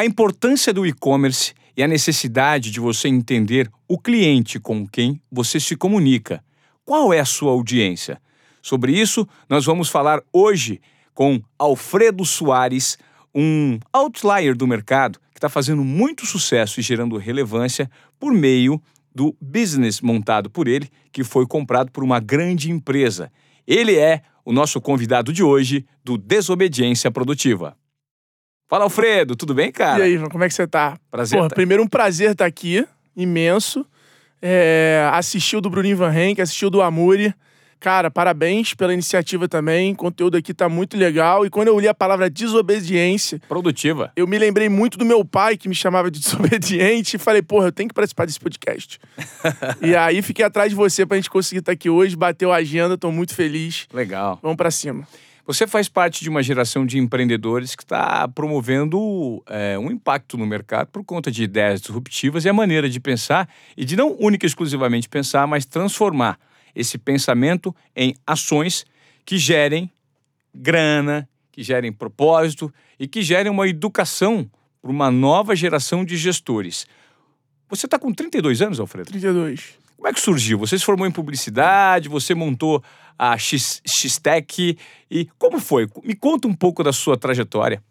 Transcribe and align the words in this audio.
A 0.00 0.04
importância 0.06 0.72
do 0.72 0.86
e-commerce 0.86 1.52
e 1.76 1.82
a 1.82 1.86
necessidade 1.86 2.70
de 2.70 2.80
você 2.80 3.06
entender 3.06 3.70
o 3.86 3.98
cliente 3.98 4.58
com 4.58 4.88
quem 4.88 5.20
você 5.30 5.60
se 5.60 5.76
comunica. 5.76 6.42
Qual 6.86 7.12
é 7.12 7.20
a 7.20 7.24
sua 7.26 7.52
audiência? 7.52 8.18
Sobre 8.62 8.98
isso, 8.98 9.28
nós 9.46 9.66
vamos 9.66 9.90
falar 9.90 10.22
hoje 10.32 10.80
com 11.12 11.38
Alfredo 11.58 12.24
Soares, 12.24 12.96
um 13.34 13.78
outlier 13.92 14.56
do 14.56 14.66
mercado 14.66 15.18
que 15.34 15.36
está 15.36 15.50
fazendo 15.50 15.84
muito 15.84 16.24
sucesso 16.24 16.80
e 16.80 16.82
gerando 16.82 17.18
relevância 17.18 17.90
por 18.18 18.32
meio 18.32 18.80
do 19.14 19.36
business 19.38 20.00
montado 20.00 20.48
por 20.48 20.66
ele, 20.66 20.88
que 21.12 21.22
foi 21.22 21.46
comprado 21.46 21.92
por 21.92 22.02
uma 22.02 22.20
grande 22.20 22.70
empresa. 22.70 23.30
Ele 23.66 23.98
é 23.98 24.22
o 24.46 24.50
nosso 24.50 24.80
convidado 24.80 25.30
de 25.30 25.42
hoje 25.42 25.84
do 26.02 26.16
Desobediência 26.16 27.10
Produtiva. 27.10 27.76
Fala, 28.70 28.84
Alfredo, 28.84 29.34
tudo 29.34 29.52
bem, 29.52 29.72
cara? 29.72 29.98
E 29.98 30.02
aí, 30.16 30.28
como 30.28 30.44
é 30.44 30.48
que 30.48 30.54
você 30.54 30.64
tá? 30.64 30.96
Prazer. 31.10 31.36
Porra, 31.36 31.48
tá... 31.48 31.56
primeiro 31.56 31.82
um 31.82 31.88
prazer 31.88 32.30
estar 32.30 32.46
aqui, 32.46 32.86
imenso. 33.16 33.84
É, 34.40 35.10
assistiu 35.12 35.60
do 35.60 35.68
Bruninho 35.68 35.96
Van 35.96 36.14
Henk, 36.14 36.40
assistiu 36.40 36.70
do 36.70 36.80
Amuri. 36.80 37.34
Cara, 37.80 38.12
parabéns 38.12 38.72
pela 38.72 38.94
iniciativa 38.94 39.48
também. 39.48 39.92
O 39.92 39.96
conteúdo 39.96 40.36
aqui 40.36 40.54
tá 40.54 40.68
muito 40.68 40.96
legal. 40.96 41.44
E 41.44 41.50
quando 41.50 41.66
eu 41.66 41.80
li 41.80 41.88
a 41.88 41.94
palavra 41.94 42.30
desobediência. 42.30 43.40
Produtiva. 43.48 44.12
Eu 44.14 44.28
me 44.28 44.38
lembrei 44.38 44.68
muito 44.68 44.96
do 44.96 45.04
meu 45.04 45.24
pai, 45.24 45.56
que 45.56 45.68
me 45.68 45.74
chamava 45.74 46.08
de 46.08 46.20
desobediente, 46.20 47.16
e 47.16 47.18
falei, 47.18 47.42
porra, 47.42 47.66
eu 47.66 47.72
tenho 47.72 47.88
que 47.88 47.94
participar 47.94 48.24
desse 48.24 48.38
podcast. 48.38 49.00
e 49.82 49.96
aí 49.96 50.22
fiquei 50.22 50.44
atrás 50.44 50.70
de 50.70 50.76
você 50.76 51.04
pra 51.04 51.16
gente 51.16 51.28
conseguir 51.28 51.58
estar 51.58 51.72
aqui 51.72 51.90
hoje, 51.90 52.14
bateu 52.14 52.52
a 52.52 52.56
agenda, 52.56 52.96
tô 52.96 53.10
muito 53.10 53.34
feliz. 53.34 53.88
Legal. 53.92 54.38
Vamos 54.40 54.56
para 54.56 54.70
cima. 54.70 55.08
Você 55.46 55.66
faz 55.66 55.88
parte 55.88 56.22
de 56.22 56.28
uma 56.28 56.42
geração 56.42 56.84
de 56.84 56.98
empreendedores 56.98 57.74
que 57.74 57.82
está 57.82 58.28
promovendo 58.28 59.42
é, 59.48 59.78
um 59.78 59.90
impacto 59.90 60.36
no 60.36 60.46
mercado 60.46 60.88
por 60.88 61.04
conta 61.04 61.30
de 61.30 61.42
ideias 61.42 61.80
disruptivas 61.80 62.44
e 62.44 62.48
a 62.48 62.52
maneira 62.52 62.88
de 62.88 63.00
pensar, 63.00 63.48
e 63.76 63.84
de 63.84 63.96
não 63.96 64.16
única 64.20 64.46
e 64.46 64.48
exclusivamente 64.48 65.08
pensar, 65.08 65.46
mas 65.46 65.64
transformar 65.64 66.38
esse 66.74 66.98
pensamento 66.98 67.74
em 67.96 68.14
ações 68.26 68.84
que 69.24 69.38
gerem 69.38 69.90
grana, 70.54 71.28
que 71.50 71.62
gerem 71.62 71.92
propósito 71.92 72.72
e 72.98 73.08
que 73.08 73.22
gerem 73.22 73.50
uma 73.50 73.66
educação 73.66 74.48
para 74.80 74.90
uma 74.90 75.10
nova 75.10 75.54
geração 75.54 76.04
de 76.04 76.16
gestores. 76.16 76.86
Você 77.68 77.86
está 77.86 77.98
com 77.98 78.12
32 78.12 78.62
anos, 78.62 78.80
Alfredo? 78.80 79.10
32. 79.10 79.78
Como 80.00 80.08
é 80.08 80.14
que 80.14 80.20
surgiu? 80.20 80.58
Você 80.60 80.78
se 80.78 80.84
formou 80.84 81.06
em 81.06 81.10
publicidade, 81.10 82.08
você 82.08 82.34
montou 82.34 82.82
a 83.18 83.36
X-Tech 83.36 84.78
e 85.10 85.28
como 85.38 85.60
foi? 85.60 85.86
Me 86.02 86.14
conta 86.14 86.48
um 86.48 86.54
pouco 86.54 86.82
da 86.82 86.90
sua 86.90 87.18
trajetória. 87.18 87.82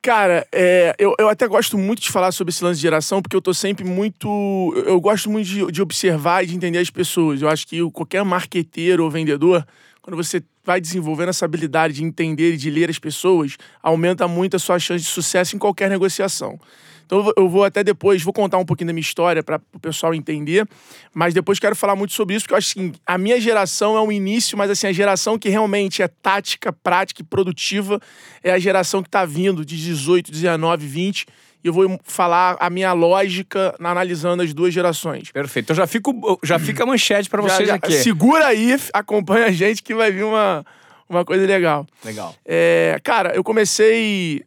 Cara, 0.00 0.46
é, 0.50 0.96
eu, 0.98 1.14
eu 1.18 1.28
até 1.28 1.46
gosto 1.46 1.76
muito 1.76 2.00
de 2.00 2.10
falar 2.10 2.32
sobre 2.32 2.50
esse 2.50 2.64
lance 2.64 2.78
de 2.78 2.82
geração, 2.82 3.20
porque 3.20 3.36
eu 3.36 3.42
tô 3.42 3.52
sempre 3.52 3.84
muito. 3.84 4.72
Eu 4.86 4.98
gosto 5.02 5.28
muito 5.28 5.46
de, 5.46 5.70
de 5.70 5.82
observar 5.82 6.44
e 6.44 6.46
de 6.46 6.56
entender 6.56 6.78
as 6.78 6.88
pessoas. 6.88 7.42
Eu 7.42 7.50
acho 7.50 7.66
que 7.66 7.78
qualquer 7.90 8.24
marqueteiro 8.24 9.04
ou 9.04 9.10
vendedor, 9.10 9.66
quando 10.00 10.16
você 10.16 10.42
vai 10.64 10.80
desenvolvendo 10.80 11.28
essa 11.28 11.44
habilidade 11.44 11.92
de 11.92 12.04
entender 12.04 12.54
e 12.54 12.56
de 12.56 12.70
ler 12.70 12.88
as 12.88 12.98
pessoas, 12.98 13.58
aumenta 13.82 14.26
muito 14.26 14.56
a 14.56 14.58
sua 14.58 14.78
chance 14.78 15.04
de 15.04 15.10
sucesso 15.10 15.54
em 15.54 15.58
qualquer 15.58 15.90
negociação. 15.90 16.58
Então 17.06 17.32
eu 17.36 17.48
vou 17.48 17.64
até 17.64 17.84
depois, 17.84 18.22
vou 18.22 18.32
contar 18.32 18.58
um 18.58 18.64
pouquinho 18.64 18.88
da 18.88 18.92
minha 18.92 19.02
história 19.02 19.42
para 19.42 19.60
o 19.72 19.78
pessoal 19.78 20.14
entender, 20.14 20.66
mas 21.14 21.34
depois 21.34 21.58
quero 21.58 21.76
falar 21.76 21.96
muito 21.96 22.12
sobre 22.12 22.34
isso, 22.34 22.44
porque 22.44 22.54
eu 22.54 22.58
acho 22.58 22.74
que 22.74 22.92
a 23.06 23.18
minha 23.18 23.40
geração 23.40 23.96
é 23.96 24.00
um 24.00 24.10
início, 24.10 24.56
mas 24.56 24.70
assim, 24.70 24.86
a 24.86 24.92
geração 24.92 25.38
que 25.38 25.48
realmente 25.48 26.02
é 26.02 26.08
tática, 26.08 26.72
prática 26.72 27.22
e 27.22 27.24
produtiva 27.24 28.00
é 28.42 28.52
a 28.52 28.58
geração 28.58 29.02
que 29.02 29.08
está 29.08 29.24
vindo 29.24 29.64
de 29.64 29.76
18, 29.76 30.30
19, 30.30 30.86
20 30.86 31.26
e 31.64 31.68
eu 31.68 31.72
vou 31.72 32.00
falar 32.02 32.56
a 32.58 32.68
minha 32.68 32.92
lógica 32.92 33.74
analisando 33.78 34.42
as 34.42 34.52
duas 34.52 34.74
gerações. 34.74 35.30
Perfeito. 35.30 35.66
Então 35.66 35.76
já, 35.76 35.86
fico, 35.86 36.40
já 36.42 36.58
fica 36.58 36.82
a 36.82 36.86
manchete 36.86 37.30
para 37.30 37.40
vocês 37.40 37.68
já, 37.68 37.76
aqui. 37.76 37.92
Segura 37.92 38.46
aí, 38.46 38.76
acompanha 38.92 39.46
a 39.46 39.52
gente 39.52 39.82
que 39.82 39.94
vai 39.94 40.10
vir 40.10 40.24
uma, 40.24 40.66
uma 41.08 41.24
coisa 41.24 41.46
legal. 41.46 41.86
Legal. 42.04 42.34
É, 42.44 42.98
cara, 43.04 43.32
eu 43.34 43.44
comecei 43.44 44.44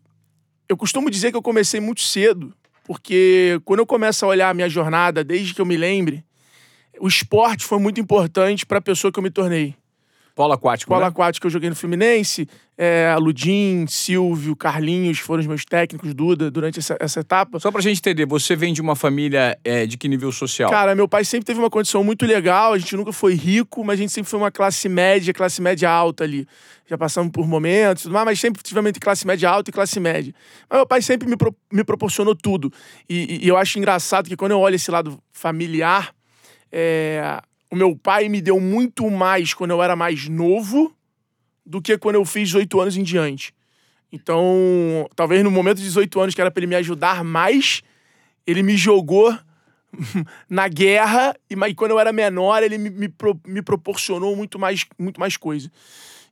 eu 0.68 0.78
costumo 0.78 1.10
dizer 1.10 1.32
que 1.32 1.38
eu 1.38 1.42
comecei 1.42 1.80
muito 1.80 2.02
cedo, 2.02 2.54
porque 2.84 3.60
quando 3.66 3.80
eu 3.80 3.86
começo 3.86 4.26
a 4.26 4.28
olhar 4.28 4.50
a 4.50 4.54
minha 4.54 4.70
jornada, 4.70 5.24
desde 5.24 5.54
que 5.54 5.62
eu 5.62 5.66
me 5.66 5.78
lembre, 5.78 6.24
o 7.00 7.08
esporte 7.08 7.66
foi 7.66 7.80
muito 7.80 8.00
importante 8.00 8.66
para 8.66 8.78
a 8.78 8.82
pessoa 8.82 9.12
que 9.12 9.20
eu 9.20 9.24
me 9.24 9.32
tornei. 9.32 9.76
Polo 10.36 10.52
aquático. 10.52 10.90
Polo 10.90 11.02
né? 11.02 11.08
aquático 11.08 11.48
eu 11.48 11.52
joguei 11.52 11.70
no 11.70 11.76
Fluminense. 11.78 12.46
É, 12.78 13.16
Ludim, 13.18 13.86
Silvio, 13.88 14.54
Carlinhos 14.54 15.20
foram 15.20 15.40
os 15.40 15.48
meus 15.48 15.64
técnicos, 15.64 16.14
Duda, 16.14 16.52
durante 16.52 16.78
essa, 16.78 16.98
essa 17.00 17.22
etapa. 17.22 17.58
Só 17.58 17.72
pra 17.72 17.82
gente 17.82 18.00
entender, 18.00 18.26
você 18.26 18.54
vem 18.54 18.74
de 18.74 18.82
uma 18.82 18.98
família 18.98 19.58
é, 19.64 19.86
de 19.86 19.98
que 19.98 20.10
nível 20.10 20.30
social? 20.34 20.70
Cara, 20.70 20.94
meu 20.94 21.08
pai 21.08 21.24
sempre 21.24 21.46
teve 21.46 21.58
uma 21.58 21.70
condição 21.70 22.04
muito 22.04 22.26
legal. 22.26 22.74
A 22.74 22.78
gente 22.78 22.98
nunca 22.98 23.14
foi 23.14 23.34
rico, 23.34 23.82
mas 23.86 23.94
a 23.94 24.02
gente 24.02 24.12
sempre 24.12 24.30
foi 24.30 24.38
uma 24.38 24.52
classe 24.52 24.90
média, 24.90 25.34
classe 25.34 25.62
média 25.62 25.90
alta 25.90 26.26
ali. 26.26 26.46
Já 26.86 26.98
passamos 26.98 27.32
por 27.32 27.48
momentos, 27.48 28.04
tudo 28.04 28.12
mais, 28.12 28.26
mas 28.26 28.40
sempre 28.40 28.62
tivemos 28.62 28.90
entre 28.90 29.00
classe 29.00 29.26
média 29.26 29.50
alta 29.50 29.70
e 29.70 29.74
classe 29.74 29.98
média. 30.02 30.34
Mas 30.70 30.80
meu 30.80 30.86
pai 30.86 31.02
sempre 31.02 31.30
me, 31.30 31.38
pro, 31.38 31.56
me 31.72 31.84
proporcionou 31.86 32.36
tudo. 32.36 32.70
E, 33.10 33.40
e, 33.42 33.48
eu 33.48 33.56
acho 33.56 33.80
engraçado 33.80 34.28
que 34.28 34.36
quando 34.36 34.52
eu 34.52 34.60
olho 34.60 34.76
esse 34.76 34.92
lado 34.92 35.18
familiar, 35.32 36.14
é, 36.70 37.40
o 37.76 37.78
meu 37.78 37.94
pai 37.94 38.30
me 38.30 38.40
deu 38.40 38.58
muito 38.58 39.12
mais 39.12 39.54
quando 39.54 39.72
eu 39.72 39.84
era 39.84 39.98
mais 39.98 40.30
novo 40.30 40.96
do 41.66 41.82
que 41.82 41.98
quando 41.98 42.16
eu 42.16 42.24
fiz 42.24 42.48
18 42.48 42.80
anos 42.80 42.96
em 42.96 43.04
diante. 43.04 43.54
Então, 44.10 45.10
talvez 45.14 45.44
no 45.44 45.52
momento 45.52 45.80
de 45.80 45.84
18 45.84 46.22
anos, 46.22 46.34
que 46.34 46.40
era 46.40 46.50
para 46.50 46.62
ele 46.62 46.68
me 46.68 46.76
ajudar 46.76 47.22
mais, 47.22 47.82
ele 48.48 48.64
me 48.64 48.78
jogou 48.78 49.38
na 50.50 50.70
guerra, 50.70 51.36
e 51.50 51.56
mas 51.58 51.74
quando 51.74 51.92
eu 51.92 52.00
era 52.00 52.14
menor, 52.14 52.64
ele 52.64 52.78
me, 52.78 52.90
me, 52.90 53.14
me, 53.46 53.62
proporcionou 53.62 54.38
muito 54.38 54.58
mais, 54.58 54.86
muito 54.98 55.20
mais 55.20 55.36
coisa. 55.36 55.70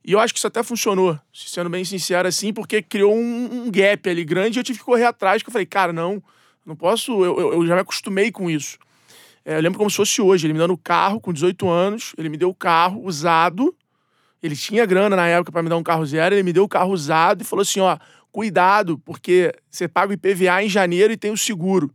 E 0.02 0.12
eu 0.12 0.20
acho 0.20 0.32
que 0.32 0.38
isso 0.38 0.46
até 0.46 0.62
funcionou, 0.62 1.18
sendo 1.30 1.68
bem 1.68 1.84
sincero 1.84 2.26
assim, 2.26 2.54
porque 2.54 2.80
criou 2.80 3.14
um, 3.14 3.66
um 3.66 3.70
gap 3.70 4.08
ali 4.08 4.24
grande 4.24 4.58
e 4.58 4.60
eu 4.60 4.64
tive 4.64 4.78
que 4.78 4.84
correr 4.84 5.04
atrás, 5.04 5.42
que 5.42 5.50
eu 5.50 5.52
falei, 5.52 5.66
cara, 5.66 5.92
não, 5.92 6.22
não 6.64 6.74
posso, 6.74 7.22
eu, 7.22 7.52
eu 7.52 7.66
já 7.66 7.74
me 7.74 7.82
acostumei 7.82 8.32
com 8.32 8.48
isso. 8.50 8.78
É, 9.44 9.56
eu 9.56 9.60
lembro 9.60 9.78
como 9.78 9.90
se 9.90 9.96
fosse 9.96 10.22
hoje, 10.22 10.46
ele 10.46 10.54
me 10.54 10.58
dando 10.58 10.72
o 10.72 10.78
carro 10.78 11.20
com 11.20 11.32
18 11.32 11.68
anos, 11.68 12.14
ele 12.16 12.28
me 12.28 12.36
deu 12.36 12.48
o 12.48 12.54
carro 12.54 13.04
usado. 13.04 13.74
Ele 14.42 14.56
tinha 14.56 14.84
grana 14.86 15.16
na 15.16 15.26
época 15.26 15.52
para 15.52 15.62
me 15.62 15.68
dar 15.68 15.76
um 15.76 15.82
carro 15.82 16.04
zero, 16.04 16.34
ele 16.34 16.42
me 16.42 16.52
deu 16.52 16.64
o 16.64 16.68
carro 16.68 16.92
usado 16.92 17.42
e 17.42 17.44
falou 17.44 17.62
assim: 17.62 17.80
ó, 17.80 17.98
cuidado, 18.32 18.98
porque 18.98 19.54
você 19.70 19.86
paga 19.86 20.10
o 20.10 20.14
IPVA 20.14 20.62
em 20.62 20.68
janeiro 20.68 21.12
e 21.12 21.16
tem 21.16 21.30
o 21.30 21.36
seguro. 21.36 21.90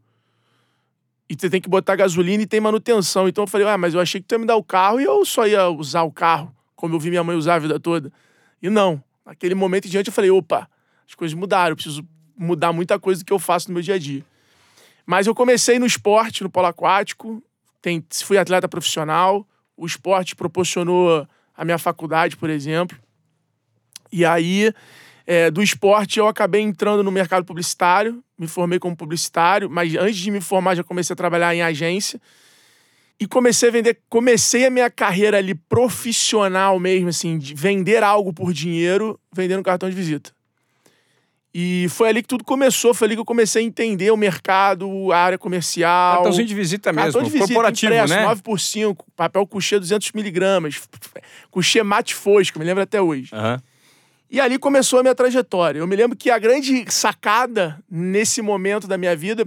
E 1.29 1.35
você 1.37 1.49
tem 1.49 1.61
que 1.61 1.69
botar 1.69 1.95
gasolina 1.95 2.41
e 2.41 2.47
tem 2.47 2.59
manutenção. 2.59 3.27
Então 3.27 3.43
eu 3.43 3.47
falei, 3.47 3.67
ah, 3.67 3.77
mas 3.77 3.93
eu 3.93 3.99
achei 3.99 4.19
que 4.19 4.25
tu 4.25 4.33
ia 4.33 4.39
me 4.39 4.47
dar 4.47 4.55
o 4.55 4.63
carro 4.63 4.99
e 4.99 5.03
eu 5.03 5.23
só 5.25 5.45
ia 5.45 5.69
usar 5.69 6.01
o 6.01 6.11
carro, 6.11 6.51
como 6.75 6.95
eu 6.95 6.99
vi 6.99 7.09
minha 7.09 7.23
mãe 7.23 7.35
usar 7.35 7.55
a 7.55 7.59
vida 7.59 7.79
toda. 7.79 8.11
E 8.61 8.69
não. 8.69 9.03
Naquele 9.23 9.53
momento 9.53 9.85
em 9.85 9.89
diante 9.91 10.07
eu 10.07 10.13
falei, 10.13 10.31
opa, 10.31 10.67
as 11.07 11.13
coisas 11.13 11.35
mudaram, 11.37 11.73
eu 11.73 11.75
preciso 11.75 12.03
mudar 12.35 12.73
muita 12.73 12.97
coisa 12.97 13.21
do 13.21 13.25
que 13.25 13.33
eu 13.33 13.37
faço 13.37 13.67
no 13.67 13.75
meu 13.75 13.83
dia 13.83 13.93
a 13.93 13.99
dia. 13.99 14.25
Mas 15.09 15.25
eu 15.25 15.33
comecei 15.33 15.79
no 15.79 15.87
esporte, 15.87 16.43
no 16.43 16.51
polo 16.51 16.67
aquático, 16.67 17.41
tem, 17.81 18.05
fui 18.23 18.37
atleta 18.37 18.69
profissional, 18.69 19.43
o 19.75 19.87
esporte 19.87 20.35
proporcionou 20.35 21.27
a 21.57 21.65
minha 21.65 21.79
faculdade, 21.79 22.37
por 22.37 22.47
exemplo. 22.47 22.95
E 24.11 24.23
aí, 24.23 24.71
é, 25.25 25.49
do 25.49 25.63
esporte, 25.63 26.19
eu 26.19 26.27
acabei 26.27 26.61
entrando 26.61 27.01
no 27.01 27.09
mercado 27.11 27.43
publicitário, 27.43 28.23
me 28.37 28.45
formei 28.45 28.77
como 28.77 28.95
publicitário, 28.95 29.67
mas 29.67 29.95
antes 29.95 30.17
de 30.17 30.29
me 30.29 30.41
formar 30.41 30.75
já 30.75 30.83
comecei 30.83 31.15
a 31.15 31.17
trabalhar 31.17 31.55
em 31.55 31.63
agência. 31.63 32.21
E 33.19 33.25
comecei 33.25 33.69
a 33.69 33.71
vender, 33.71 33.99
comecei 34.07 34.67
a 34.67 34.69
minha 34.69 34.91
carreira 34.91 35.39
ali 35.39 35.55
profissional 35.55 36.79
mesmo, 36.79 37.09
assim, 37.09 37.39
de 37.39 37.55
vender 37.55 38.03
algo 38.03 38.31
por 38.31 38.53
dinheiro, 38.53 39.19
vendendo 39.33 39.63
cartão 39.63 39.89
de 39.89 39.95
visita. 39.95 40.31
E 41.53 41.87
foi 41.89 42.09
ali 42.09 42.21
que 42.21 42.27
tudo 42.27 42.43
começou, 42.43 42.93
foi 42.93 43.07
ali 43.07 43.15
que 43.15 43.21
eu 43.21 43.25
comecei 43.25 43.63
a 43.63 43.65
entender 43.65 44.11
o 44.11 44.17
mercado, 44.17 45.11
a 45.11 45.17
área 45.17 45.37
comercial. 45.37 46.17
Cartãozinho 46.17 46.47
de 46.47 46.53
visita 46.53 46.93
mesmo, 46.93 47.11
Cartão 47.11 47.23
de 47.23 47.29
visita, 47.29 47.47
corporativo, 47.47 47.91
impresso, 47.91 48.13
né? 48.13 48.23
9 48.23 48.41
por 48.43 48.59
5, 48.59 49.05
papel 49.15 49.47
couchê 49.47 49.79
200 49.79 50.11
miligramas, 50.11 50.79
couchê 51.49 51.81
mate 51.81 52.13
fosco, 52.13 52.59
me 52.59 52.65
lembro 52.65 52.83
até 52.83 53.01
hoje. 53.01 53.33
Uhum. 53.33 53.57
E 54.31 54.39
ali 54.39 54.59
começou 54.59 54.99
a 54.99 55.01
minha 55.01 55.15
trajetória. 55.15 55.79
Eu 55.79 55.87
me 55.87 55.95
lembro 55.95 56.15
que 56.15 56.29
a 56.29 56.37
grande 56.37 56.85
sacada 56.89 57.79
nesse 57.89 58.43
momento 58.43 58.87
da 58.87 58.95
minha 58.95 59.15
vida 59.15 59.43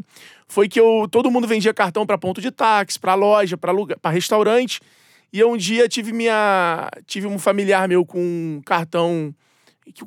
foi 0.49 0.69
que 0.69 0.81
eu, 0.81 1.07
todo 1.09 1.31
mundo 1.31 1.47
vendia 1.47 1.73
cartão 1.73 2.05
para 2.05 2.19
ponto 2.19 2.41
de 2.41 2.51
táxi, 2.51 2.99
para 2.99 3.15
loja, 3.15 3.57
para 3.57 4.11
restaurante. 4.11 4.81
E 5.33 5.39
eu 5.39 5.53
um 5.53 5.57
dia 5.57 5.89
tive 5.89 6.13
minha 6.13 6.91
tive 7.07 7.29
um 7.29 7.39
familiar 7.39 7.87
meu 7.89 8.05
com 8.05 8.19
um 8.19 8.61
cartão 8.67 9.33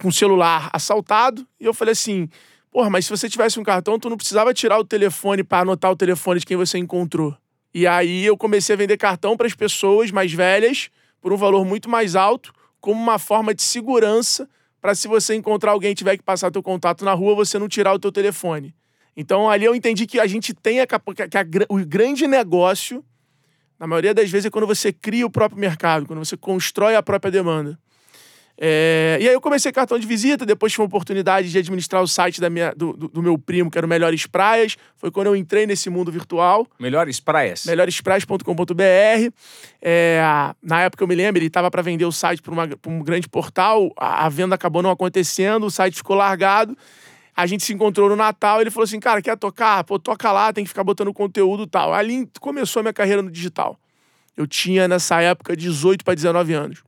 com 0.02 0.12
celular 0.12 0.70
assaltado. 0.74 1.48
E 1.60 1.66
eu 1.66 1.74
falei 1.74 1.94
assim: 1.94 2.30
porra, 2.72 2.90
mas 2.90 3.06
se 3.06 3.12
você 3.12 3.30
tivesse 3.30 3.60
um 3.60 3.64
cartão, 3.64 3.98
tu 4.00 4.10
não 4.10 4.18
precisava 4.18 4.54
tirar 4.54 4.80
o 4.80 4.84
telefone 4.84 5.44
para 5.44 5.62
anotar 5.62 5.92
o 5.92 5.96
telefone 5.96 6.40
de 6.40 6.46
quem 6.46 6.58
você 6.58 6.78
encontrou. 6.78 7.36
E 7.74 7.86
aí 7.86 8.26
eu 8.26 8.38
comecei 8.38 8.74
a 8.74 8.78
vender 8.78 8.98
cartão 8.98 9.36
para 9.36 9.48
as 9.48 9.54
pessoas 9.54 10.12
mais 10.12 10.32
velhas 10.32 10.90
por 11.22 11.34
um 11.34 11.38
valor 11.38 11.66
muito 11.66 11.90
mais 11.90 12.16
alto, 12.16 12.54
como 12.80 13.02
uma 13.02 13.18
forma 13.18 13.54
de 13.54 13.64
segurança 13.64 14.48
para 14.80 14.94
se 14.94 15.08
você 15.08 15.34
encontrar 15.34 15.72
alguém 15.72 15.92
e 15.92 15.96
tiver 15.96 16.16
que 16.16 16.24
passar 16.24 16.52
teu 16.52 16.62
contato 16.62 17.04
na 17.04 17.14
rua, 17.14 17.34
você 17.34 17.58
não 17.58 17.68
tirar 17.68 17.94
o 17.94 18.00
teu 18.00 18.12
telefone. 18.12 18.76
Então 19.18 19.50
ali 19.50 19.66
eu 19.66 19.74
entendi 19.74 20.06
que 20.06 20.20
a 20.20 20.28
gente 20.28 20.54
tem 20.54 20.82
a, 20.82 20.86
que 20.86 20.96
a, 20.96 21.02
o 21.68 21.84
grande 21.86 22.28
negócio, 22.28 23.04
na 23.80 23.88
maioria 23.88 24.14
das 24.14 24.30
vezes, 24.30 24.46
é 24.46 24.50
quando 24.50 24.68
você 24.68 24.94
cria 24.94 25.26
o 25.26 25.30
próprio 25.30 25.60
mercado, 25.60 26.06
quando 26.06 26.20
você 26.20 26.38
constrói 26.38 26.96
a 26.96 27.02
própria 27.02 27.32
demanda. 27.32 27.80
É, 28.58 29.18
e 29.20 29.28
aí 29.28 29.34
eu 29.34 29.42
comecei 29.42 29.72
cartão 29.72 30.00
de 30.00 30.08
visita, 30.08 30.46
depois 30.46 30.72
tive 30.72 30.82
uma 30.82 30.88
oportunidade 30.88 31.52
de 31.52 31.58
administrar 31.58 32.02
o 32.02 32.08
site 32.08 32.40
da 32.40 32.50
minha, 32.50 32.74
do, 32.74 32.94
do, 32.94 33.08
do, 33.10 33.22
meu 33.22 33.38
primo, 33.38 33.70
que 33.70 33.78
era 33.78 33.86
o 33.86 33.90
Melhores 33.90 34.26
Praias. 34.26 34.78
Foi 34.96 35.12
quando 35.12 35.28
eu 35.28 35.36
entrei 35.36 35.68
nesse 35.68 35.90
mundo 35.90 36.12
virtual. 36.12 36.66
Melhores 36.80 37.20
Praias? 37.20 37.66
Melhorespraias.com.br. 37.66 39.34
É, 39.82 40.22
na 40.64 40.82
época 40.82 41.04
eu 41.04 41.08
me 41.08 41.16
lembro, 41.16 41.40
ele 41.40 41.48
estava 41.48 41.70
para 41.70 41.82
vender 41.82 42.06
o 42.06 42.12
site 42.12 42.42
para 42.42 42.54
um 42.88 43.04
grande 43.04 43.28
portal, 43.28 43.92
a, 43.98 44.26
a, 44.26 44.30
venda 44.30 44.56
acabou 44.56 44.82
não 44.82 44.90
acontecendo, 44.90 45.66
o 45.66 45.72
site 45.72 45.96
ficou 45.96 46.16
largado. 46.16 46.78
A 47.36 47.46
gente 47.46 47.66
se 47.66 47.74
encontrou 47.74 48.08
no 48.08 48.16
Natal, 48.16 48.62
ele 48.62 48.72
falou 48.72 48.86
assim, 48.86 48.98
cara, 48.98 49.22
quer 49.22 49.38
tocar? 49.38 49.84
Pô, 49.84 50.00
toca 50.00 50.32
lá, 50.32 50.54
tem 50.54 50.64
que 50.64 50.70
ficar 50.70 50.86
botando 50.86 51.14
conteúdo 51.14 51.64
e 51.64 51.68
tal. 51.68 51.94
Ali 51.94 52.30
começou 52.40 52.80
a 52.80 52.84
minha 52.84 52.94
carreira 52.94 53.22
no 53.22 53.30
digital. 53.30 53.78
Eu 54.38 54.48
tinha, 54.48 54.88
nessa 54.88 55.22
época, 55.22 55.56
18 55.56 56.06
para 56.06 56.16
19 56.16 56.54
anos. 56.54 56.84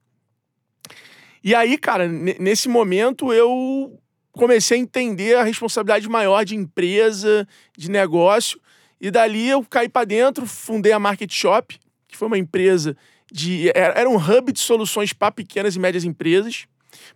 E 1.43 1.53
aí, 1.55 1.77
cara, 1.77 2.07
nesse 2.07 2.67
momento 2.67 3.31
eu 3.31 3.99
comecei 4.31 4.77
a 4.77 4.81
entender 4.81 5.35
a 5.35 5.43
responsabilidade 5.43 6.07
maior 6.07 6.45
de 6.45 6.55
empresa, 6.55 7.47
de 7.77 7.89
negócio. 7.89 8.59
E 8.99 9.11
dali 9.11 9.49
eu 9.49 9.63
caí 9.63 9.89
para 9.89 10.05
dentro, 10.05 10.45
fundei 10.45 10.91
a 10.91 10.99
Market 10.99 11.31
Shop, 11.31 11.77
que 12.07 12.17
foi 12.17 12.27
uma 12.27 12.37
empresa 12.37 12.95
de. 13.31 13.69
Era 13.75 14.09
um 14.09 14.15
hub 14.15 14.51
de 14.51 14.59
soluções 14.59 15.13
para 15.13 15.31
pequenas 15.31 15.75
e 15.75 15.79
médias 15.79 16.03
empresas. 16.03 16.65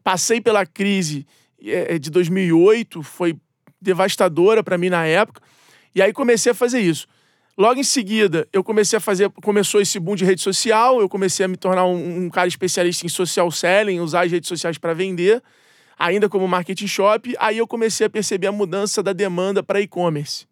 Passei 0.03 0.41
pela 0.41 0.65
crise 0.65 1.25
é, 1.63 1.97
de 1.97 2.09
2008, 2.09 3.01
foi 3.01 3.35
devastadora 3.81 4.63
para 4.63 4.77
mim 4.77 4.89
na 4.89 5.05
época. 5.05 5.41
E 5.95 6.01
aí 6.01 6.13
comecei 6.13 6.51
a 6.51 6.55
fazer 6.55 6.79
isso. 6.79 7.07
Logo 7.57 7.79
em 7.79 7.83
seguida, 7.83 8.47
eu 8.53 8.63
comecei 8.63 8.97
a 8.97 8.99
fazer. 8.99 9.29
Começou 9.29 9.81
esse 9.81 9.99
boom 9.99 10.15
de 10.15 10.23
rede 10.23 10.41
social, 10.41 11.01
eu 11.01 11.09
comecei 11.09 11.45
a 11.45 11.47
me 11.47 11.57
tornar 11.57 11.85
um, 11.85 12.25
um 12.25 12.29
cara 12.29 12.47
especialista 12.47 13.05
em 13.05 13.09
social 13.09 13.51
selling, 13.51 13.99
usar 13.99 14.25
as 14.25 14.31
redes 14.31 14.47
sociais 14.47 14.77
para 14.77 14.93
vender, 14.93 15.41
ainda 15.99 16.29
como 16.29 16.47
marketing 16.47 16.87
shop. 16.87 17.35
Aí 17.39 17.57
eu 17.57 17.67
comecei 17.67 18.07
a 18.07 18.09
perceber 18.09 18.47
a 18.47 18.51
mudança 18.51 19.03
da 19.03 19.13
demanda 19.13 19.61
para 19.61 19.81
e-commerce. 19.81 20.47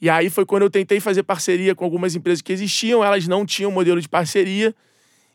E 0.00 0.08
aí 0.08 0.30
foi 0.30 0.44
quando 0.44 0.62
eu 0.62 0.70
tentei 0.70 1.00
fazer 1.00 1.22
parceria 1.22 1.74
com 1.74 1.84
algumas 1.84 2.14
empresas 2.14 2.42
que 2.42 2.52
existiam, 2.52 3.02
elas 3.02 3.26
não 3.26 3.44
tinham 3.44 3.70
modelo 3.70 4.00
de 4.00 4.08
parceria. 4.08 4.74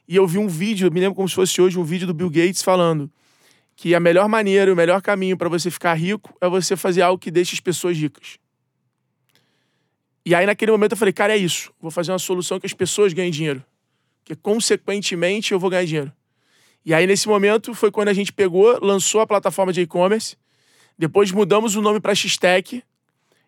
E 0.08 0.16
eu 0.16 0.26
vi 0.26 0.38
um 0.38 0.48
vídeo, 0.48 0.92
me 0.92 1.00
lembro 1.00 1.16
como 1.16 1.28
se 1.28 1.36
fosse 1.36 1.62
hoje, 1.62 1.78
um 1.78 1.84
vídeo 1.84 2.08
do 2.08 2.14
Bill 2.14 2.30
Gates 2.30 2.62
falando 2.62 3.12
que 3.76 3.96
a 3.96 4.00
melhor 4.00 4.28
maneira, 4.28 4.74
o 4.74 4.76
melhor 4.76 5.02
caminho 5.02 5.38
para 5.38 5.48
você 5.48 5.72
ficar 5.72 5.94
rico 5.94 6.36
é 6.42 6.50
você 6.50 6.76
fazer 6.76 7.02
algo 7.02 7.18
que 7.18 7.32
deixe 7.32 7.56
as 7.56 7.62
pessoas 7.62 7.98
ricas. 7.98 8.38
E 10.30 10.36
aí, 10.36 10.46
naquele 10.46 10.72
momento, 10.72 10.92
eu 10.92 10.98
falei, 10.98 11.12
cara, 11.12 11.34
é 11.34 11.38
isso. 11.38 11.74
Vou 11.82 11.90
fazer 11.90 12.12
uma 12.12 12.20
solução 12.20 12.60
que 12.60 12.66
as 12.68 12.74
pessoas 12.74 13.14
ganhem 13.14 13.32
dinheiro. 13.32 13.66
Que, 14.24 14.36
consequentemente, 14.36 15.54
eu 15.54 15.60
vou 15.60 15.72
ganhar 15.72 15.86
dinheiro. 15.86 16.14
E 16.86 16.94
aí, 16.94 17.08
nesse 17.08 17.28
momento, 17.28 17.74
foi 17.74 17.90
quando 17.90 18.10
a 18.10 18.14
gente 18.14 18.32
pegou, 18.32 18.78
lançou 18.80 19.22
a 19.22 19.26
plataforma 19.26 19.74
de 19.74 19.82
e-commerce. 19.82 20.38
Depois 20.96 21.32
mudamos 21.32 21.76
o 21.76 21.82
nome 21.82 22.00
para 22.00 22.14
X-Tech. 22.14 22.84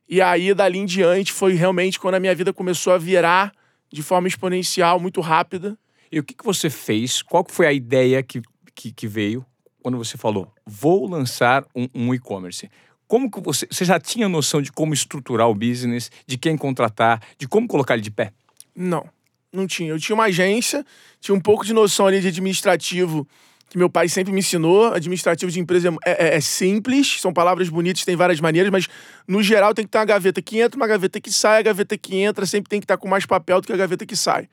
E 0.09 0.21
aí, 0.23 0.55
dali 0.55 0.79
em 0.79 0.85
diante, 0.87 1.31
foi 1.31 1.53
realmente 1.53 1.99
quando 1.99 2.15
a 2.15 2.19
minha 2.19 2.33
vida 2.33 2.51
começou 2.51 2.93
a 2.93 2.97
virar 2.97 3.53
de 3.93 4.01
forma 4.01 4.27
exponencial, 4.27 4.99
muito 4.99 5.21
rápida. 5.21 5.77
E 6.11 6.17
o 6.17 6.23
que, 6.23 6.33
que 6.33 6.43
você 6.43 6.67
fez? 6.67 7.21
Qual 7.21 7.45
foi 7.47 7.67
a 7.67 7.71
ideia 7.71 8.23
que, 8.23 8.41
que, 8.73 8.91
que 8.91 9.07
veio 9.07 9.45
quando 9.83 9.99
você 9.99 10.17
falou, 10.17 10.51
vou 10.65 11.07
lançar 11.07 11.63
um, 11.75 11.87
um 11.93 12.11
e-commerce? 12.11 12.67
Como 13.11 13.29
que 13.29 13.41
você, 13.41 13.67
você 13.69 13.83
já 13.83 13.99
tinha 13.99 14.29
noção 14.29 14.61
de 14.61 14.71
como 14.71 14.93
estruturar 14.93 15.49
o 15.49 15.53
business, 15.53 16.09
de 16.25 16.37
quem 16.37 16.55
contratar, 16.55 17.21
de 17.37 17.45
como 17.45 17.67
colocar 17.67 17.95
ele 17.95 18.01
de 18.01 18.09
pé? 18.09 18.31
Não, 18.73 19.05
não 19.51 19.67
tinha. 19.67 19.89
Eu 19.89 19.99
tinha 19.99 20.15
uma 20.15 20.23
agência, 20.23 20.85
tinha 21.19 21.35
um 21.35 21.39
pouco 21.41 21.65
de 21.65 21.73
noção 21.73 22.07
ali 22.07 22.21
de 22.21 22.29
administrativo 22.29 23.27
que 23.67 23.77
meu 23.77 23.89
pai 23.89 24.07
sempre 24.07 24.31
me 24.31 24.39
ensinou. 24.39 24.93
Administrativo 24.93 25.51
de 25.51 25.59
empresa 25.59 25.93
é, 26.05 26.11
é, 26.11 26.35
é, 26.37 26.39
simples, 26.39 27.19
são 27.19 27.33
palavras 27.33 27.67
bonitas, 27.67 28.05
tem 28.05 28.15
várias 28.15 28.39
maneiras, 28.39 28.71
mas 28.71 28.87
no 29.27 29.43
geral 29.43 29.73
tem 29.73 29.83
que 29.83 29.91
ter 29.91 29.97
uma 29.97 30.05
gaveta 30.05 30.41
que 30.41 30.61
entra, 30.61 30.77
uma 30.77 30.87
gaveta 30.87 31.19
que 31.19 31.33
sai, 31.33 31.59
a 31.59 31.63
gaveta 31.63 31.97
que 31.97 32.15
entra 32.15 32.45
sempre 32.45 32.69
tem 32.69 32.79
que 32.79 32.85
estar 32.85 32.95
com 32.95 33.09
mais 33.09 33.25
papel 33.25 33.59
do 33.59 33.67
que 33.67 33.73
a 33.73 33.77
gaveta 33.77 34.05
que 34.05 34.15
sai. 34.15 34.47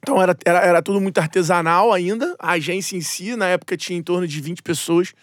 Então 0.00 0.20
era, 0.20 0.36
era, 0.44 0.58
era 0.58 0.82
tudo 0.82 1.00
muito 1.00 1.18
artesanal 1.18 1.92
ainda. 1.92 2.34
A 2.40 2.54
agência 2.54 2.96
em 2.96 3.00
si, 3.00 3.36
na 3.36 3.46
época, 3.46 3.76
tinha 3.76 3.96
em 3.96 4.02
torno 4.02 4.26
de 4.26 4.40
20 4.40 4.64
pessoas. 4.64 5.14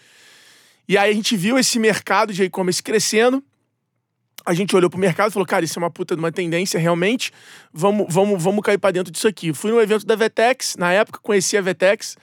E 0.88 0.98
aí 0.98 1.10
a 1.10 1.14
gente 1.14 1.36
viu 1.36 1.58
esse 1.58 1.78
mercado 1.78 2.32
de 2.32 2.42
e-commerce 2.44 2.82
crescendo. 2.82 3.42
A 4.44 4.54
gente 4.54 4.74
olhou 4.74 4.88
pro 4.88 4.98
mercado 4.98 5.30
e 5.30 5.32
falou, 5.32 5.46
cara, 5.46 5.64
isso 5.64 5.78
é 5.78 5.82
uma 5.82 5.90
puta 5.90 6.14
de 6.14 6.20
uma 6.20 6.32
tendência, 6.32 6.80
realmente. 6.80 7.30
Vamos, 7.72 8.06
vamos, 8.08 8.42
vamos 8.42 8.64
cair 8.64 8.78
para 8.78 8.90
dentro 8.90 9.12
disso 9.12 9.28
aqui. 9.28 9.52
Fui 9.52 9.70
no 9.70 9.80
evento 9.80 10.06
da 10.06 10.16
Vetex, 10.16 10.76
na 10.76 10.92
época, 10.92 11.20
conheci 11.22 11.56
a 11.56 11.60
Vetex. 11.60 12.16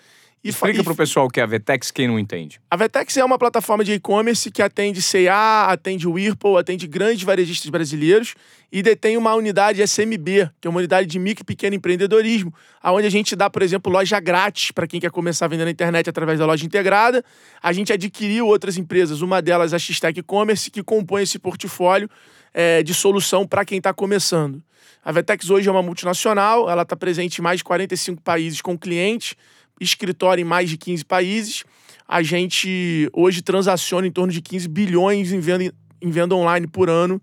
Explica 0.50 0.84
para 0.84 0.94
o 0.94 0.96
pessoal 0.96 1.26
o 1.26 1.30
que 1.30 1.40
é 1.40 1.44
a 1.44 1.46
Vetex, 1.46 1.92
quem 1.92 2.08
não 2.08 2.18
entende. 2.18 2.60
A 2.70 2.76
Vetex 2.76 3.18
é 3.18 3.24
uma 3.24 3.38
plataforma 3.38 3.84
de 3.84 3.94
e-commerce 3.94 4.50
que 4.50 4.62
atende 4.62 5.02
C&A, 5.02 5.66
atende 5.66 6.08
Whirlpool, 6.08 6.58
atende 6.58 6.88
grandes 6.88 7.24
varejistas 7.24 7.70
brasileiros 7.70 8.36
e 8.72 8.82
detém 8.82 9.18
uma 9.18 9.34
unidade 9.36 9.82
SMB, 9.82 10.50
que 10.60 10.68
é 10.68 10.70
uma 10.70 10.80
unidade 10.80 11.08
de 11.08 11.20
micro 11.20 11.44
e 11.44 11.46
pequeno 11.46 11.76
empreendedorismo, 11.76 12.54
onde 12.84 13.08
a 13.08 13.12
gente 13.12 13.36
dá, 13.36 13.50
por 13.50 13.62
exemplo, 13.62 13.92
loja 13.92 14.20
grátis 14.20 14.72
para 14.72 14.88
quem 14.88 15.00
quer 15.00 15.12
começar 15.12 15.46
a 15.46 15.48
vender 15.48 15.66
na 15.66 15.72
internet 15.72 16.10
através 16.10 16.40
da 16.40 16.46
loja 16.46 16.66
integrada. 16.66 17.24
A 17.62 17.74
gente 17.74 17.92
adquiriu 17.92 18.48
outras 18.48 18.78
empresas, 18.78 19.22
uma 19.22 19.42
delas 19.42 19.74
a 19.74 19.80
X-Tech 19.80 20.20
E-Commerce, 20.20 20.72
que 20.72 20.84
compõe 20.84 21.24
esse 21.24 21.40
portfólio 21.40 22.10
é, 22.54 22.82
de 22.84 22.94
solução 22.94 23.46
para 23.46 23.64
quem 23.66 23.78
está 23.78 23.94
começando. 23.94 24.62
A 25.04 25.12
Vetex 25.12 25.50
hoje 25.50 25.70
é 25.70 25.72
uma 25.72 25.82
multinacional, 25.82 26.70
ela 26.70 26.82
está 26.82 26.96
presente 26.96 27.40
em 27.40 27.42
mais 27.42 27.60
de 27.60 27.64
45 27.64 28.22
países 28.22 28.62
com 28.62 28.78
clientes, 28.78 29.36
escritório 29.80 30.42
em 30.42 30.46
mais 30.46 30.70
de 30.70 30.78
15 30.78 31.06
países. 31.06 31.64
A 32.08 32.24
gente 32.24 33.10
hoje 33.14 33.42
transaciona 33.42 34.08
em 34.08 34.12
torno 34.12 34.32
de 34.32 34.42
15 34.42 34.68
bilhões 34.68 35.32
em 35.32 35.40
venda, 35.40 35.74
em 36.02 36.12
venda 36.12 36.36
online 36.36 36.68
por 36.68 36.90
ano 36.90 37.22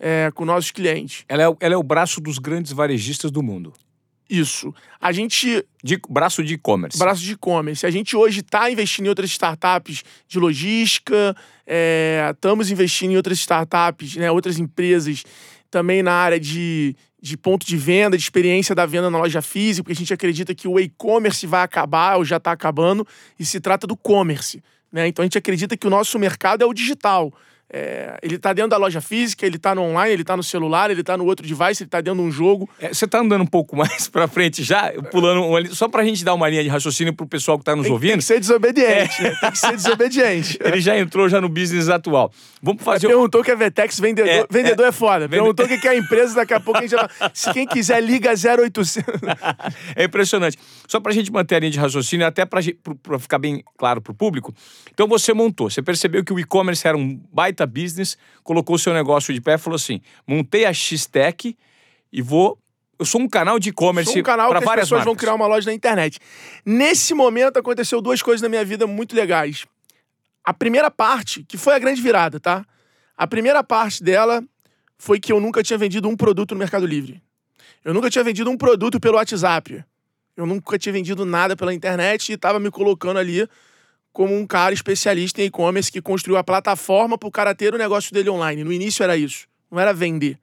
é, 0.00 0.30
com 0.34 0.44
nossos 0.44 0.70
clientes. 0.70 1.24
Ela 1.28 1.42
é, 1.42 1.56
ela 1.60 1.74
é 1.74 1.76
o 1.76 1.82
braço 1.82 2.20
dos 2.20 2.38
grandes 2.38 2.72
varejistas 2.72 3.30
do 3.30 3.42
mundo. 3.42 3.72
Isso. 4.28 4.72
A 5.00 5.10
gente. 5.10 5.64
De, 5.82 6.00
braço 6.08 6.42
de 6.44 6.54
e-commerce. 6.54 6.96
Braço 6.96 7.20
de 7.20 7.32
e-commerce. 7.32 7.84
A 7.84 7.90
gente 7.90 8.16
hoje 8.16 8.40
está 8.40 8.70
investindo 8.70 9.06
em 9.06 9.08
outras 9.08 9.28
startups 9.30 10.04
de 10.28 10.38
logística, 10.38 11.36
estamos 12.32 12.70
é, 12.70 12.72
investindo 12.72 13.10
em 13.10 13.16
outras 13.16 13.38
startups, 13.38 14.16
né, 14.16 14.30
outras 14.30 14.58
empresas 14.58 15.24
também 15.68 16.02
na 16.02 16.12
área 16.12 16.38
de, 16.38 16.96
de 17.20 17.36
ponto 17.36 17.66
de 17.66 17.76
venda, 17.76 18.16
de 18.16 18.22
experiência 18.22 18.74
da 18.74 18.86
venda 18.86 19.10
na 19.10 19.18
loja 19.18 19.42
física, 19.42 19.84
porque 19.84 19.92
a 19.92 19.96
gente 19.96 20.14
acredita 20.14 20.54
que 20.54 20.66
o 20.66 20.78
e-commerce 20.80 21.46
vai 21.46 21.62
acabar 21.62 22.16
ou 22.16 22.24
já 22.24 22.38
está 22.38 22.52
acabando, 22.52 23.06
e 23.38 23.44
se 23.44 23.60
trata 23.60 23.86
do 23.86 23.96
commerce. 23.96 24.62
Né? 24.92 25.08
Então 25.08 25.22
a 25.22 25.26
gente 25.26 25.38
acredita 25.38 25.76
que 25.76 25.86
o 25.86 25.90
nosso 25.90 26.18
mercado 26.18 26.62
é 26.62 26.66
o 26.66 26.72
digital. 26.72 27.32
É, 27.72 28.18
ele 28.20 28.34
está 28.34 28.52
dentro 28.52 28.70
da 28.70 28.76
loja 28.76 29.00
física, 29.00 29.46
ele 29.46 29.56
está 29.56 29.76
no 29.76 29.82
online, 29.82 30.12
ele 30.12 30.22
está 30.22 30.36
no 30.36 30.42
celular, 30.42 30.90
ele 30.90 31.02
está 31.02 31.16
no 31.16 31.24
outro 31.24 31.46
device, 31.46 31.84
ele 31.84 31.88
está 31.88 32.00
dentro 32.00 32.20
de 32.20 32.26
um 32.26 32.32
jogo. 32.32 32.68
É, 32.80 32.88
você 32.92 33.04
está 33.04 33.20
andando 33.20 33.42
um 33.42 33.46
pouco 33.46 33.76
mais 33.76 34.08
para 34.10 34.26
frente 34.26 34.64
já, 34.64 34.92
pulando 35.10 35.42
um, 35.42 35.74
só 35.74 35.88
para 35.88 36.02
a 36.02 36.04
gente 36.04 36.24
dar 36.24 36.34
uma 36.34 36.48
linha 36.48 36.64
de 36.64 36.68
raciocínio 36.68 37.14
para 37.14 37.22
o 37.22 37.28
pessoal 37.28 37.56
que 37.56 37.62
está 37.62 37.76
nos 37.76 37.84
tem, 37.84 37.92
ouvindo. 37.92 38.10
Tem 38.10 38.18
que 38.18 38.24
ser 38.24 38.40
desobediente, 38.40 39.20
é. 39.20 39.22
né? 39.22 39.36
tem 39.40 39.50
que 39.52 39.58
ser 39.58 39.76
desobediente. 39.76 40.58
ele 40.64 40.80
já 40.80 40.98
entrou 40.98 41.28
já 41.28 41.40
no 41.40 41.48
business 41.48 41.88
atual. 41.88 42.32
Vamos 42.60 42.82
fazer. 42.82 43.06
Perguntou 43.06 43.44
que 43.44 43.52
é 43.52 43.56
Vetex 43.56 44.00
vendedor. 44.00 44.28
É, 44.28 44.46
vendedor 44.50 44.86
é, 44.86 44.88
é 44.88 44.92
foda. 44.92 45.28
Perguntou 45.28 45.64
o 45.64 45.68
que 45.68 45.86
é 45.86 45.90
a 45.90 45.96
empresa, 45.96 46.34
daqui 46.34 46.52
a 46.52 46.60
pouco 46.60 46.78
a 46.78 46.82
gente 46.82 46.90
já. 46.90 47.08
Se 47.32 47.52
quem 47.52 47.66
quiser, 47.66 48.02
liga 48.02 48.32
0800. 48.34 48.98
é 49.94 50.04
impressionante. 50.04 50.58
Só 50.90 50.98
para 50.98 51.12
a 51.12 51.14
gente 51.14 51.30
manter 51.30 51.54
a 51.54 51.60
linha 51.60 51.70
de 51.70 51.78
raciocínio, 51.78 52.26
até 52.26 52.44
para 52.44 52.60
ficar 53.20 53.38
bem 53.38 53.62
claro 53.78 54.02
para 54.02 54.10
o 54.10 54.14
público. 54.14 54.52
Então 54.92 55.06
você 55.06 55.32
montou, 55.32 55.70
você 55.70 55.80
percebeu 55.80 56.24
que 56.24 56.32
o 56.32 56.40
e-commerce 56.40 56.84
era 56.84 56.96
um 56.96 57.14
baita 57.32 57.64
business 57.64 58.18
colocou 58.42 58.74
o 58.74 58.78
seu 58.78 58.92
negócio 58.92 59.32
de 59.32 59.40
pé 59.40 59.54
e 59.54 59.58
falou 59.58 59.76
assim: 59.76 60.00
montei 60.26 60.64
a 60.64 60.72
X-Tech 60.72 61.56
e 62.12 62.20
vou. 62.20 62.58
Eu 62.98 63.06
sou 63.06 63.20
um 63.20 63.28
canal 63.28 63.60
de 63.60 63.68
e-commerce 63.68 64.18
um 64.18 64.22
canal 64.24 64.50
para 64.50 64.58
várias 64.58 64.86
pessoas 64.86 64.98
marcas. 64.98 65.04
vão 65.04 65.14
criar 65.14 65.34
uma 65.34 65.46
loja 65.46 65.70
na 65.70 65.74
internet. 65.74 66.18
Nesse 66.66 67.14
momento 67.14 67.56
aconteceu 67.56 68.02
duas 68.02 68.20
coisas 68.20 68.42
na 68.42 68.48
minha 68.48 68.64
vida 68.64 68.84
muito 68.84 69.14
legais. 69.14 69.66
A 70.44 70.52
primeira 70.52 70.90
parte, 70.90 71.44
que 71.44 71.56
foi 71.56 71.74
a 71.74 71.78
grande 71.78 72.02
virada, 72.02 72.40
tá? 72.40 72.66
A 73.16 73.28
primeira 73.28 73.62
parte 73.62 74.02
dela 74.02 74.42
foi 74.98 75.20
que 75.20 75.32
eu 75.32 75.38
nunca 75.38 75.62
tinha 75.62 75.78
vendido 75.78 76.08
um 76.08 76.16
produto 76.16 76.50
no 76.52 76.58
Mercado 76.58 76.84
Livre. 76.84 77.22
Eu 77.84 77.94
nunca 77.94 78.10
tinha 78.10 78.24
vendido 78.24 78.50
um 78.50 78.56
produto 78.56 78.98
pelo 78.98 79.14
WhatsApp. 79.14 79.84
Eu 80.40 80.46
nunca 80.46 80.78
tinha 80.78 80.92
vendido 80.92 81.26
nada 81.26 81.54
pela 81.54 81.74
internet 81.74 82.30
e 82.30 82.34
estava 82.34 82.58
me 82.58 82.70
colocando 82.70 83.18
ali 83.18 83.46
como 84.12 84.34
um 84.34 84.46
cara 84.46 84.72
especialista 84.72 85.42
em 85.42 85.44
e-commerce 85.44 85.92
que 85.92 86.00
construiu 86.00 86.38
a 86.38 86.44
plataforma 86.44 87.18
para 87.18 87.28
o 87.28 87.30
cara 87.30 87.54
ter 87.54 87.74
o 87.74 87.78
negócio 87.78 88.12
dele 88.12 88.30
online. 88.30 88.64
No 88.64 88.72
início 88.72 89.02
era 89.02 89.16
isso. 89.16 89.46
Não 89.70 89.78
era 89.78 89.92
vender. 89.92 90.38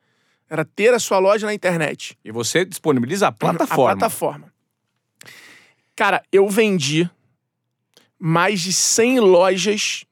Era 0.50 0.64
ter 0.64 0.94
a 0.94 1.00
sua 1.00 1.18
loja 1.18 1.48
na 1.48 1.54
internet. 1.54 2.18
E 2.24 2.32
você 2.32 2.64
disponibiliza 2.64 3.28
a 3.28 3.32
plataforma. 3.32 3.92
A 3.92 3.96
plataforma. 3.96 4.54
Cara, 5.96 6.24
eu 6.32 6.48
vendi 6.48 7.10
mais 8.20 8.62
de 8.62 8.72
100 8.72 9.20
lojas 9.20 10.06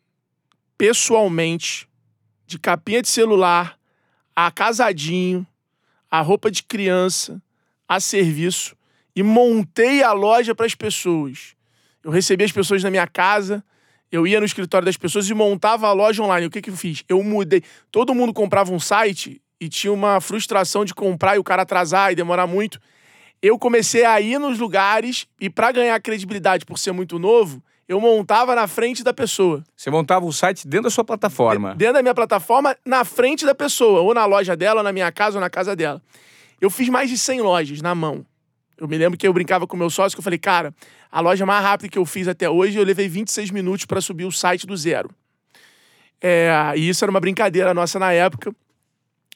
pessoalmente, 0.78 1.88
de 2.48 2.58
capinha 2.58 3.02
de 3.04 3.08
celular, 3.08 3.78
a 4.36 4.52
casadinho, 4.52 5.46
a 6.10 6.22
roupa 6.22 6.52
de 6.52 6.64
criança, 6.64 7.42
a 7.88 8.00
serviço, 8.00 8.75
e 9.16 9.24
montei 9.24 10.04
a 10.04 10.12
loja 10.12 10.54
para 10.54 10.66
as 10.66 10.76
pessoas. 10.76 11.56
Eu 12.04 12.12
recebia 12.12 12.46
as 12.46 12.52
pessoas 12.52 12.84
na 12.84 12.92
minha 12.92 13.08
casa, 13.08 13.64
eu 14.12 14.28
ia 14.28 14.40
no 14.40 14.46
escritório 14.46 14.86
das 14.86 14.98
pessoas 14.98 15.30
e 15.30 15.34
montava 15.34 15.88
a 15.88 15.94
loja 15.94 16.22
online. 16.22 16.48
O 16.48 16.50
que, 16.50 16.62
que 16.62 16.70
eu 16.70 16.78
fiz? 16.78 17.04
Eu 17.10 17.24
mudei. 17.24 17.64
Todo 17.92 18.14
mundo 18.14 18.34
comprava 18.34 18.72
um 18.72 18.80
site 18.80 19.42
e 19.60 19.68
tinha 19.68 19.92
uma 19.92 20.22
frustração 20.22 20.86
de 20.86 20.94
comprar 20.94 21.36
e 21.36 21.40
o 21.40 21.44
cara 21.44 21.64
atrasar 21.64 22.12
e 22.12 22.16
demorar 22.16 22.46
muito. 22.46 22.80
Eu 23.42 23.58
comecei 23.58 24.06
a 24.06 24.20
ir 24.20 24.40
nos 24.40 24.60
lugares 24.60 25.28
e, 25.40 25.50
para 25.50 25.72
ganhar 25.72 26.00
credibilidade 26.00 26.66
por 26.66 26.78
ser 26.78 26.92
muito 26.92 27.20
novo, 27.20 27.62
eu 27.88 28.00
montava 28.00 28.56
na 28.56 28.68
frente 28.68 29.04
da 29.04 29.14
pessoa. 29.14 29.64
Você 29.76 29.92
montava 29.92 30.26
o 30.26 30.34
site 30.34 30.68
dentro 30.68 30.86
da 30.86 30.90
sua 30.90 31.04
plataforma. 31.04 31.76
Dentro 31.76 31.96
da 31.96 32.02
minha 32.02 32.16
plataforma, 32.16 32.76
na 32.86 33.06
frente 33.06 33.46
da 33.46 33.54
pessoa, 33.54 34.02
ou 34.02 34.14
na 34.14 34.26
loja 34.26 34.56
dela, 34.56 34.80
ou 34.80 34.84
na 34.84 34.92
minha 34.92 35.12
casa, 35.12 35.38
ou 35.38 35.42
na 35.42 35.50
casa 35.50 35.76
dela. 35.76 36.02
Eu 36.60 36.70
fiz 36.70 36.90
mais 36.90 37.10
de 37.10 37.18
100 37.18 37.42
lojas 37.42 37.82
na 37.82 37.94
mão. 37.94 38.26
Eu 38.78 38.88
me 38.88 38.98
lembro 38.98 39.18
que 39.18 39.28
eu 39.28 39.34
brincava 39.34 39.66
com 39.66 39.78
meu 39.78 39.90
sócio, 39.90 40.16
que 40.16 40.20
eu 40.20 40.24
falei, 40.24 40.40
cara, 40.40 40.74
a 41.12 41.22
loja 41.22 41.46
mais 41.46 41.64
rápida 41.64 41.90
que 41.90 41.98
eu 41.98 42.06
fiz 42.06 42.28
até 42.28 42.50
hoje, 42.50 42.78
eu 42.78 42.84
levei 42.84 43.08
26 43.08 43.52
minutos 43.52 43.86
para 43.86 44.02
subir 44.02 44.26
o 44.26 44.32
site 44.32 44.68
do 44.68 44.76
zero. 44.76 45.10
É, 46.22 46.74
e 46.76 46.90
isso 46.90 47.04
era 47.04 47.12
uma 47.12 47.20
brincadeira 47.20 47.74
nossa 47.74 48.00
na 48.00 48.12
época. 48.12 48.54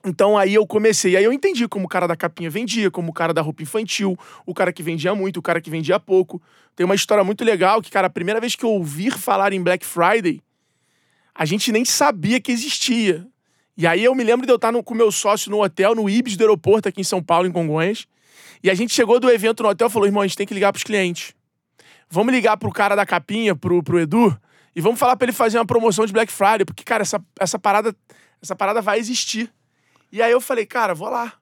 Então 0.06 0.38
aí 0.38 0.54
eu 0.54 0.66
comecei, 0.66 1.18
aí 1.18 1.24
eu 1.24 1.34
entendi 1.34 1.68
como 1.68 1.86
o 1.86 1.90
cara 1.90 2.08
da 2.08 2.16
capinha 2.16 2.50
vendia, 2.50 2.90
como 2.90 3.10
o 3.10 3.14
cara 3.14 3.34
da 3.34 3.42
roupa 3.42 3.62
infantil, 3.62 4.18
o 4.46 4.54
cara 4.54 4.72
que 4.72 4.82
vendia 4.82 5.14
muito, 5.14 5.38
o 5.38 5.42
cara 5.42 5.60
que 5.60 5.70
vendia 5.70 6.00
pouco. 6.00 6.42
Tem 6.76 6.86
uma 6.86 6.96
história 6.96 7.24
muito 7.24 7.44
legal 7.44 7.82
que, 7.82 7.92
cara, 7.92 8.08
a 8.08 8.10
primeira 8.10 8.40
vez 8.40 8.56
que 8.56 8.64
eu 8.64 8.70
ouvi 8.70 9.12
falar 9.12 9.52
em 9.52 9.62
Black 9.62 9.86
Friday, 9.86 10.42
a 11.36 11.44
gente 11.44 11.72
nem 11.72 11.84
sabia 11.84 12.40
que 12.40 12.52
existia. 12.52 13.28
E 13.76 13.86
aí 13.86 14.04
eu 14.04 14.16
me 14.16 14.24
lembro 14.24 14.46
de 14.46 14.52
eu 14.52 14.56
estar 14.56 14.72
no, 14.72 14.82
com 14.82 14.94
meu 14.94 15.12
sócio 15.12 15.52
no 15.52 15.62
hotel, 15.62 15.94
no 15.96 16.10
Ibis 16.10 16.38
do 16.38 16.42
aeroporto 16.42 16.88
aqui 16.88 17.02
em 17.02 17.04
São 17.04 17.22
Paulo, 17.22 17.48
em 17.48 17.52
Congonhas. 17.52 18.08
E 18.64 18.70
a 18.70 18.74
gente 18.74 18.94
chegou 18.94 19.20
do 19.20 19.30
evento 19.30 19.64
no 19.64 19.70
hotel 19.70 19.88
e 19.88 19.92
falou, 19.92 20.08
irmão, 20.08 20.22
a 20.22 20.28
gente 20.28 20.38
tem 20.38 20.48
que 20.48 20.54
ligar 20.54 20.72
pros 20.72 20.84
clientes. 20.84 21.34
Vamos 22.10 22.34
ligar 22.34 22.58
pro 22.58 22.72
cara 22.72 22.96
da 22.96 23.06
capinha, 23.06 23.56
pro, 23.56 23.82
pro 23.84 24.00
Edu, 24.00 24.38
e 24.76 24.82
vamos 24.82 25.00
falar 25.00 25.16
para 25.16 25.26
ele 25.26 25.34
fazer 25.34 25.58
uma 25.58 25.66
promoção 25.66 26.06
de 26.06 26.14
Black 26.14 26.32
Friday, 26.32 26.66
porque, 26.66 26.84
cara, 26.84 27.04
essa, 27.04 27.24
essa, 27.40 27.60
parada, 27.60 27.96
essa 28.42 28.56
parada 28.56 28.82
vai 28.82 29.00
existir. 29.00 29.52
E 30.12 30.22
aí 30.22 30.32
eu 30.32 30.42
falei, 30.42 30.66
cara, 30.66 30.94
vou 30.94 31.10
lá. 31.10 31.34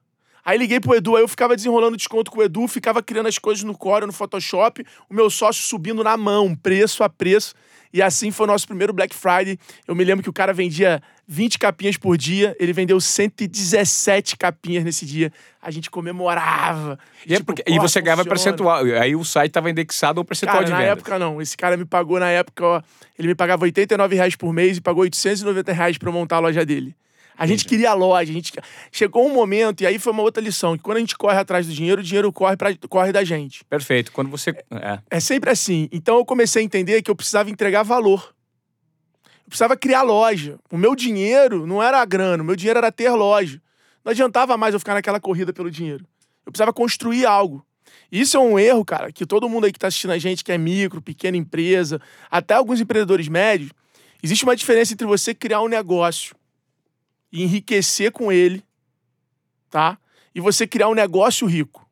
Aí 0.44 0.56
liguei 0.56 0.80
pro 0.80 0.94
Edu, 0.94 1.16
aí 1.16 1.22
eu 1.22 1.28
ficava 1.28 1.54
desenrolando 1.56 1.96
desconto 1.96 2.30
com 2.30 2.38
o 2.40 2.42
Edu, 2.42 2.66
ficava 2.68 3.02
criando 3.02 3.26
as 3.26 3.38
coisas 3.38 3.64
no 3.64 3.76
Core, 3.76 4.06
no 4.06 4.12
Photoshop, 4.12 4.84
o 5.08 5.14
meu 5.14 5.28
sócio 5.28 5.62
subindo 5.62 6.02
na 6.02 6.16
mão, 6.16 6.54
preço 6.54 7.02
a 7.04 7.08
preço. 7.08 7.54
E 7.92 8.02
assim 8.02 8.30
foi 8.30 8.44
o 8.44 8.46
nosso 8.46 8.66
primeiro 8.66 8.92
Black 8.92 9.14
Friday. 9.14 9.58
Eu 9.86 9.94
me 9.94 10.04
lembro 10.04 10.22
que 10.22 10.30
o 10.30 10.32
cara 10.32 10.52
vendia 10.52 11.02
20 11.26 11.58
capinhas 11.58 11.96
por 11.96 12.16
dia, 12.16 12.56
ele 12.58 12.72
vendeu 12.72 13.00
117 13.00 14.36
capinhas 14.36 14.84
nesse 14.84 15.04
dia. 15.04 15.32
A 15.60 15.70
gente 15.70 15.90
comemorava. 15.90 16.98
E, 17.26 17.34
é 17.34 17.36
tipo, 17.36 17.52
é 17.52 17.54
porque, 17.54 17.70
e 17.70 17.78
você 17.78 18.00
ganhava 18.00 18.24
percentual. 18.24 18.82
Aí 19.00 19.14
o 19.14 19.24
site 19.24 19.50
estava 19.50 19.70
indexado 19.70 20.20
ao 20.20 20.24
percentual 20.24 20.58
cara, 20.58 20.66
de 20.66 20.72
venda. 20.72 20.84
Na 20.84 20.92
época 20.92 21.18
não. 21.18 21.40
Esse 21.40 21.56
cara 21.56 21.76
me 21.76 21.84
pagou 21.84 22.18
na 22.18 22.30
época, 22.30 22.64
ó, 22.64 22.82
ele 23.18 23.28
me 23.28 23.34
pagava 23.34 23.64
89 23.64 24.14
reais 24.16 24.36
por 24.36 24.52
mês 24.52 24.78
e 24.78 24.80
pagou 24.80 25.02
890 25.02 25.72
reais 25.72 25.98
para 25.98 26.10
montar 26.10 26.36
a 26.36 26.40
loja 26.40 26.64
dele. 26.64 26.94
A 27.38 27.46
gente 27.46 27.64
queria 27.64 27.90
a 27.90 27.94
loja, 27.94 28.32
a 28.32 28.34
gente 28.34 28.52
chegou 28.90 29.24
um 29.24 29.32
momento, 29.32 29.82
e 29.82 29.86
aí 29.86 29.96
foi 30.00 30.12
uma 30.12 30.22
outra 30.22 30.42
lição, 30.42 30.76
que 30.76 30.82
quando 30.82 30.96
a 30.96 31.00
gente 31.00 31.16
corre 31.16 31.38
atrás 31.38 31.68
do 31.68 31.72
dinheiro, 31.72 32.00
o 32.00 32.04
dinheiro 32.04 32.32
corre, 32.32 32.56
pra, 32.56 32.74
corre 32.88 33.12
da 33.12 33.22
gente. 33.22 33.64
Perfeito. 33.64 34.10
Quando 34.10 34.28
você. 34.28 34.50
É. 34.72 34.98
é 35.08 35.20
sempre 35.20 35.48
assim. 35.48 35.88
Então 35.92 36.16
eu 36.16 36.24
comecei 36.24 36.60
a 36.60 36.64
entender 36.64 37.00
que 37.00 37.10
eu 37.10 37.14
precisava 37.14 37.48
entregar 37.48 37.84
valor. 37.84 38.34
Eu 39.24 39.50
precisava 39.50 39.76
criar 39.76 40.02
loja. 40.02 40.58
O 40.70 40.76
meu 40.76 40.96
dinheiro 40.96 41.64
não 41.64 41.80
era 41.80 42.02
a 42.02 42.04
grana, 42.04 42.42
o 42.42 42.46
meu 42.46 42.56
dinheiro 42.56 42.78
era 42.78 42.90
ter 42.90 43.08
loja. 43.10 43.62
Não 44.04 44.10
adiantava 44.10 44.56
mais 44.56 44.74
eu 44.74 44.80
ficar 44.80 44.94
naquela 44.94 45.20
corrida 45.20 45.52
pelo 45.52 45.70
dinheiro. 45.70 46.04
Eu 46.44 46.50
precisava 46.50 46.72
construir 46.72 47.24
algo. 47.24 47.64
Isso 48.10 48.36
é 48.36 48.40
um 48.40 48.58
erro, 48.58 48.84
cara, 48.84 49.12
que 49.12 49.24
todo 49.24 49.48
mundo 49.48 49.64
aí 49.64 49.72
que 49.72 49.76
está 49.76 49.86
assistindo 49.86 50.10
a 50.10 50.18
gente, 50.18 50.42
que 50.42 50.50
é 50.50 50.58
micro, 50.58 51.00
pequena 51.00 51.36
empresa, 51.36 52.00
até 52.30 52.54
alguns 52.54 52.80
empreendedores 52.80 53.28
médios, 53.28 53.70
existe 54.22 54.44
uma 54.44 54.56
diferença 54.56 54.92
entre 54.92 55.06
você 55.06 55.34
criar 55.34 55.60
um 55.60 55.68
negócio 55.68 56.34
enriquecer 57.32 58.12
com 58.12 58.32
ele, 58.32 58.62
tá? 59.70 59.98
E 60.34 60.40
você 60.40 60.66
criar 60.66 60.88
um 60.88 60.94
negócio 60.94 61.46
rico. 61.46 61.88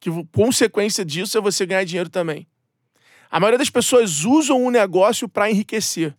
Que 0.00 0.10
consequência 0.32 1.04
disso 1.04 1.38
é 1.38 1.40
você 1.40 1.64
ganhar 1.64 1.84
dinheiro 1.84 2.08
também. 2.08 2.46
A 3.30 3.40
maioria 3.40 3.58
das 3.58 3.70
pessoas 3.70 4.24
usam 4.24 4.60
o 4.60 4.66
um 4.66 4.70
negócio 4.70 5.28
para 5.28 5.50
enriquecer. 5.50 6.14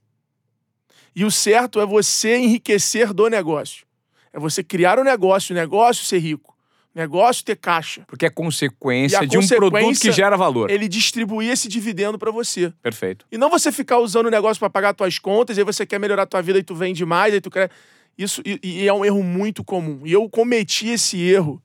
E 1.15 1.24
o 1.24 1.29
certo 1.29 1.79
é 1.79 1.86
você 1.86 2.38
enriquecer 2.38 3.13
do 3.13 3.27
negócio. 3.27 3.86
É 4.31 4.39
você 4.39 4.63
criar 4.63 4.98
um 4.98 5.03
negócio, 5.03 5.53
o 5.53 5.55
negócio 5.55 6.03
ser 6.05 6.17
rico. 6.17 6.53
Negócio 6.95 7.43
ter 7.43 7.55
caixa. 7.55 8.03
Porque 8.07 8.25
é 8.25 8.29
consequência 8.29 9.25
de 9.25 9.38
um 9.38 9.48
produto 9.48 10.00
que 10.00 10.12
gera 10.12 10.38
valor. 10.38 10.69
Ele 10.69 10.88
distribuir 10.88 11.51
esse 11.51 11.67
dividendo 11.67 12.19
para 12.19 12.31
você. 12.31 12.72
Perfeito. 12.83 13.25
E 13.31 13.38
não 13.38 13.50
você 13.50 13.72
ficar 13.72 13.98
usando 13.98 14.27
o 14.27 14.29
negócio 14.31 14.60
para 14.60 14.69
pagar 14.69 14.95
suas 14.95 15.17
contas, 15.17 15.57
e 15.57 15.62
aí 15.62 15.65
você 15.65 15.88
quer 15.88 16.00
melhorar 16.00 16.24
a 16.24 16.27
tua 16.27 16.41
vida 16.41 16.60
e 16.60 16.63
tu 16.63 16.75
vende 16.75 17.03
mais, 17.03 17.33
aí 17.33 17.41
tu 17.41 17.50
quer. 17.50 17.72
Isso 18.17 18.41
e, 18.46 18.60
e 18.63 18.88
é 18.88 18.93
um 18.93 19.03
erro 19.03 19.24
muito 19.24 19.63
comum. 19.63 20.01
E 20.05 20.12
eu 20.12 20.29
cometi 20.29 20.89
esse 20.89 21.20
erro 21.22 21.62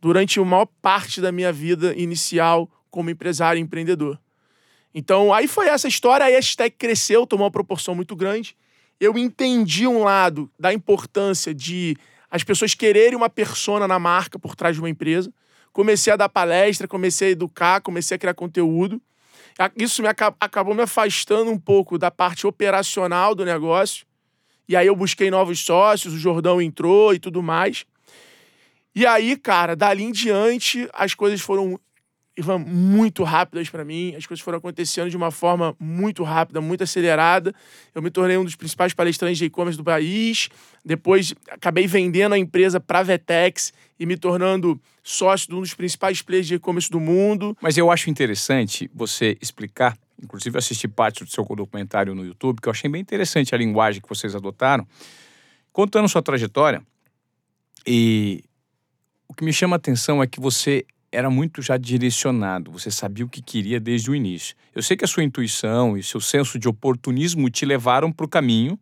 durante 0.00 0.40
a 0.40 0.44
maior 0.44 0.66
parte 0.80 1.20
da 1.20 1.30
minha 1.30 1.52
vida 1.52 1.94
inicial 1.96 2.68
como 2.90 3.10
empresário 3.10 3.58
e 3.58 3.62
empreendedor. 3.62 4.18
Então, 4.92 5.32
aí 5.32 5.46
foi 5.46 5.68
essa 5.68 5.86
história, 5.86 6.26
aí 6.26 6.32
a 6.34 6.36
hashtag 6.36 6.74
cresceu, 6.76 7.26
tomou 7.26 7.44
uma 7.44 7.50
proporção 7.50 7.94
muito 7.94 8.16
grande. 8.16 8.56
Eu 8.98 9.16
entendi 9.16 9.86
um 9.86 10.02
lado 10.02 10.50
da 10.58 10.72
importância 10.72 11.54
de 11.54 11.96
as 12.30 12.42
pessoas 12.42 12.74
quererem 12.74 13.16
uma 13.16 13.30
persona 13.30 13.86
na 13.86 13.98
marca 13.98 14.38
por 14.38 14.56
trás 14.56 14.74
de 14.74 14.82
uma 14.82 14.90
empresa. 14.90 15.32
Comecei 15.72 16.12
a 16.12 16.16
dar 16.16 16.28
palestra, 16.28 16.88
comecei 16.88 17.28
a 17.28 17.30
educar, 17.30 17.80
comecei 17.80 18.16
a 18.16 18.18
criar 18.18 18.34
conteúdo. 18.34 19.00
Isso 19.76 20.02
me 20.02 20.08
acabou 20.08 20.74
me 20.74 20.82
afastando 20.82 21.50
um 21.50 21.58
pouco 21.58 21.96
da 21.96 22.10
parte 22.10 22.46
operacional 22.46 23.34
do 23.34 23.44
negócio 23.44 24.06
e 24.70 24.76
aí 24.76 24.86
eu 24.86 24.94
busquei 24.94 25.32
novos 25.32 25.58
sócios, 25.58 26.14
o 26.14 26.16
Jordão 26.16 26.62
entrou 26.62 27.12
e 27.12 27.18
tudo 27.18 27.42
mais. 27.42 27.84
E 28.94 29.04
aí, 29.04 29.36
cara, 29.36 29.74
dali 29.74 30.04
em 30.04 30.12
diante, 30.12 30.88
as 30.92 31.12
coisas 31.12 31.40
foram 31.40 31.76
muito 32.64 33.24
rápidas 33.24 33.68
para 33.68 33.84
mim. 33.84 34.14
As 34.14 34.26
coisas 34.26 34.44
foram 34.44 34.58
acontecendo 34.58 35.10
de 35.10 35.16
uma 35.16 35.32
forma 35.32 35.74
muito 35.76 36.22
rápida, 36.22 36.60
muito 36.60 36.84
acelerada. 36.84 37.52
Eu 37.92 38.00
me 38.00 38.12
tornei 38.12 38.36
um 38.36 38.44
dos 38.44 38.54
principais 38.54 38.94
palestrantes 38.94 39.38
de 39.38 39.46
e-commerce 39.46 39.76
do 39.76 39.82
país. 39.82 40.48
Depois, 40.84 41.34
acabei 41.50 41.88
vendendo 41.88 42.36
a 42.36 42.38
empresa 42.38 42.78
para 42.78 43.00
a 43.00 43.02
Vetex 43.02 43.72
e 43.98 44.06
me 44.06 44.16
tornando 44.16 44.80
sócio 45.02 45.48
de 45.48 45.54
um 45.56 45.60
dos 45.62 45.74
principais 45.74 46.22
players 46.22 46.46
de 46.46 46.54
e-commerce 46.54 46.88
do 46.88 47.00
mundo. 47.00 47.58
Mas 47.60 47.76
eu 47.76 47.90
acho 47.90 48.08
interessante 48.08 48.88
você 48.94 49.36
explicar 49.40 49.98
Inclusive, 50.22 50.58
assisti 50.58 50.86
parte 50.86 51.24
do 51.24 51.30
seu 51.30 51.44
documentário 51.44 52.14
no 52.14 52.24
YouTube, 52.24 52.60
que 52.60 52.68
eu 52.68 52.72
achei 52.72 52.90
bem 52.90 53.00
interessante 53.00 53.54
a 53.54 53.58
linguagem 53.58 54.00
que 54.02 54.08
vocês 54.08 54.34
adotaram, 54.34 54.86
contando 55.72 56.08
sua 56.08 56.22
trajetória. 56.22 56.82
E 57.86 58.44
o 59.26 59.34
que 59.34 59.44
me 59.44 59.52
chama 59.52 59.76
a 59.76 59.78
atenção 59.78 60.22
é 60.22 60.26
que 60.26 60.40
você 60.40 60.84
era 61.12 61.28
muito 61.28 61.60
já 61.60 61.76
direcionado, 61.76 62.70
você 62.70 62.90
sabia 62.90 63.24
o 63.24 63.28
que 63.28 63.42
queria 63.42 63.80
desde 63.80 64.10
o 64.10 64.14
início. 64.14 64.54
Eu 64.74 64.82
sei 64.82 64.96
que 64.96 65.04
a 65.04 65.08
sua 65.08 65.24
intuição 65.24 65.96
e 65.96 66.02
seu 66.02 66.20
senso 66.20 66.58
de 66.58 66.68
oportunismo 66.68 67.50
te 67.50 67.66
levaram 67.66 68.12
para 68.12 68.26
o 68.26 68.28
caminho, 68.28 68.78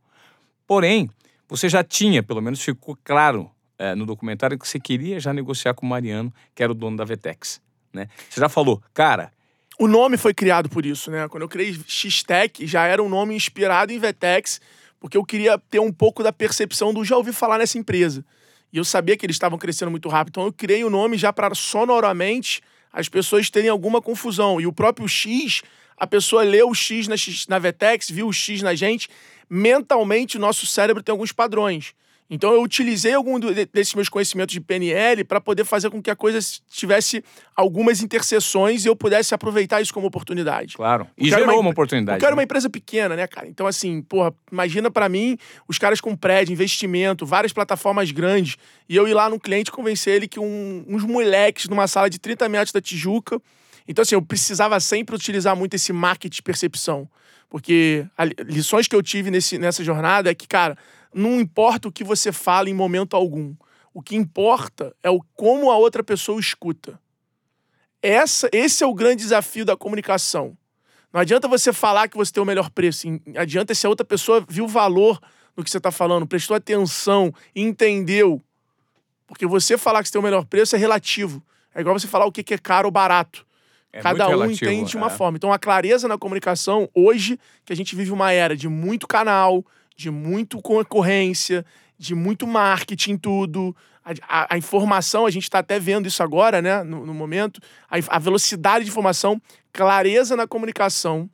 porém, 0.67 1.09
você 1.49 1.69
já 1.69 1.83
tinha, 1.83 2.23
pelo 2.23 2.43
menos 2.43 2.61
ficou 2.61 2.99
claro 3.03 3.51
é, 3.79 3.95
no 3.95 4.05
documentário, 4.05 4.59
que 4.59 4.69
você 4.69 4.79
queria 4.79 5.19
já 5.19 5.33
negociar 5.33 5.73
com 5.73 5.87
o 5.87 5.89
Mariano, 5.89 6.33
que 6.55 6.63
era 6.63 6.73
o 6.73 6.75
dono 6.75 6.97
da 6.97 7.05
Vetex. 7.05 7.63
Né? 7.93 8.09
Você 8.29 8.41
já 8.41 8.49
falou, 8.49 8.83
cara, 8.93 9.33
o 9.79 9.87
nome 9.87 10.17
foi 10.17 10.35
criado 10.35 10.69
por 10.69 10.85
isso, 10.85 11.11
né? 11.11 11.29
Quando 11.29 11.45
eu 11.45 11.49
criei 11.49 11.79
X-Tech, 11.87 12.67
já 12.67 12.87
era 12.87 13.03
um 13.03 13.09
nome 13.09 13.35
inspirado 13.35 13.93
em 13.93 13.99
Vetex, 13.99 14.61
porque 14.99 15.17
eu 15.17 15.25
queria 15.25 15.57
ter 15.57 15.79
um 15.79 15.93
pouco 15.93 16.23
da 16.23 16.33
percepção 16.33 16.93
do 16.93 17.05
já 17.05 17.17
ouvi 17.17 17.33
falar 17.33 17.59
nessa 17.59 17.79
empresa. 17.79 18.25
E 18.73 18.77
eu 18.77 18.85
sabia 18.85 19.17
que 19.17 19.25
eles 19.25 19.37
estavam 19.37 19.57
crescendo 19.57 19.91
muito 19.91 20.09
rápido. 20.09 20.33
Então 20.33 20.45
eu 20.45 20.53
criei 20.53 20.83
o 20.83 20.91
nome 20.91 21.17
já 21.17 21.33
para 21.33 21.55
sonoramente 21.55 22.61
as 22.93 23.09
pessoas 23.09 23.49
terem 23.49 23.71
alguma 23.71 24.03
confusão. 24.03 24.61
E 24.61 24.67
o 24.67 24.73
próprio 24.73 25.07
X, 25.07 25.63
a 25.97 26.07
pessoa 26.07 26.43
leu 26.43 26.69
o 26.69 26.75
X 26.75 27.07
na, 27.07 27.17
X, 27.17 27.47
na 27.47 27.61
Vetex, 27.61 28.11
viu 28.11 28.27
o 28.27 28.33
X 28.33 28.63
na 28.63 28.75
gente. 28.75 29.09
Mentalmente, 29.49 30.37
o 30.37 30.41
nosso 30.41 30.67
cérebro 30.67 31.03
tem 31.03 31.13
alguns 31.13 31.31
padrões. 31.31 31.95
Então 32.31 32.53
eu 32.53 32.63
utilizei 32.63 33.15
algum 33.15 33.41
desses 33.41 33.95
meus 33.95 34.09
conhecimentos 34.09 34.53
de 34.53 34.61
PNL 34.61 35.25
para 35.25 35.41
poder 35.41 35.65
fazer 35.65 35.89
com 35.89 36.03
que 36.03 36.11
a 36.11 36.17
coisa 36.17 36.39
tivesse 36.69 37.25
algumas 37.57 38.03
interseções 38.03 38.85
e 38.85 38.89
eu 38.89 38.95
pudesse 38.95 39.35
aproveitar 39.35 39.81
isso 39.81 39.95
como 39.95 40.07
oportunidade. 40.07 40.77
Claro. 40.77 41.07
E 41.17 41.31
gerou 41.31 41.47
uma, 41.47 41.61
uma 41.61 41.71
oportunidade. 41.71 42.17
Eu 42.17 42.21
quero 42.21 42.33
né? 42.33 42.41
uma 42.41 42.43
empresa 42.43 42.69
pequena, 42.69 43.17
né, 43.17 43.27
cara? 43.27 43.49
Então 43.49 43.67
assim, 43.67 44.03
porra, 44.03 44.35
imagina 44.53 44.91
para 44.91 45.09
mim 45.09 45.39
os 45.67 45.79
caras 45.79 46.03
com 46.03 46.15
prédio, 46.15 46.53
investimento, 46.53 47.25
várias 47.25 47.53
plataformas 47.53 48.11
grandes 48.11 48.57
e 48.89 48.95
eu 48.95 49.09
ir 49.09 49.15
lá 49.15 49.31
no 49.31 49.41
cliente 49.41 49.73
convencer 49.73 50.15
ele 50.15 50.29
que 50.29 50.39
um, 50.39 50.85
uns 50.87 51.05
moleques 51.05 51.67
numa 51.69 51.87
sala 51.87 52.11
de 52.11 52.19
30 52.19 52.47
metros 52.49 52.73
da 52.73 52.81
Tijuca 52.81 53.41
Então, 53.87 54.03
assim, 54.03 54.15
eu 54.15 54.23
precisava 54.23 54.79
sempre 54.81 55.15
utilizar 55.15 55.57
muito 55.57 55.75
esse 55.75 55.95
marketing 55.95 56.37
de 56.37 56.43
percepção. 56.43 57.09
Porque 57.49 58.05
lições 58.47 58.87
que 58.87 58.95
eu 58.95 59.03
tive 59.03 59.31
nesse, 59.31 59.57
nessa 59.57 59.83
jornada 59.83 60.31
é 60.31 60.35
que, 60.35 60.47
cara, 60.47 60.77
não 61.15 61.41
importa 61.41 61.89
o 61.89 61.93
que 61.93 62.05
você 62.05 62.33
fala 62.33 62.69
em 62.69 62.75
momento 62.75 63.15
algum. 63.15 63.55
O 63.93 64.03
que 64.03 64.17
importa 64.17 64.95
é 65.03 65.11
o 65.11 65.21
como 65.35 65.71
a 65.71 65.77
outra 65.77 66.03
pessoa 66.03 66.39
escuta. 66.39 67.01
Essa, 68.03 68.49
esse 68.53 68.85
é 68.85 68.87
o 68.87 68.95
grande 68.95 69.23
desafio 69.23 69.65
da 69.65 69.77
comunicação. 69.77 70.57
Não 71.13 71.21
adianta 71.21 71.49
você 71.49 71.73
falar 71.73 72.09
que 72.09 72.17
você 72.17 72.33
tem 72.33 72.43
o 72.43 72.47
melhor 72.47 72.71
preço. 72.71 73.07
Adianta 73.37 73.75
se 73.75 73.87
a 73.87 73.91
outra 73.91 74.05
pessoa 74.05 74.45
viu 74.49 74.69
valor 74.69 75.19
no 75.57 75.65
que 75.65 75.71
você 75.71 75.79
está 75.79 75.91
falando, 75.91 76.27
prestou 76.27 76.57
atenção, 76.57 77.35
entendeu. 77.57 78.41
Porque 79.27 79.47
você 79.47 79.77
falar 79.77 80.03
que 80.03 80.09
você 80.09 80.13
tem 80.13 80.21
o 80.21 80.25
melhor 80.25 80.45
preço 80.45 80.77
é 80.77 80.79
relativo. 80.79 81.43
É 81.75 81.81
igual 81.81 81.99
você 81.99 82.07
falar 82.07 82.27
o 82.27 82.33
que 82.33 82.55
é 82.55 82.59
caro 82.59 82.87
ou 82.87 82.93
barato. 82.93 83.47
É 83.93 84.01
Cada 84.01 84.27
um 84.27 84.31
relativo, 84.31 84.71
entende 84.71 84.91
de 84.91 84.97
uma 84.97 85.07
é. 85.07 85.11
forma. 85.11 85.37
Então, 85.37 85.53
a 85.53 85.59
clareza 85.59 86.07
na 86.07 86.19
comunicação, 86.19 86.89
hoje, 86.95 87.39
que 87.65 87.73
a 87.73 87.77
gente 87.77 87.97
vive 87.97 88.13
uma 88.13 88.31
era 88.33 88.57
de 88.57 88.69
muito 88.69 89.07
canal, 89.07 89.65
de 89.99 90.13
muito 90.13 90.63
concorrência, 90.63 91.67
de 91.99 92.15
muito 92.15 92.47
marketing, 92.47 93.17
tudo. 93.17 93.77
A, 94.05 94.13
a, 94.29 94.55
a 94.55 94.57
informação, 94.57 95.27
a 95.27 95.31
gente 95.31 95.43
está 95.43 95.59
até 95.59 95.79
vendo 95.81 96.07
isso 96.07 96.23
agora, 96.23 96.63
né, 96.63 96.85
no, 96.85 97.05
no 97.05 97.13
momento. 97.13 97.61
A, 97.91 97.97
a 98.17 98.19
velocidade 98.21 98.85
de 98.85 98.91
informação, 98.93 99.43
clareza 99.73 100.37
na 100.37 100.47
comunicação 100.47 101.29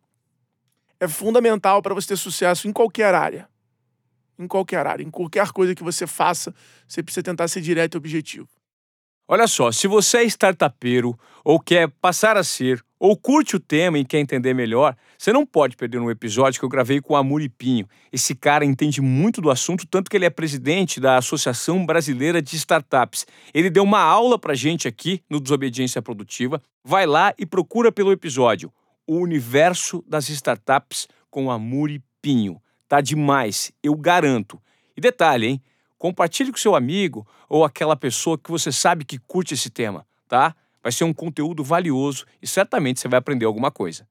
é 0.98 1.06
fundamental 1.06 1.82
para 1.82 1.92
você 1.92 2.08
ter 2.08 2.16
sucesso 2.16 2.66
em 2.66 2.72
qualquer 2.72 3.14
área. 3.14 3.46
Em 4.38 4.48
qualquer 4.48 4.86
área, 4.86 5.04
em 5.04 5.10
qualquer 5.10 5.52
coisa 5.52 5.74
que 5.74 5.84
você 5.84 6.06
faça, 6.06 6.52
você 6.88 7.02
precisa 7.02 7.22
tentar 7.22 7.46
ser 7.48 7.60
direto 7.60 7.94
e 7.94 7.98
objetivo. 7.98 8.48
Olha 9.26 9.46
só, 9.46 9.72
se 9.72 9.88
você 9.88 10.18
é 10.18 10.24
startupeiro 10.24 11.18
ou 11.42 11.58
quer 11.58 11.88
passar 11.88 12.36
a 12.36 12.44
ser, 12.44 12.84
ou 12.98 13.16
curte 13.16 13.56
o 13.56 13.60
tema 13.60 13.98
e 13.98 14.04
quer 14.04 14.18
entender 14.18 14.52
melhor, 14.52 14.94
você 15.16 15.32
não 15.32 15.46
pode 15.46 15.76
perder 15.76 15.98
um 15.98 16.10
episódio 16.10 16.60
que 16.60 16.64
eu 16.64 16.68
gravei 16.68 17.00
com 17.00 17.14
o 17.14 17.16
Amuripinho. 17.16 17.88
Esse 18.12 18.34
cara 18.34 18.66
entende 18.66 19.00
muito 19.00 19.40
do 19.40 19.50
assunto, 19.50 19.86
tanto 19.86 20.10
que 20.10 20.16
ele 20.16 20.26
é 20.26 20.30
presidente 20.30 21.00
da 21.00 21.16
Associação 21.16 21.86
Brasileira 21.86 22.42
de 22.42 22.54
Startups. 22.56 23.26
Ele 23.54 23.70
deu 23.70 23.82
uma 23.82 24.00
aula 24.00 24.38
pra 24.38 24.54
gente 24.54 24.86
aqui 24.86 25.22
no 25.28 25.40
Desobediência 25.40 26.02
Produtiva. 26.02 26.60
Vai 26.84 27.06
lá 27.06 27.32
e 27.38 27.46
procura 27.46 27.90
pelo 27.90 28.12
episódio 28.12 28.70
O 29.06 29.16
Universo 29.16 30.04
das 30.06 30.28
Startups 30.28 31.08
com 31.30 31.50
Amuripinho. 31.50 32.60
Tá 32.86 33.00
demais, 33.00 33.72
eu 33.82 33.94
garanto. 33.94 34.60
E 34.94 35.00
detalhe, 35.00 35.46
hein? 35.46 35.62
Compartilhe 36.04 36.52
com 36.52 36.58
seu 36.58 36.76
amigo 36.76 37.26
ou 37.48 37.64
aquela 37.64 37.96
pessoa 37.96 38.36
que 38.36 38.50
você 38.50 38.70
sabe 38.70 39.06
que 39.06 39.16
curte 39.16 39.54
esse 39.54 39.70
tema, 39.70 40.06
tá? 40.28 40.54
Vai 40.82 40.92
ser 40.92 41.04
um 41.04 41.14
conteúdo 41.14 41.64
valioso 41.64 42.26
e 42.42 42.46
certamente 42.46 43.00
você 43.00 43.08
vai 43.08 43.18
aprender 43.18 43.46
alguma 43.46 43.70
coisa. 43.70 44.06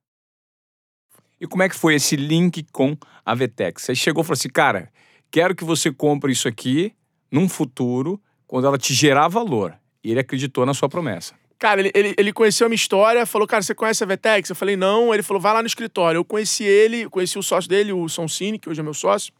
E 1.39 1.45
como 1.45 1.61
é 1.61 1.69
que 1.69 1.75
foi 1.75 1.93
esse 1.93 2.15
link 2.15 2.65
com 2.71 2.97
a 3.23 3.35
Vetex? 3.35 3.83
Você 3.83 3.93
chegou 3.93 4.23
e 4.23 4.25
falou 4.25 4.33
assim, 4.33 4.49
cara, 4.49 4.91
quero 5.29 5.53
que 5.53 5.63
você 5.63 5.91
compre 5.91 6.31
isso 6.31 6.47
aqui 6.47 6.95
num 7.31 7.47
futuro, 7.47 8.19
quando 8.47 8.65
ela 8.65 8.79
te 8.79 8.91
gerar 8.91 9.27
valor. 9.27 9.77
E 10.03 10.09
ele 10.09 10.19
acreditou 10.19 10.65
na 10.65 10.73
sua 10.73 10.89
promessa. 10.89 11.35
Cara, 11.59 11.79
ele, 11.79 11.91
ele, 11.93 12.15
ele, 12.17 12.33
conheceu 12.33 12.65
a 12.65 12.69
minha 12.69 12.75
história, 12.75 13.23
falou, 13.27 13.47
cara, 13.47 13.61
você 13.61 13.75
conhece 13.75 14.03
a 14.03 14.07
Vetex? 14.07 14.49
Eu 14.49 14.55
falei, 14.55 14.75
não. 14.75 15.13
Ele 15.13 15.21
falou, 15.21 15.39
vai 15.39 15.53
lá 15.53 15.61
no 15.61 15.67
escritório. 15.67 16.17
Eu 16.17 16.25
conheci 16.25 16.63
ele, 16.63 17.07
conheci 17.07 17.37
o 17.37 17.43
sócio 17.43 17.69
dele, 17.69 17.93
o 17.93 18.09
Sonsini, 18.09 18.57
que 18.57 18.67
hoje 18.67 18.79
é 18.79 18.83
meu 18.83 18.95
sócio. 18.95 19.31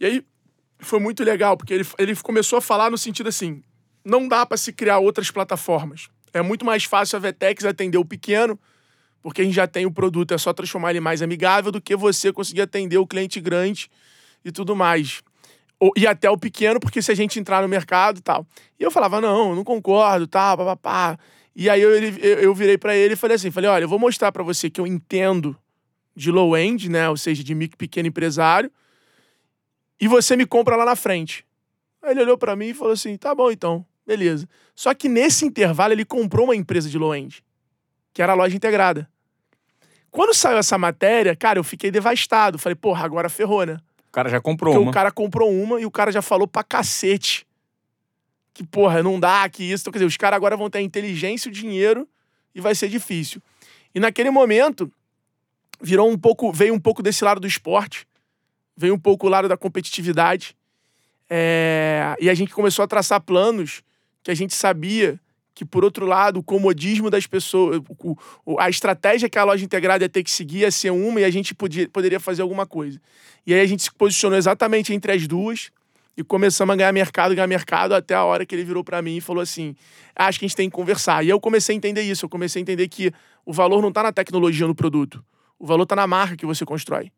E 0.00 0.06
aí, 0.06 0.24
foi 0.80 0.98
muito 0.98 1.22
legal, 1.22 1.56
porque 1.56 1.74
ele, 1.74 1.86
ele 1.98 2.16
começou 2.16 2.58
a 2.58 2.60
falar 2.60 2.90
no 2.90 2.98
sentido 2.98 3.28
assim: 3.28 3.62
não 4.04 4.26
dá 4.26 4.44
para 4.44 4.56
se 4.56 4.72
criar 4.72 4.98
outras 4.98 5.30
plataformas. 5.30 6.08
É 6.32 6.42
muito 6.42 6.64
mais 6.64 6.84
fácil 6.84 7.16
a 7.16 7.18
Vetex 7.18 7.64
atender 7.64 7.98
o 7.98 8.04
pequeno, 8.04 8.58
porque 9.22 9.42
a 9.42 9.44
gente 9.44 9.54
já 9.54 9.66
tem 9.66 9.86
o 9.86 9.90
produto, 9.90 10.32
é 10.32 10.38
só 10.38 10.52
transformar 10.52 10.90
ele 10.90 11.00
mais 11.00 11.22
amigável 11.22 11.72
do 11.72 11.80
que 11.80 11.96
você 11.96 12.32
conseguir 12.32 12.62
atender 12.62 12.98
o 12.98 13.06
cliente 13.06 13.40
grande 13.40 13.90
e 14.44 14.52
tudo 14.52 14.76
mais. 14.76 15.22
E 15.96 16.06
até 16.06 16.30
o 16.30 16.36
pequeno, 16.36 16.78
porque 16.78 17.00
se 17.00 17.10
a 17.10 17.14
gente 17.14 17.40
entrar 17.40 17.62
no 17.62 17.68
mercado 17.68 18.18
e 18.18 18.22
tal. 18.22 18.46
E 18.78 18.82
eu 18.82 18.90
falava, 18.90 19.20
não, 19.20 19.54
não 19.54 19.64
concordo, 19.64 20.26
tal, 20.26 20.56
tá, 20.56 20.64
papapá. 20.64 21.18
E 21.56 21.68
aí 21.68 21.80
eu, 21.80 21.90
eu, 21.90 22.38
eu 22.38 22.54
virei 22.54 22.78
para 22.78 22.94
ele 22.94 23.14
e 23.14 23.16
falei 23.16 23.34
assim, 23.34 23.50
falei, 23.50 23.68
olha, 23.68 23.84
eu 23.84 23.88
vou 23.88 23.98
mostrar 23.98 24.30
para 24.30 24.42
você 24.42 24.68
que 24.70 24.80
eu 24.80 24.86
entendo 24.86 25.56
de 26.14 26.30
low-end, 26.30 26.88
né, 26.90 27.08
ou 27.08 27.16
seja, 27.16 27.42
de 27.42 27.54
micro 27.54 27.78
pequeno 27.78 28.08
empresário, 28.08 28.70
e 30.00 30.08
você 30.08 30.36
me 30.36 30.46
compra 30.46 30.76
lá 30.76 30.84
na 30.84 30.96
frente. 30.96 31.44
Aí 32.02 32.12
ele 32.12 32.22
olhou 32.22 32.38
para 32.38 32.56
mim 32.56 32.68
e 32.68 32.74
falou 32.74 32.94
assim: 32.94 33.16
tá 33.16 33.34
bom 33.34 33.50
então, 33.50 33.84
beleza. 34.06 34.48
Só 34.74 34.94
que 34.94 35.08
nesse 35.08 35.44
intervalo 35.44 35.92
ele 35.92 36.04
comprou 36.04 36.46
uma 36.46 36.56
empresa 36.56 36.88
de 36.88 36.96
low-end, 36.96 37.44
que 38.14 38.22
era 38.22 38.32
a 38.32 38.34
loja 38.34 38.56
integrada. 38.56 39.08
Quando 40.10 40.34
saiu 40.34 40.58
essa 40.58 40.76
matéria, 40.78 41.36
cara, 41.36 41.58
eu 41.58 41.64
fiquei 41.64 41.90
devastado. 41.90 42.58
Falei, 42.58 42.74
porra, 42.74 43.04
agora 43.04 43.28
ferrou, 43.28 43.64
né? 43.64 43.78
O 44.08 44.12
cara 44.12 44.28
já 44.28 44.40
comprou 44.40 44.72
Porque 44.72 44.82
uma. 44.82 44.90
o 44.90 44.94
cara 44.94 45.12
comprou 45.12 45.52
uma 45.52 45.80
e 45.80 45.86
o 45.86 45.90
cara 45.90 46.10
já 46.10 46.20
falou 46.20 46.48
pra 46.48 46.64
cacete. 46.64 47.46
Que, 48.52 48.64
porra, 48.64 49.04
não 49.04 49.20
dá, 49.20 49.48
que 49.48 49.62
isso. 49.62 49.82
Então, 49.82 49.92
quer 49.92 49.98
dizer, 49.98 50.06
os 50.06 50.16
caras 50.16 50.36
agora 50.36 50.56
vão 50.56 50.68
ter 50.68 50.78
a 50.78 50.82
inteligência 50.82 51.48
e 51.48 51.52
o 51.52 51.54
dinheiro 51.54 52.08
e 52.52 52.60
vai 52.60 52.74
ser 52.74 52.88
difícil. 52.88 53.40
E 53.94 54.00
naquele 54.00 54.30
momento, 54.30 54.90
virou 55.80 56.10
um 56.10 56.18
pouco, 56.18 56.52
veio 56.52 56.74
um 56.74 56.80
pouco 56.80 57.04
desse 57.04 57.22
lado 57.22 57.40
do 57.40 57.46
esporte 57.46 58.04
veio 58.80 58.94
um 58.94 58.98
pouco 58.98 59.26
o 59.26 59.30
lado 59.30 59.46
da 59.46 59.58
competitividade. 59.58 60.56
É, 61.28 62.16
e 62.18 62.30
a 62.30 62.34
gente 62.34 62.52
começou 62.54 62.82
a 62.82 62.88
traçar 62.88 63.20
planos 63.20 63.82
que 64.22 64.30
a 64.30 64.34
gente 64.34 64.54
sabia 64.54 65.20
que, 65.54 65.64
por 65.66 65.84
outro 65.84 66.06
lado, 66.06 66.40
o 66.40 66.42
comodismo 66.42 67.10
das 67.10 67.26
pessoas, 67.26 67.82
a 68.58 68.70
estratégia 68.70 69.28
que 69.28 69.38
a 69.38 69.44
loja 69.44 69.62
integrada 69.62 70.04
ia 70.04 70.08
ter 70.08 70.22
que 70.22 70.30
seguir 70.30 70.60
ia 70.60 70.70
ser 70.70 70.90
uma 70.90 71.20
e 71.20 71.24
a 71.24 71.30
gente 71.30 71.54
podia, 71.54 71.86
poderia 71.90 72.18
fazer 72.18 72.40
alguma 72.40 72.64
coisa. 72.64 72.98
E 73.46 73.52
aí 73.52 73.60
a 73.60 73.66
gente 73.66 73.82
se 73.82 73.92
posicionou 73.92 74.38
exatamente 74.38 74.94
entre 74.94 75.12
as 75.12 75.26
duas 75.26 75.70
e 76.16 76.24
começamos 76.24 76.72
a 76.72 76.76
ganhar 76.76 76.92
mercado, 76.92 77.34
ganhar 77.34 77.46
mercado, 77.46 77.94
até 77.94 78.14
a 78.14 78.24
hora 78.24 78.46
que 78.46 78.54
ele 78.54 78.64
virou 78.64 78.82
para 78.82 79.02
mim 79.02 79.18
e 79.18 79.20
falou 79.20 79.42
assim: 79.42 79.76
acho 80.16 80.38
que 80.38 80.46
a 80.46 80.48
gente 80.48 80.56
tem 80.56 80.70
que 80.70 80.74
conversar. 80.74 81.22
E 81.22 81.28
eu 81.28 81.38
comecei 81.38 81.74
a 81.74 81.76
entender 81.76 82.02
isso, 82.02 82.24
eu 82.24 82.28
comecei 82.30 82.60
a 82.60 82.62
entender 82.62 82.88
que 82.88 83.12
o 83.44 83.52
valor 83.52 83.82
não 83.82 83.90
está 83.90 84.02
na 84.02 84.12
tecnologia 84.12 84.66
no 84.66 84.74
produto, 84.74 85.22
o 85.58 85.66
valor 85.66 85.82
está 85.82 85.94
na 85.94 86.06
marca 86.06 86.34
que 86.34 86.46
você 86.46 86.64
constrói. 86.64 87.12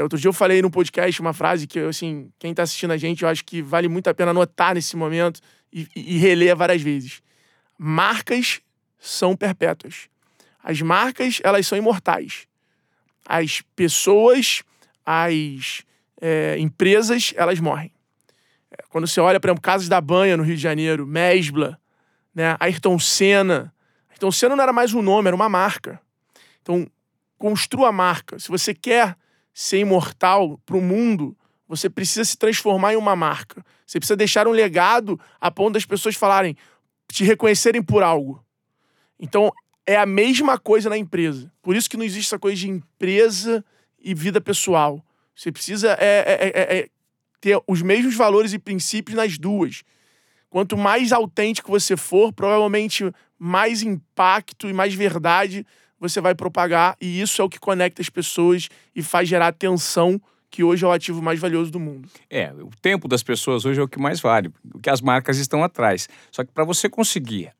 Outro 0.00 0.18
dia 0.18 0.28
eu 0.28 0.32
falei 0.32 0.62
no 0.62 0.70
podcast 0.70 1.20
uma 1.20 1.34
frase 1.34 1.66
que, 1.66 1.78
assim, 1.80 2.30
quem 2.38 2.54
tá 2.54 2.62
assistindo 2.62 2.92
a 2.92 2.96
gente, 2.96 3.24
eu 3.24 3.28
acho 3.28 3.44
que 3.44 3.60
vale 3.60 3.88
muito 3.88 4.08
a 4.08 4.14
pena 4.14 4.30
anotar 4.30 4.74
nesse 4.74 4.96
momento 4.96 5.40
e, 5.70 5.86
e 5.94 6.16
reler 6.16 6.56
várias 6.56 6.80
vezes. 6.80 7.20
Marcas 7.76 8.62
são 8.98 9.36
perpétuas. 9.36 10.08
As 10.62 10.80
marcas, 10.80 11.40
elas 11.44 11.66
são 11.66 11.76
imortais. 11.76 12.46
As 13.26 13.62
pessoas, 13.76 14.62
as 15.04 15.82
é, 16.20 16.56
empresas, 16.58 17.34
elas 17.36 17.60
morrem. 17.60 17.92
É, 18.70 18.82
quando 18.88 19.06
você 19.06 19.20
olha, 19.20 19.38
por 19.38 19.48
exemplo, 19.48 19.62
Casas 19.62 19.88
da 19.88 20.00
Banha, 20.00 20.36
no 20.36 20.42
Rio 20.42 20.56
de 20.56 20.62
Janeiro, 20.62 21.06
Mesbla, 21.06 21.78
né, 22.34 22.56
Ayrton 22.60 22.98
Senna. 22.98 23.74
Ayrton 24.08 24.32
Senna 24.32 24.56
não 24.56 24.62
era 24.62 24.72
mais 24.72 24.94
um 24.94 25.02
nome, 25.02 25.28
era 25.28 25.36
uma 25.36 25.48
marca. 25.48 26.00
Então, 26.62 26.88
construa 27.36 27.88
a 27.88 27.92
marca. 27.92 28.38
Se 28.38 28.48
você 28.48 28.72
quer 28.72 29.16
ser 29.52 29.78
imortal 29.78 30.58
para 30.64 30.76
o 30.76 30.80
mundo, 30.80 31.36
você 31.68 31.88
precisa 31.88 32.24
se 32.24 32.36
transformar 32.36 32.94
em 32.94 32.96
uma 32.96 33.16
marca. 33.16 33.64
Você 33.86 33.98
precisa 33.98 34.16
deixar 34.16 34.46
um 34.46 34.50
legado 34.52 35.18
a 35.40 35.50
ponto 35.50 35.74
das 35.74 35.84
pessoas 35.84 36.14
falarem, 36.14 36.56
te 37.10 37.24
reconhecerem 37.24 37.82
por 37.82 38.02
algo. 38.02 38.44
Então, 39.18 39.52
é 39.86 39.96
a 39.96 40.06
mesma 40.06 40.58
coisa 40.58 40.88
na 40.88 40.96
empresa. 40.96 41.50
Por 41.62 41.76
isso 41.76 41.88
que 41.88 41.96
não 41.96 42.04
existe 42.04 42.28
essa 42.28 42.38
coisa 42.38 42.56
de 42.56 42.68
empresa 42.68 43.64
e 43.98 44.14
vida 44.14 44.40
pessoal. 44.40 45.04
Você 45.34 45.50
precisa 45.50 45.96
é, 45.98 46.24
é, 46.26 46.46
é, 46.48 46.78
é 46.78 46.88
ter 47.40 47.60
os 47.66 47.82
mesmos 47.82 48.14
valores 48.14 48.52
e 48.52 48.58
princípios 48.58 49.16
nas 49.16 49.38
duas. 49.38 49.82
Quanto 50.48 50.76
mais 50.76 51.12
autêntico 51.12 51.70
você 51.70 51.96
for, 51.96 52.32
provavelmente 52.32 53.10
mais 53.38 53.82
impacto 53.82 54.68
e 54.68 54.72
mais 54.72 54.94
verdade 54.94 55.66
você 56.02 56.20
vai 56.20 56.34
propagar, 56.34 56.96
e 57.00 57.20
isso 57.20 57.40
é 57.40 57.44
o 57.44 57.48
que 57.48 57.60
conecta 57.60 58.02
as 58.02 58.10
pessoas 58.10 58.68
e 58.94 59.02
faz 59.02 59.28
gerar 59.28 59.46
atenção, 59.46 60.20
que 60.50 60.62
hoje 60.62 60.84
é 60.84 60.88
o 60.88 60.90
ativo 60.90 61.22
mais 61.22 61.40
valioso 61.40 61.70
do 61.70 61.80
mundo. 61.80 62.08
É, 62.28 62.52
o 62.52 62.70
tempo 62.82 63.08
das 63.08 63.22
pessoas 63.22 63.64
hoje 63.64 63.80
é 63.80 63.82
o 63.82 63.88
que 63.88 63.98
mais 63.98 64.20
vale, 64.20 64.52
o 64.74 64.78
que 64.78 64.90
as 64.90 65.00
marcas 65.00 65.38
estão 65.38 65.64
atrás. 65.64 66.08
Só 66.30 66.44
que 66.44 66.52
para 66.52 66.64
você 66.64 66.90
conseguir 66.90 67.50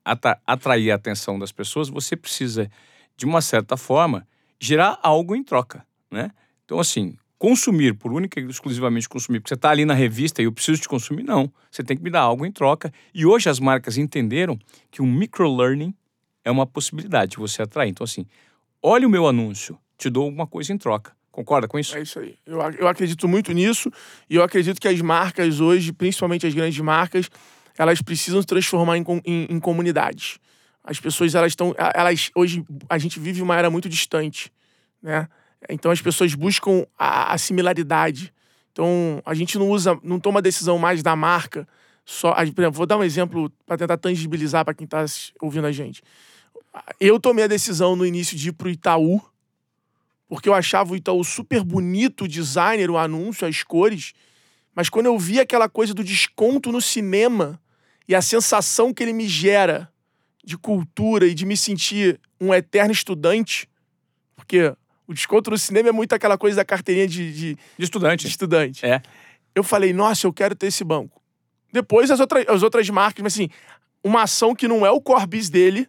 atrair 0.47 0.91
a 0.91 0.97
atenção 0.97 1.39
das 1.39 1.53
pessoas, 1.53 1.89
você 1.89 2.17
precisa, 2.17 2.71
de 3.17 3.25
uma 3.25 3.41
certa 3.41 3.77
forma, 3.77 4.27
gerar 4.61 4.99
algo 5.03 5.35
em 5.35 5.43
troca, 5.43 5.87
né? 6.11 6.33
Então, 6.65 6.79
assim, 6.79 7.17
consumir 7.39 7.95
por 7.95 8.13
única 8.13 8.39
e 8.41 8.45
exclusivamente 8.45 9.09
consumir, 9.09 9.41
porque 9.41 9.49
você 9.49 9.55
está 9.55 9.71
ali 9.71 9.85
na 9.85 9.95
revista 9.95 10.43
e 10.43 10.45
eu 10.45 10.53
preciso 10.53 10.81
te 10.81 10.89
consumir, 10.89 11.23
não. 11.23 11.51
Você 11.71 11.83
tem 11.83 11.97
que 11.97 12.03
me 12.03 12.11
dar 12.11 12.21
algo 12.21 12.45
em 12.45 12.53
troca. 12.53 12.93
E 13.15 13.25
hoje 13.25 13.49
as 13.49 13.59
marcas 13.59 13.97
entenderam 13.97 14.59
que 14.91 15.01
o 15.01 15.07
microlearning 15.07 15.95
é 16.45 16.51
uma 16.51 16.67
possibilidade 16.67 17.33
de 17.33 17.37
você 17.39 17.63
atrair. 17.63 17.91
Então, 17.91 18.05
assim, 18.05 18.27
olha 18.83 19.07
o 19.07 19.11
meu 19.11 19.27
anúncio, 19.27 19.79
te 19.97 20.11
dou 20.11 20.25
alguma 20.25 20.47
coisa 20.47 20.73
em 20.73 20.79
troca. 20.79 21.13
Concorda 21.31 21.67
com 21.67 21.79
isso? 21.79 21.97
É 21.97 22.03
isso 22.03 22.19
aí. 22.19 22.37
Eu, 22.45 22.61
eu 22.79 22.87
acredito 22.87 23.27
muito 23.27 23.53
nisso 23.53 23.91
e 24.29 24.37
eu 24.37 24.43
acredito 24.43 24.79
que 24.79 24.87
as 24.87 25.01
marcas 25.01 25.61
hoje, 25.61 25.93
principalmente 25.93 26.47
as 26.47 26.53
grandes 26.53 26.79
marcas, 26.81 27.31
elas 27.79 28.03
precisam 28.03 28.41
se 28.43 28.47
transformar 28.47 28.99
em, 28.99 29.05
em, 29.25 29.47
em 29.49 29.59
comunidades. 29.59 30.39
As 30.85 31.01
pessoas, 31.01 31.35
elas 31.35 31.53
estão. 31.53 31.75
Elas, 31.95 32.31
hoje, 32.35 32.65
a 32.89 32.99
gente 32.99 33.19
vive 33.19 33.41
uma 33.41 33.57
era 33.57 33.71
muito 33.71 33.89
distante, 33.89 34.53
né? 35.01 35.29
Então 35.71 35.91
as 35.91 36.03
pessoas 36.03 36.35
buscam 36.35 36.85
a, 36.99 37.33
a 37.33 37.39
similaridade. 37.39 38.33
Então 38.73 39.23
a 39.25 39.33
gente 39.33 39.59
não 39.59 39.71
usa, 39.71 39.99
não 40.03 40.19
toma 40.19 40.43
decisão 40.43 40.79
mais 40.79 41.03
da 41.03 41.15
marca. 41.15 41.67
Só, 42.05 42.35
por 42.35 42.43
exemplo, 42.43 42.73
vou 42.73 42.87
dar 42.87 42.99
um 42.99 43.05
exemplo 43.05 43.51
para 43.65 43.79
tentar 43.79 43.97
tangibilizar 43.97 44.65
para 44.65 44.75
quem 44.75 44.85
está 44.85 45.05
ouvindo 45.41 45.67
a 45.67 45.73
gente. 45.73 46.03
Eu 46.99 47.21
tomei 47.21 47.45
a 47.45 47.49
decisão 47.49 47.95
no 47.95 48.07
início 48.07 48.37
de 48.37 48.49
ir 48.49 48.53
pro 48.53 48.71
Itaú, 48.71 49.21
porque 50.29 50.49
eu 50.49 50.55
achava 50.55 50.93
o 50.93 50.97
Itaú 50.97 51.23
super 51.23 51.63
bonito, 51.63 52.25
o 52.25 52.29
designer, 52.29 52.91
o 52.91 52.97
anúncio, 52.97 53.47
as 53.47 53.63
cores. 53.63 54.15
Mas 54.75 54.89
quando 54.89 55.07
eu 55.07 55.19
vi 55.19 55.39
aquela 55.39 55.69
coisa 55.69 55.93
do 55.93 56.03
desconto 56.03 56.73
no 56.73 56.81
cinema 56.81 57.61
e 58.09 58.15
a 58.15 58.23
sensação 58.23 58.93
que 58.93 59.03
ele 59.03 59.13
me 59.13 59.29
gera 59.29 59.93
de 60.43 60.57
cultura 60.57 61.27
e 61.27 61.35
de 61.35 61.45
me 61.45 61.57
sentir 61.57 62.19
um 62.41 62.53
eterno 62.53 62.93
estudante, 62.93 63.69
porque 64.35 64.75
o 65.07 65.13
desconto 65.13 65.51
no 65.51 65.59
cinema 65.59 65.91
é 65.91 65.93
muito 65.93 66.15
aquela 66.15 66.39
coisa 66.39 66.57
da 66.57 66.65
carteirinha 66.65 67.07
de, 67.07 67.33
de, 67.33 67.55
de 67.55 67.85
estudante. 67.85 68.23
De 68.23 68.29
estudante. 68.29 68.87
É. 68.87 69.03
Eu 69.55 69.63
falei, 69.63 69.93
nossa, 69.93 70.27
eu 70.27 70.33
quero 70.33 70.55
ter 70.55 70.69
esse 70.69 70.83
banco. 70.83 71.21
Depois 71.71 72.11
as 72.11 72.21
outras, 72.21 72.49
as 72.49 72.63
outras 72.63 72.89
marcas, 72.89 73.23
mas 73.23 73.35
assim, 73.35 73.49
uma 74.03 74.23
ação 74.23 74.55
que 74.55 74.67
não 74.67 74.85
é 74.85 74.91
o 74.91 75.01
core 75.01 75.27
dele 75.51 75.89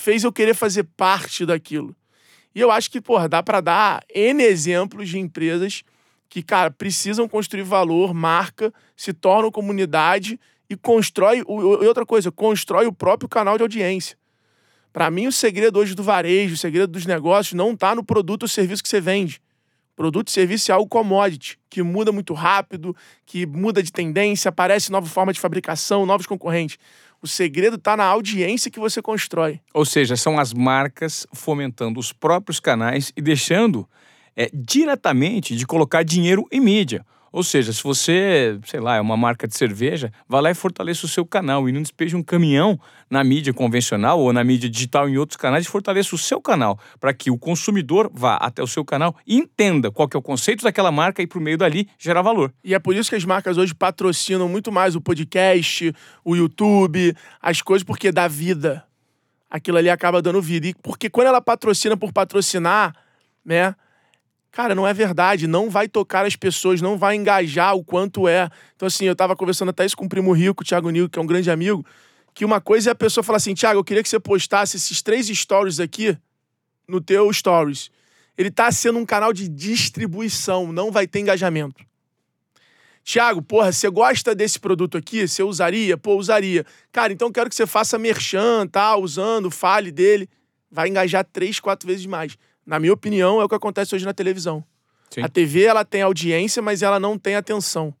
fez 0.00 0.24
eu 0.24 0.32
querer 0.32 0.54
fazer 0.54 0.84
parte 0.96 1.44
daquilo. 1.44 1.94
E 2.54 2.60
eu 2.60 2.70
acho 2.70 2.90
que, 2.90 3.00
porra, 3.00 3.28
dá 3.28 3.42
para 3.42 3.60
dar 3.60 4.02
N 4.12 4.42
exemplos 4.42 5.08
de 5.08 5.18
empresas 5.18 5.84
que, 6.28 6.42
cara, 6.42 6.70
precisam 6.70 7.28
construir 7.28 7.62
valor, 7.62 8.14
marca, 8.14 8.72
se 8.96 9.12
tornam 9.12 9.50
comunidade 9.50 10.40
e 10.68 10.76
constrói. 10.76 11.38
E 11.38 11.42
outra 11.42 12.06
coisa, 12.06 12.32
constrói 12.32 12.86
o 12.86 12.92
próprio 12.92 13.28
canal 13.28 13.56
de 13.56 13.62
audiência. 13.62 14.16
Para 14.92 15.10
mim, 15.10 15.26
o 15.26 15.32
segredo 15.32 15.78
hoje 15.78 15.94
do 15.94 16.02
varejo, 16.02 16.54
o 16.54 16.58
segredo 16.58 16.90
dos 16.90 17.06
negócios, 17.06 17.52
não 17.52 17.72
está 17.72 17.94
no 17.94 18.02
produto 18.02 18.42
ou 18.42 18.48
serviço 18.48 18.82
que 18.82 18.88
você 18.88 19.00
vende. 19.00 19.40
Produto 19.94 20.28
e 20.28 20.30
serviço 20.30 20.72
é 20.72 20.74
algo 20.74 20.88
commodity, 20.88 21.58
que 21.68 21.82
muda 21.82 22.10
muito 22.10 22.32
rápido, 22.32 22.96
que 23.26 23.44
muda 23.44 23.82
de 23.82 23.92
tendência, 23.92 24.48
aparece 24.48 24.90
nova 24.90 25.06
forma 25.06 25.32
de 25.32 25.38
fabricação, 25.38 26.06
novos 26.06 26.26
concorrentes. 26.26 26.78
O 27.22 27.28
segredo 27.28 27.76
está 27.76 27.96
na 27.96 28.04
audiência 28.04 28.70
que 28.70 28.80
você 28.80 29.02
constrói. 29.02 29.60
Ou 29.74 29.84
seja, 29.84 30.16
são 30.16 30.38
as 30.38 30.54
marcas 30.54 31.26
fomentando 31.32 32.00
os 32.00 32.12
próprios 32.12 32.58
canais 32.58 33.12
e 33.14 33.20
deixando 33.20 33.86
é, 34.34 34.50
diretamente 34.54 35.54
de 35.54 35.66
colocar 35.66 36.02
dinheiro 36.02 36.46
em 36.50 36.60
mídia. 36.60 37.04
Ou 37.32 37.44
seja, 37.44 37.72
se 37.72 37.82
você, 37.82 38.58
sei 38.64 38.80
lá, 38.80 38.96
é 38.96 39.00
uma 39.00 39.16
marca 39.16 39.46
de 39.46 39.56
cerveja, 39.56 40.12
vá 40.28 40.40
lá 40.40 40.50
e 40.50 40.54
fortaleça 40.54 41.06
o 41.06 41.08
seu 41.08 41.24
canal 41.24 41.68
e 41.68 41.72
não 41.72 41.80
despeje 41.80 42.16
um 42.16 42.22
caminhão 42.22 42.78
na 43.08 43.22
mídia 43.22 43.52
convencional 43.52 44.18
ou 44.18 44.32
na 44.32 44.42
mídia 44.42 44.68
digital 44.68 45.08
em 45.08 45.16
outros 45.16 45.36
canais 45.36 45.64
e 45.64 45.68
fortaleça 45.68 46.14
o 46.14 46.18
seu 46.18 46.40
canal 46.40 46.78
para 46.98 47.14
que 47.14 47.30
o 47.30 47.38
consumidor 47.38 48.10
vá 48.12 48.34
até 48.36 48.62
o 48.62 48.66
seu 48.66 48.84
canal 48.84 49.16
e 49.24 49.36
entenda 49.36 49.90
qual 49.92 50.08
que 50.08 50.16
é 50.16 50.18
o 50.18 50.22
conceito 50.22 50.64
daquela 50.64 50.90
marca 50.90 51.22
e 51.22 51.26
por 51.26 51.40
meio 51.40 51.56
dali 51.56 51.88
gerar 51.98 52.22
valor. 52.22 52.52
E 52.64 52.74
é 52.74 52.78
por 52.78 52.96
isso 52.96 53.10
que 53.10 53.16
as 53.16 53.24
marcas 53.24 53.56
hoje 53.56 53.74
patrocinam 53.74 54.48
muito 54.48 54.72
mais 54.72 54.96
o 54.96 55.00
podcast, 55.00 55.94
o 56.24 56.34
YouTube, 56.34 57.14
as 57.40 57.62
coisas 57.62 57.84
porque 57.84 58.10
dá 58.10 58.26
vida. 58.26 58.84
Aquilo 59.48 59.78
ali 59.78 59.90
acaba 59.90 60.20
dando 60.20 60.40
vida. 60.42 60.68
E 60.68 60.74
porque 60.74 61.08
quando 61.08 61.28
ela 61.28 61.40
patrocina 61.40 61.96
por 61.96 62.12
patrocinar, 62.12 62.94
né? 63.44 63.74
Cara, 64.52 64.74
não 64.74 64.86
é 64.86 64.92
verdade, 64.92 65.46
não 65.46 65.70
vai 65.70 65.88
tocar 65.88 66.26
as 66.26 66.34
pessoas, 66.34 66.80
não 66.80 66.98
vai 66.98 67.14
engajar 67.14 67.76
o 67.76 67.84
quanto 67.84 68.26
é. 68.26 68.48
Então, 68.74 68.86
assim, 68.86 69.04
eu 69.04 69.14
tava 69.14 69.36
conversando 69.36 69.68
até 69.68 69.84
isso 69.84 69.96
com 69.96 70.06
o 70.06 70.08
primo 70.08 70.32
rico, 70.32 70.62
o 70.62 70.66
Thiago 70.66 70.90
Nil, 70.90 71.08
que 71.08 71.18
é 71.18 71.22
um 71.22 71.26
grande 71.26 71.50
amigo, 71.50 71.86
que 72.34 72.44
uma 72.44 72.60
coisa 72.60 72.90
é 72.90 72.92
a 72.92 72.96
pessoa 72.96 73.22
falar 73.22 73.36
assim, 73.36 73.54
Thiago, 73.54 73.78
eu 73.78 73.84
queria 73.84 74.02
que 74.02 74.08
você 74.08 74.18
postasse 74.18 74.76
esses 74.76 75.02
três 75.02 75.28
stories 75.28 75.78
aqui 75.78 76.18
no 76.88 77.00
teu 77.00 77.32
stories. 77.32 77.90
Ele 78.36 78.50
tá 78.50 78.72
sendo 78.72 78.98
um 78.98 79.06
canal 79.06 79.32
de 79.32 79.48
distribuição, 79.48 80.72
não 80.72 80.90
vai 80.90 81.06
ter 81.06 81.20
engajamento. 81.20 81.84
Tiago, 83.04 83.40
porra, 83.42 83.72
você 83.72 83.88
gosta 83.88 84.34
desse 84.34 84.58
produto 84.58 84.98
aqui? 84.98 85.28
Você 85.28 85.42
usaria? 85.42 85.96
Pô, 85.96 86.16
usaria. 86.16 86.66
Cara, 86.92 87.12
então 87.12 87.30
quero 87.30 87.48
que 87.48 87.54
você 87.54 87.66
faça 87.66 87.98
merchan, 87.98 88.66
tá? 88.66 88.96
Usando, 88.96 89.50
fale 89.50 89.92
dele. 89.92 90.28
Vai 90.70 90.88
engajar 90.88 91.24
três, 91.24 91.58
quatro 91.60 91.86
vezes 91.86 92.06
mais 92.06 92.36
na 92.70 92.78
minha 92.78 92.92
opinião, 92.92 93.40
é 93.40 93.44
o 93.44 93.48
que 93.48 93.54
acontece 93.56 93.96
hoje 93.96 94.04
na 94.04 94.14
televisão. 94.14 94.62
Sim. 95.10 95.22
A 95.22 95.28
TV 95.28 95.64
ela 95.64 95.84
tem 95.84 96.02
audiência, 96.02 96.62
mas 96.62 96.82
ela 96.82 97.00
não 97.00 97.18
tem 97.18 97.34
atenção. 97.34 97.92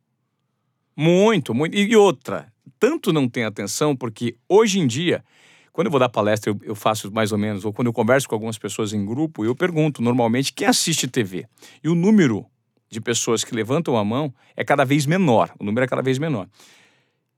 Muito, 0.96 1.52
muito. 1.52 1.76
E 1.76 1.96
outra, 1.96 2.52
tanto 2.78 3.12
não 3.12 3.28
tem 3.28 3.44
atenção 3.44 3.96
porque 3.96 4.36
hoje 4.48 4.78
em 4.78 4.86
dia, 4.86 5.24
quando 5.72 5.88
eu 5.88 5.90
vou 5.90 5.98
dar 5.98 6.08
palestra, 6.08 6.52
eu, 6.52 6.60
eu, 6.62 6.76
faço 6.76 7.10
mais 7.10 7.32
ou 7.32 7.38
menos, 7.38 7.64
ou 7.64 7.72
quando 7.72 7.88
eu 7.88 7.92
converso 7.92 8.28
com 8.28 8.34
algumas 8.36 8.58
pessoas 8.58 8.92
em 8.92 9.04
grupo, 9.04 9.44
eu 9.44 9.56
pergunto 9.56 10.00
normalmente 10.00 10.52
quem 10.52 10.68
assiste 10.68 11.08
TV. 11.08 11.46
E 11.82 11.88
o 11.88 11.96
número 11.96 12.46
de 12.88 13.00
pessoas 13.00 13.42
que 13.42 13.52
levantam 13.52 13.96
a 13.96 14.04
mão 14.04 14.32
é 14.54 14.62
cada 14.62 14.84
vez 14.84 15.04
menor. 15.04 15.52
O 15.58 15.64
número 15.64 15.84
é 15.84 15.88
cada 15.88 16.02
vez 16.02 16.16
menor. 16.16 16.46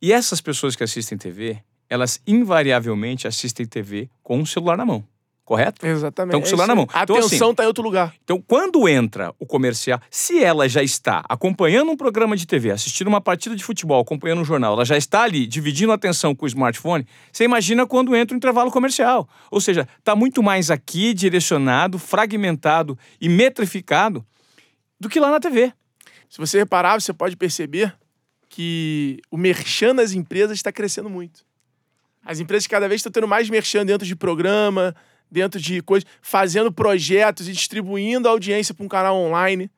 E 0.03 0.13
essas 0.13 0.43
pessoas 0.43 0.77
que 0.77 0.85
assistem 0.85 1.17
TV, 1.17 1.63
elas 1.89 2.21
invariavelmente 2.27 3.27
assistem 3.27 3.65
TV 3.65 4.11
com 4.23 4.39
um 4.39 4.45
celular 4.45 4.77
na 4.77 4.85
mão 4.85 5.03
correto? 5.53 5.87
Exatamente. 5.87 6.31
Estão 6.31 6.41
com 6.41 6.47
o 6.47 6.49
celular 6.49 6.65
é 6.65 6.69
na 6.69 6.75
mão. 6.75 6.89
A 6.91 7.03
então, 7.03 7.17
atenção 7.17 7.29
está 7.29 7.45
assim, 7.45 7.55
tá 7.57 7.65
em 7.65 7.67
outro 7.67 7.85
lugar. 7.85 8.15
Então, 8.25 8.43
quando 8.47 8.89
entra 8.89 9.35
o 9.39 9.45
comercial, 9.45 10.01
se 10.11 10.43
ela 10.43 10.67
já 10.67 10.83
está 10.83 11.23
acompanhando 11.29 11.91
um 11.91 11.97
programa 11.97 12.35
de 12.35 12.47
TV, 12.47 12.71
assistindo 12.71 13.09
uma 13.09 13.21
partida 13.21 13.55
de 13.55 13.63
futebol, 13.63 14.01
acompanhando 14.01 14.41
um 14.41 14.45
jornal, 14.45 14.73
ela 14.73 14.85
já 14.87 14.97
está 14.97 15.25
ali 15.25 15.47
dividindo 15.47 15.93
a 15.93 15.97
atenção 15.97 16.35
com 16.35 16.47
o 16.47 16.49
smartphone, 16.49 17.07
você 17.31 17.45
imagina 17.45 17.87
quando 17.87 18.17
entra 18.17 18.35
o 18.35 18.39
intervalo 18.39 18.71
comercial. 18.71 19.29
Ou 19.51 19.61
seja, 19.61 19.87
está 19.99 20.17
muito 20.17 20.43
mais 20.43 20.71
aqui 20.71 21.13
direcionado, 21.13 21.99
fragmentado 21.99 22.99
e 23.21 23.29
metrificado 23.29 24.25
do 24.99 25.07
que 25.07 25.21
lá 25.21 25.31
na 25.31 25.39
TV. 25.39 25.71
Se 26.31 26.39
você 26.39 26.61
reparar, 26.61 26.99
você 26.99 27.13
pode 27.13 27.37
perceber 27.37 27.95
que 28.49 29.21
o 29.31 29.37
merchan 29.37 29.95
das 29.95 30.13
empresas 30.13 30.57
está 30.57 30.73
crescendo 30.73 31.11
muito. 31.11 31.45
As 32.25 32.41
empresas 32.41 32.67
cada 32.67 32.89
vez 32.89 33.01
estão 33.01 33.13
tendo 33.13 33.29
mais 33.29 33.51
merchan 33.51 33.85
dentro 33.85 34.07
de 34.07 34.17
programa, 34.17 34.95
dentro 35.33 35.61
de 35.61 35.81
coisas, 35.83 36.09
fazendo 36.21 36.71
projetos 36.71 37.49
e 37.49 37.53
distribuindo 37.53 38.29
a 38.29 38.31
audiência 38.31 38.75
para 38.75 38.85
um 38.85 38.89
canal 38.89 39.17
online. 39.17 39.71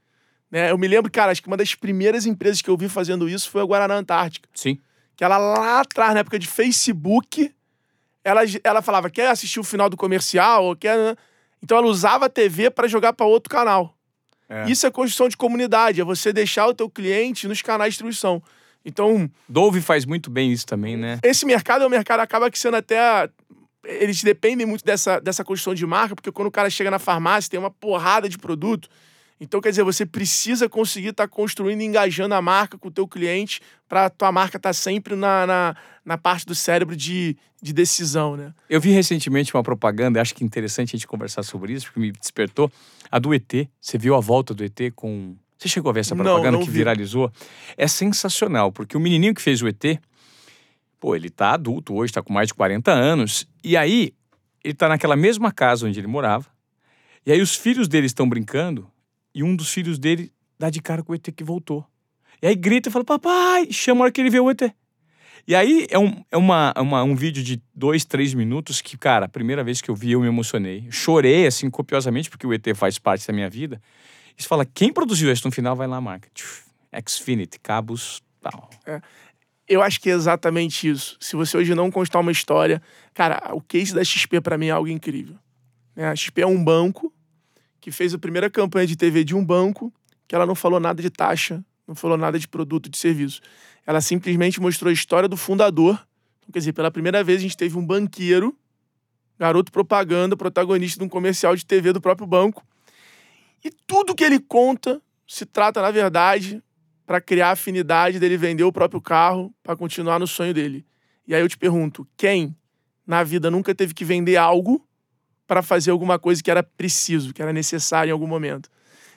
Né? 0.50 0.70
Eu 0.70 0.76
me 0.76 0.88
lembro, 0.88 1.10
cara, 1.10 1.30
acho 1.30 1.40
que 1.40 1.48
uma 1.48 1.56
das 1.56 1.74
primeiras 1.74 2.26
empresas 2.26 2.60
que 2.60 2.68
eu 2.68 2.76
vi 2.76 2.88
fazendo 2.88 3.28
isso 3.28 3.48
foi 3.48 3.62
a 3.62 3.64
Guaraná 3.64 3.94
Antártica. 3.94 4.48
Sim. 4.52 4.78
Que 5.16 5.22
ela 5.22 5.38
lá 5.38 5.80
atrás, 5.80 6.12
na 6.12 6.20
época 6.20 6.38
de 6.38 6.48
Facebook, 6.48 7.52
ela, 8.24 8.40
ela 8.64 8.82
falava, 8.82 9.08
quer 9.08 9.28
assistir 9.28 9.60
o 9.60 9.64
final 9.64 9.88
do 9.88 9.96
comercial? 9.96 10.64
Ou 10.64 10.76
quer... 10.76 10.98
Né? 10.98 11.16
Então 11.62 11.78
ela 11.78 11.86
usava 11.86 12.26
a 12.26 12.28
TV 12.28 12.68
para 12.70 12.88
jogar 12.88 13.12
para 13.12 13.24
outro 13.24 13.48
canal. 13.48 13.96
É. 14.48 14.70
Isso 14.70 14.86
é 14.86 14.90
construção 14.90 15.28
de 15.28 15.36
comunidade, 15.36 16.00
é 16.00 16.04
você 16.04 16.32
deixar 16.32 16.66
o 16.66 16.74
teu 16.74 16.90
cliente 16.90 17.48
nos 17.48 17.62
canais 17.62 17.88
de 17.88 17.92
distribuição. 17.92 18.42
Então. 18.84 19.30
Dove 19.48 19.80
faz 19.80 20.04
muito 20.04 20.30
bem 20.30 20.52
isso 20.52 20.66
também, 20.66 20.96
né? 20.96 21.18
Esse 21.22 21.46
mercado 21.46 21.84
é 21.84 21.86
um 21.86 21.90
mercado 21.90 22.20
acaba 22.20 22.50
que 22.50 22.58
sendo 22.58 22.76
até 22.76 23.28
eles 23.84 24.22
dependem 24.22 24.66
muito 24.66 24.84
dessa, 24.84 25.20
dessa 25.20 25.44
construção 25.44 25.74
de 25.74 25.86
marca, 25.86 26.14
porque 26.14 26.32
quando 26.32 26.48
o 26.48 26.50
cara 26.50 26.70
chega 26.70 26.90
na 26.90 26.98
farmácia 26.98 27.50
tem 27.50 27.60
uma 27.60 27.70
porrada 27.70 28.28
de 28.28 28.38
produto. 28.38 28.88
Então, 29.40 29.60
quer 29.60 29.70
dizer, 29.70 29.82
você 29.82 30.06
precisa 30.06 30.68
conseguir 30.68 31.08
estar 31.08 31.24
tá 31.24 31.28
construindo 31.28 31.80
e 31.80 31.84
engajando 31.84 32.34
a 32.34 32.40
marca 32.40 32.78
com 32.78 32.88
o 32.88 32.90
teu 32.90 33.06
cliente 33.06 33.60
para 33.88 34.06
a 34.06 34.10
tua 34.10 34.30
marca 34.30 34.56
estar 34.56 34.70
tá 34.70 34.72
sempre 34.72 35.16
na, 35.16 35.46
na, 35.46 35.76
na, 36.04 36.16
parte 36.16 36.46
do 36.46 36.54
cérebro 36.54 36.96
de, 36.96 37.36
de 37.60 37.72
decisão, 37.72 38.36
né? 38.36 38.54
Eu 38.70 38.80
vi 38.80 38.90
recentemente 38.90 39.52
uma 39.54 39.62
propaganda, 39.62 40.20
acho 40.20 40.34
que 40.34 40.44
é 40.44 40.46
interessante 40.46 40.90
a 40.90 40.96
gente 40.96 41.06
conversar 41.06 41.42
sobre 41.42 41.72
isso, 41.72 41.86
porque 41.86 42.00
me 42.00 42.12
despertou, 42.12 42.70
a 43.10 43.18
do 43.18 43.34
ET. 43.34 43.68
Você 43.80 43.98
viu 43.98 44.14
a 44.14 44.20
volta 44.20 44.54
do 44.54 44.64
ET 44.64 44.78
com... 44.94 45.36
Você 45.58 45.68
chegou 45.68 45.90
a 45.90 45.92
ver 45.92 46.00
essa 46.00 46.14
propaganda 46.14 46.50
não, 46.50 46.58
não 46.58 46.64
que 46.64 46.70
vi. 46.70 46.78
viralizou? 46.78 47.30
É 47.76 47.88
sensacional, 47.88 48.70
porque 48.70 48.96
o 48.96 49.00
menininho 49.00 49.34
que 49.34 49.42
fez 49.42 49.60
o 49.62 49.68
ET, 49.68 49.98
Pô, 51.04 51.14
ele 51.14 51.28
tá 51.28 51.50
adulto 51.50 51.92
hoje, 51.92 52.14
tá 52.14 52.22
com 52.22 52.32
mais 52.32 52.48
de 52.48 52.54
40 52.54 52.90
anos. 52.90 53.46
E 53.62 53.76
aí, 53.76 54.14
ele 54.64 54.72
tá 54.72 54.88
naquela 54.88 55.14
mesma 55.14 55.52
casa 55.52 55.86
onde 55.86 56.00
ele 56.00 56.06
morava. 56.06 56.46
E 57.26 57.30
aí 57.30 57.42
os 57.42 57.54
filhos 57.54 57.86
dele 57.88 58.06
estão 58.06 58.26
brincando. 58.26 58.90
E 59.34 59.42
um 59.42 59.54
dos 59.54 59.70
filhos 59.70 59.98
dele 59.98 60.32
dá 60.58 60.70
de 60.70 60.80
cara 60.80 61.02
com 61.02 61.12
o 61.12 61.14
ET 61.14 61.30
que 61.36 61.44
voltou. 61.44 61.84
E 62.40 62.46
aí 62.46 62.54
grita 62.54 62.88
e 62.88 62.92
fala, 62.92 63.04
papai, 63.04 63.70
chama 63.70 64.00
a 64.00 64.02
hora 64.04 64.12
que 64.12 64.18
ele 64.18 64.30
vê 64.30 64.40
o 64.40 64.50
ET. 64.50 64.62
E 65.46 65.54
aí 65.54 65.86
é, 65.90 65.98
um, 65.98 66.24
é 66.32 66.38
uma, 66.38 66.72
uma, 66.78 67.02
um 67.02 67.14
vídeo 67.14 67.42
de 67.42 67.62
dois, 67.74 68.06
três 68.06 68.32
minutos 68.32 68.80
que, 68.80 68.96
cara, 68.96 69.26
a 69.26 69.28
primeira 69.28 69.62
vez 69.62 69.82
que 69.82 69.90
eu 69.90 69.94
vi 69.94 70.12
eu 70.12 70.22
me 70.22 70.26
emocionei. 70.26 70.86
Chorei, 70.90 71.46
assim, 71.46 71.68
copiosamente, 71.68 72.30
porque 72.30 72.46
o 72.46 72.54
ET 72.54 72.66
faz 72.74 72.98
parte 72.98 73.26
da 73.26 73.32
minha 73.34 73.50
vida. 73.50 73.78
E 74.38 74.42
você 74.42 74.48
fala, 74.48 74.64
quem 74.64 74.90
produziu 74.90 75.30
isso? 75.30 75.46
No 75.46 75.52
final 75.52 75.76
vai 75.76 75.86
lá, 75.86 76.00
marca. 76.00 76.30
Xfinity, 77.06 77.60
cabos, 77.60 78.22
tal. 78.40 78.70
É. 78.86 79.02
Eu 79.66 79.82
acho 79.82 80.00
que 80.00 80.10
é 80.10 80.12
exatamente 80.12 80.88
isso. 80.88 81.16
Se 81.18 81.36
você 81.36 81.56
hoje 81.56 81.74
não 81.74 81.90
constar 81.90 82.20
uma 82.20 82.32
história, 82.32 82.82
cara, 83.14 83.54
o 83.54 83.60
case 83.60 83.94
da 83.94 84.04
XP 84.04 84.40
para 84.40 84.58
mim 84.58 84.66
é 84.66 84.70
algo 84.70 84.88
incrível. 84.88 85.36
Né? 85.96 86.06
A 86.06 86.14
XP 86.14 86.42
é 86.42 86.46
um 86.46 86.62
banco 86.62 87.12
que 87.80 87.90
fez 87.90 88.12
a 88.12 88.18
primeira 88.18 88.50
campanha 88.50 88.86
de 88.86 88.96
TV 88.96 89.24
de 89.24 89.34
um 89.34 89.44
banco 89.44 89.92
que 90.26 90.34
ela 90.34 90.46
não 90.46 90.54
falou 90.54 90.80
nada 90.80 91.02
de 91.02 91.10
taxa, 91.10 91.64
não 91.86 91.94
falou 91.94 92.16
nada 92.16 92.38
de 92.38 92.48
produto, 92.48 92.88
de 92.88 92.96
serviço. 92.98 93.40
Ela 93.86 94.00
simplesmente 94.00 94.60
mostrou 94.60 94.90
a 94.90 94.92
história 94.92 95.28
do 95.28 95.36
fundador. 95.36 95.94
Então, 96.38 96.52
quer 96.52 96.58
dizer, 96.58 96.72
pela 96.72 96.90
primeira 96.90 97.22
vez 97.22 97.38
a 97.38 97.42
gente 97.42 97.56
teve 97.56 97.78
um 97.78 97.84
banqueiro 97.84 98.56
garoto 99.38 99.72
propaganda, 99.72 100.36
protagonista 100.36 100.98
de 100.98 101.04
um 101.04 101.08
comercial 101.08 101.56
de 101.56 101.64
TV 101.64 101.92
do 101.92 102.00
próprio 102.00 102.26
banco. 102.26 102.64
E 103.64 103.70
tudo 103.86 104.14
que 104.14 104.22
ele 104.22 104.38
conta 104.38 105.00
se 105.26 105.46
trata, 105.46 105.80
na 105.80 105.90
verdade, 105.90 106.62
para 107.06 107.20
criar 107.20 107.50
afinidade 107.50 108.18
dele 108.18 108.36
vender 108.36 108.64
o 108.64 108.72
próprio 108.72 109.00
carro 109.00 109.54
para 109.62 109.76
continuar 109.76 110.18
no 110.18 110.26
sonho 110.26 110.54
dele. 110.54 110.84
E 111.26 111.34
aí 111.34 111.40
eu 111.40 111.48
te 111.48 111.56
pergunto, 111.56 112.06
quem 112.16 112.56
na 113.06 113.22
vida 113.22 113.50
nunca 113.50 113.74
teve 113.74 113.94
que 113.94 114.04
vender 114.04 114.36
algo 114.36 114.86
para 115.46 115.62
fazer 115.62 115.90
alguma 115.90 116.18
coisa 116.18 116.42
que 116.42 116.50
era 116.50 116.62
preciso, 116.62 117.32
que 117.32 117.42
era 117.42 117.52
necessário 117.52 118.10
em 118.10 118.12
algum 118.12 118.26
momento? 118.26 118.70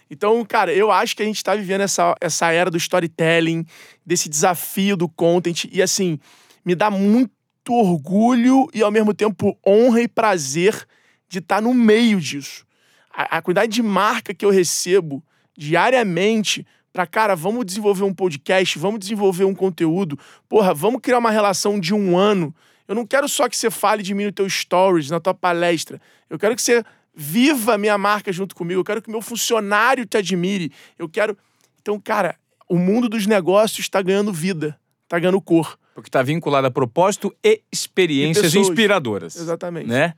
Então, 0.10 0.44
cara, 0.46 0.74
eu 0.74 0.92
acho 0.92 1.16
que 1.16 1.24
a 1.24 1.26
gente 1.26 1.38
está 1.38 1.56
vivendo 1.56 1.82
essa, 1.82 2.16
essa 2.22 2.52
era 2.52 2.72
do 2.72 2.78
storytelling, 2.78 3.66
desse 4.06 4.30
desafio 4.30 4.96
do 4.96 5.10
content, 5.10 5.66
e 5.72 5.82
assim, 5.82 6.18
me 6.64 6.76
dá 6.76 6.90
muito 6.90 7.32
orgulho 7.70 8.70
e 8.74 8.82
ao 8.82 8.92
mesmo 8.92 9.14
tempo 9.14 9.58
honra 9.66 10.02
e 10.02 10.08
prazer 10.08 10.88
de 11.28 11.40
estar 11.40 11.58
tá 11.58 11.62
no 11.62 11.74
meio 11.74 12.22
disso. 12.22 12.66
A, 13.14 13.38
a 13.38 13.42
quantidade 13.42 13.72
de 13.72 13.84
marca 13.84 14.34
que 14.34 14.46
eu 14.46 14.50
recebo 14.50 15.24
diariamente 15.58 16.66
para, 16.92 17.06
cara, 17.06 17.36
vamos 17.36 17.66
desenvolver 17.66 18.04
um 18.04 18.14
podcast, 18.14 18.80
vamos 18.80 19.00
desenvolver 19.00 19.46
um 19.46 19.54
conteúdo, 19.54 20.18
porra, 20.50 20.74
vamos 20.74 21.02
criar 21.02 21.20
uma 21.20 21.32
relação 21.32 21.80
de 21.80 21.94
um 21.94 22.18
ano. 22.18 22.54
Eu 22.88 22.96
não 22.96 23.06
quero 23.06 23.28
só 23.28 23.50
que 23.50 23.58
você 23.58 23.70
fale 23.70 24.02
de 24.02 24.14
mim 24.14 24.26
no 24.26 24.32
teu 24.32 24.50
stories, 24.50 25.10
na 25.10 25.20
tua 25.20 25.34
palestra. 25.34 26.02
Eu 26.30 26.40
quero 26.40 26.56
que 26.56 26.62
você 26.62 26.84
viva 27.14 27.74
a 27.74 27.78
minha 27.78 27.98
marca 27.98 28.32
junto 28.32 28.56
comigo. 28.56 28.80
Eu 28.80 28.86
quero 28.86 29.02
que 29.02 29.10
meu 29.10 29.22
funcionário 29.22 30.06
te 30.06 30.18
admire. 30.18 30.72
Eu 30.98 31.10
quero. 31.10 31.38
Então, 31.82 32.00
cara, 32.00 32.38
o 32.70 32.78
mundo 32.78 33.10
dos 33.10 33.26
negócios 33.26 33.80
está 33.80 34.02
ganhando 34.02 34.32
vida, 34.32 34.80
está 35.04 35.20
ganhando 35.20 35.42
cor. 35.42 35.78
Porque 35.98 36.10
está 36.10 36.22
vinculado 36.22 36.68
a 36.68 36.70
propósito 36.70 37.36
e 37.44 37.60
experiências 37.72 38.54
e 38.54 38.60
inspiradoras. 38.60 39.36
Exatamente. 39.36 39.88
Né? 39.88 40.14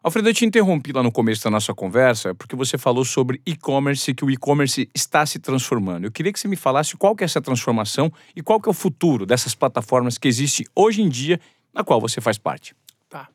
Alfredo, 0.00 0.28
eu 0.28 0.32
te 0.32 0.44
interrompi 0.44 0.92
lá 0.92 1.02
no 1.02 1.10
começo 1.10 1.42
da 1.42 1.50
nossa 1.50 1.74
conversa 1.74 2.32
porque 2.32 2.54
você 2.54 2.78
falou 2.78 3.04
sobre 3.04 3.42
e-commerce, 3.44 4.14
que 4.14 4.24
o 4.24 4.30
e-commerce 4.30 4.88
está 4.94 5.26
se 5.26 5.40
transformando. 5.40 6.04
Eu 6.04 6.12
queria 6.12 6.32
que 6.32 6.38
você 6.38 6.46
me 6.46 6.54
falasse 6.54 6.96
qual 6.96 7.16
que 7.16 7.24
é 7.24 7.26
essa 7.26 7.42
transformação 7.42 8.12
e 8.36 8.40
qual 8.40 8.60
que 8.60 8.68
é 8.68 8.70
o 8.70 8.72
futuro 8.72 9.26
dessas 9.26 9.52
plataformas 9.52 10.16
que 10.16 10.28
existem 10.28 10.64
hoje 10.76 11.02
em 11.02 11.08
dia, 11.08 11.40
na 11.74 11.82
qual 11.82 12.00
você 12.00 12.20
faz 12.20 12.38
parte. 12.38 12.72
Tá. 13.08 13.26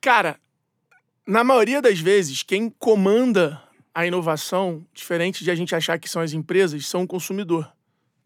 Cara, 0.00 0.38
na 1.26 1.42
maioria 1.42 1.82
das 1.82 1.98
vezes, 1.98 2.44
quem 2.44 2.70
comanda 2.70 3.60
a 3.92 4.06
inovação, 4.06 4.86
diferente 4.94 5.42
de 5.42 5.50
a 5.50 5.56
gente 5.56 5.74
achar 5.74 5.98
que 5.98 6.08
são 6.08 6.22
as 6.22 6.32
empresas, 6.32 6.86
são 6.86 7.02
o 7.02 7.08
consumidor. 7.08 7.68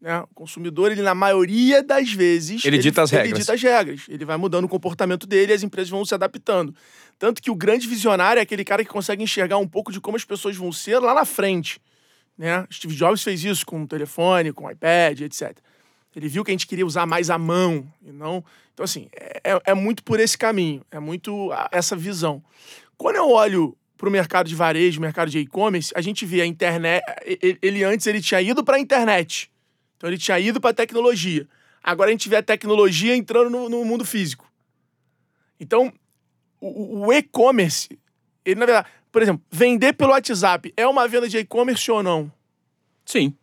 Né? 0.05 0.19
O 0.19 0.27
consumidor, 0.35 0.91
ele, 0.91 1.01
na 1.01 1.15
maioria 1.15 1.81
das 1.81 2.13
vezes. 2.13 2.63
Ele, 2.63 2.75
ele 2.75 2.83
dita 2.83 3.01
as 3.01 3.11
ele 3.11 3.23
regras. 3.23 3.31
Ele 3.31 3.39
dita 3.39 3.53
as 3.53 3.61
regras. 3.63 4.01
Ele 4.07 4.23
vai 4.23 4.37
mudando 4.37 4.65
o 4.65 4.69
comportamento 4.69 5.25
dele 5.25 5.51
e 5.51 5.55
as 5.55 5.63
empresas 5.63 5.89
vão 5.89 6.05
se 6.05 6.13
adaptando. 6.13 6.75
Tanto 7.17 7.41
que 7.41 7.49
o 7.49 7.55
grande 7.55 7.87
visionário 7.87 8.39
é 8.39 8.43
aquele 8.43 8.63
cara 8.63 8.83
que 8.83 8.89
consegue 8.91 9.23
enxergar 9.23 9.57
um 9.57 9.67
pouco 9.67 9.91
de 9.91 9.99
como 9.99 10.15
as 10.15 10.23
pessoas 10.23 10.55
vão 10.55 10.71
ser 10.71 10.99
lá 10.99 11.15
na 11.15 11.25
frente. 11.25 11.81
Né? 12.37 12.67
Steve 12.71 12.93
Jobs 12.93 13.23
fez 13.23 13.43
isso 13.43 13.65
com 13.65 13.81
o 13.81 13.87
telefone, 13.87 14.53
com 14.53 14.65
o 14.65 14.69
iPad, 14.69 15.21
etc. 15.21 15.57
Ele 16.15 16.27
viu 16.27 16.43
que 16.43 16.51
a 16.51 16.53
gente 16.53 16.67
queria 16.67 16.85
usar 16.85 17.07
mais 17.07 17.31
a 17.31 17.39
mão 17.39 17.91
e 18.05 18.11
não. 18.11 18.45
Então, 18.75 18.83
assim, 18.83 19.07
é, 19.11 19.41
é, 19.43 19.61
é 19.71 19.73
muito 19.73 20.03
por 20.03 20.19
esse 20.19 20.37
caminho, 20.37 20.85
é 20.91 20.99
muito 20.99 21.49
essa 21.71 21.95
visão. 21.95 22.43
Quando 22.95 23.15
eu 23.15 23.31
olho 23.31 23.75
para 23.97 24.07
o 24.07 24.11
mercado 24.11 24.47
de 24.47 24.53
varejo, 24.53 25.01
mercado 25.01 25.31
de 25.31 25.39
e-commerce, 25.39 25.91
a 25.95 26.01
gente 26.01 26.27
vê 26.27 26.41
a 26.41 26.45
internet. 26.45 27.03
Ele 27.59 27.83
antes 27.83 28.05
ele 28.05 28.21
tinha 28.21 28.39
ido 28.39 28.63
para 28.63 28.77
a 28.77 28.79
internet. 28.79 29.49
Então 29.97 30.09
ele 30.09 30.17
tinha 30.17 30.39
ido 30.39 30.59
para 30.59 30.71
a 30.71 30.73
tecnologia. 30.73 31.47
Agora 31.83 32.09
a 32.09 32.11
gente 32.11 32.27
vê 32.27 32.37
a 32.37 32.43
tecnologia 32.43 33.15
entrando 33.15 33.49
no, 33.49 33.69
no 33.69 33.85
mundo 33.85 34.03
físico. 34.03 34.51
Então, 35.59 35.93
o, 36.59 37.05
o 37.05 37.13
e-commerce, 37.13 37.99
ele 38.43 38.59
na 38.59 38.65
verdade, 38.65 38.87
por 39.11 39.21
exemplo, 39.21 39.43
vender 39.51 39.93
pelo 39.93 40.11
WhatsApp 40.11 40.73
é 40.75 40.87
uma 40.87 41.07
venda 41.07 41.29
de 41.29 41.37
e-commerce 41.37 41.89
ou 41.89 42.03
não? 42.03 42.31
Sim. 43.05 43.35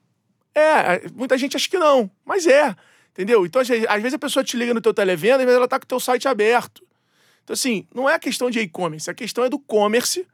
É, 0.54 1.08
muita 1.14 1.38
gente 1.38 1.56
acha 1.56 1.68
que 1.68 1.78
não, 1.78 2.10
mas 2.24 2.46
é. 2.46 2.76
Entendeu? 3.12 3.44
Então, 3.46 3.60
às 3.60 3.68
vezes 3.68 4.14
a 4.14 4.18
pessoa 4.18 4.42
te 4.42 4.56
liga 4.56 4.74
no 4.74 4.80
teu 4.80 4.92
televenda, 4.92 5.36
às 5.36 5.44
vezes 5.44 5.56
ela 5.56 5.68
tá 5.68 5.78
com 5.78 5.84
o 5.84 5.88
teu 5.88 6.00
site 6.00 6.26
aberto. 6.26 6.82
Então, 7.44 7.54
assim, 7.54 7.86
não 7.94 8.08
é 8.08 8.14
a 8.14 8.18
questão 8.18 8.50
de 8.50 8.60
e-commerce, 8.60 9.10
a 9.10 9.14
questão 9.14 9.44
é 9.44 9.48
do 9.48 9.58
commerce 9.58 10.26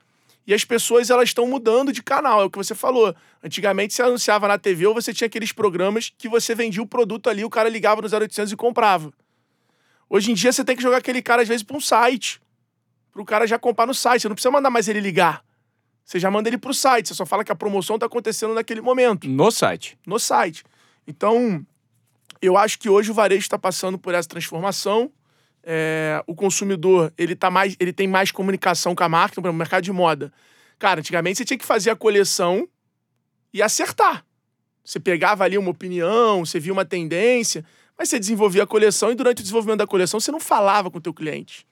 e 0.48 0.54
as 0.54 0.64
pessoas 0.64 1.10
elas 1.10 1.28
estão 1.28 1.46
mudando 1.46 1.92
de 1.92 2.02
canal, 2.02 2.40
é 2.40 2.44
o 2.44 2.50
que 2.50 2.56
você 2.56 2.74
falou. 2.74 3.14
Antigamente 3.44 3.92
você 3.92 4.00
anunciava 4.00 4.48
na 4.48 4.56
TV 4.56 4.86
ou 4.86 4.94
você 4.94 5.12
tinha 5.12 5.26
aqueles 5.26 5.52
programas 5.52 6.10
que 6.16 6.26
você 6.26 6.54
vendia 6.54 6.82
o 6.82 6.86
produto 6.86 7.28
ali, 7.28 7.44
o 7.44 7.50
cara 7.50 7.68
ligava 7.68 8.00
no 8.00 8.08
0800 8.08 8.50
e 8.50 8.56
comprava. 8.56 9.12
Hoje 10.08 10.30
em 10.30 10.34
dia 10.34 10.50
você 10.50 10.64
tem 10.64 10.74
que 10.74 10.82
jogar 10.82 10.96
aquele 10.96 11.20
cara 11.20 11.42
às 11.42 11.48
vezes 11.48 11.62
para 11.62 11.76
um 11.76 11.80
site, 11.82 12.40
para 13.12 13.20
o 13.20 13.26
cara 13.26 13.46
já 13.46 13.58
comprar 13.58 13.84
no 13.84 13.92
site. 13.92 14.22
Você 14.22 14.28
não 14.28 14.34
precisa 14.34 14.50
mandar 14.50 14.70
mais 14.70 14.88
ele 14.88 15.00
ligar. 15.00 15.44
Você 16.02 16.18
já 16.18 16.30
manda 16.30 16.48
ele 16.48 16.56
para 16.56 16.70
o 16.70 16.74
site, 16.74 17.08
você 17.08 17.14
só 17.14 17.26
fala 17.26 17.44
que 17.44 17.52
a 17.52 17.54
promoção 17.54 17.96
está 17.96 18.06
acontecendo 18.06 18.54
naquele 18.54 18.80
momento. 18.80 19.28
No 19.28 19.50
site. 19.50 19.98
No 20.06 20.18
site. 20.18 20.64
Então, 21.06 21.62
eu 22.40 22.56
acho 22.56 22.78
que 22.78 22.88
hoje 22.88 23.10
o 23.10 23.14
varejo 23.14 23.42
está 23.42 23.58
passando 23.58 23.98
por 23.98 24.14
essa 24.14 24.26
transformação 24.26 25.12
é, 25.70 26.24
o 26.26 26.34
consumidor 26.34 27.12
ele, 27.18 27.36
tá 27.36 27.50
mais, 27.50 27.76
ele 27.78 27.92
tem 27.92 28.08
mais 28.08 28.30
comunicação 28.30 28.94
com 28.94 29.04
a 29.04 29.08
marca, 29.08 29.38
no 29.38 29.52
mercado 29.52 29.84
de 29.84 29.92
moda. 29.92 30.32
Cara, 30.78 31.00
antigamente 31.00 31.36
você 31.36 31.44
tinha 31.44 31.58
que 31.58 31.66
fazer 31.66 31.90
a 31.90 31.96
coleção 31.96 32.66
e 33.52 33.60
acertar. 33.60 34.24
Você 34.82 34.98
pegava 34.98 35.44
ali 35.44 35.58
uma 35.58 35.70
opinião, 35.70 36.46
você 36.46 36.58
via 36.58 36.72
uma 36.72 36.86
tendência, 36.86 37.62
mas 37.98 38.08
você 38.08 38.18
desenvolvia 38.18 38.62
a 38.62 38.66
coleção 38.66 39.12
e 39.12 39.14
durante 39.14 39.40
o 39.40 39.42
desenvolvimento 39.42 39.80
da 39.80 39.86
coleção 39.86 40.18
você 40.18 40.32
não 40.32 40.40
falava 40.40 40.90
com 40.90 40.96
o 40.96 41.02
teu 41.02 41.12
cliente. 41.12 41.66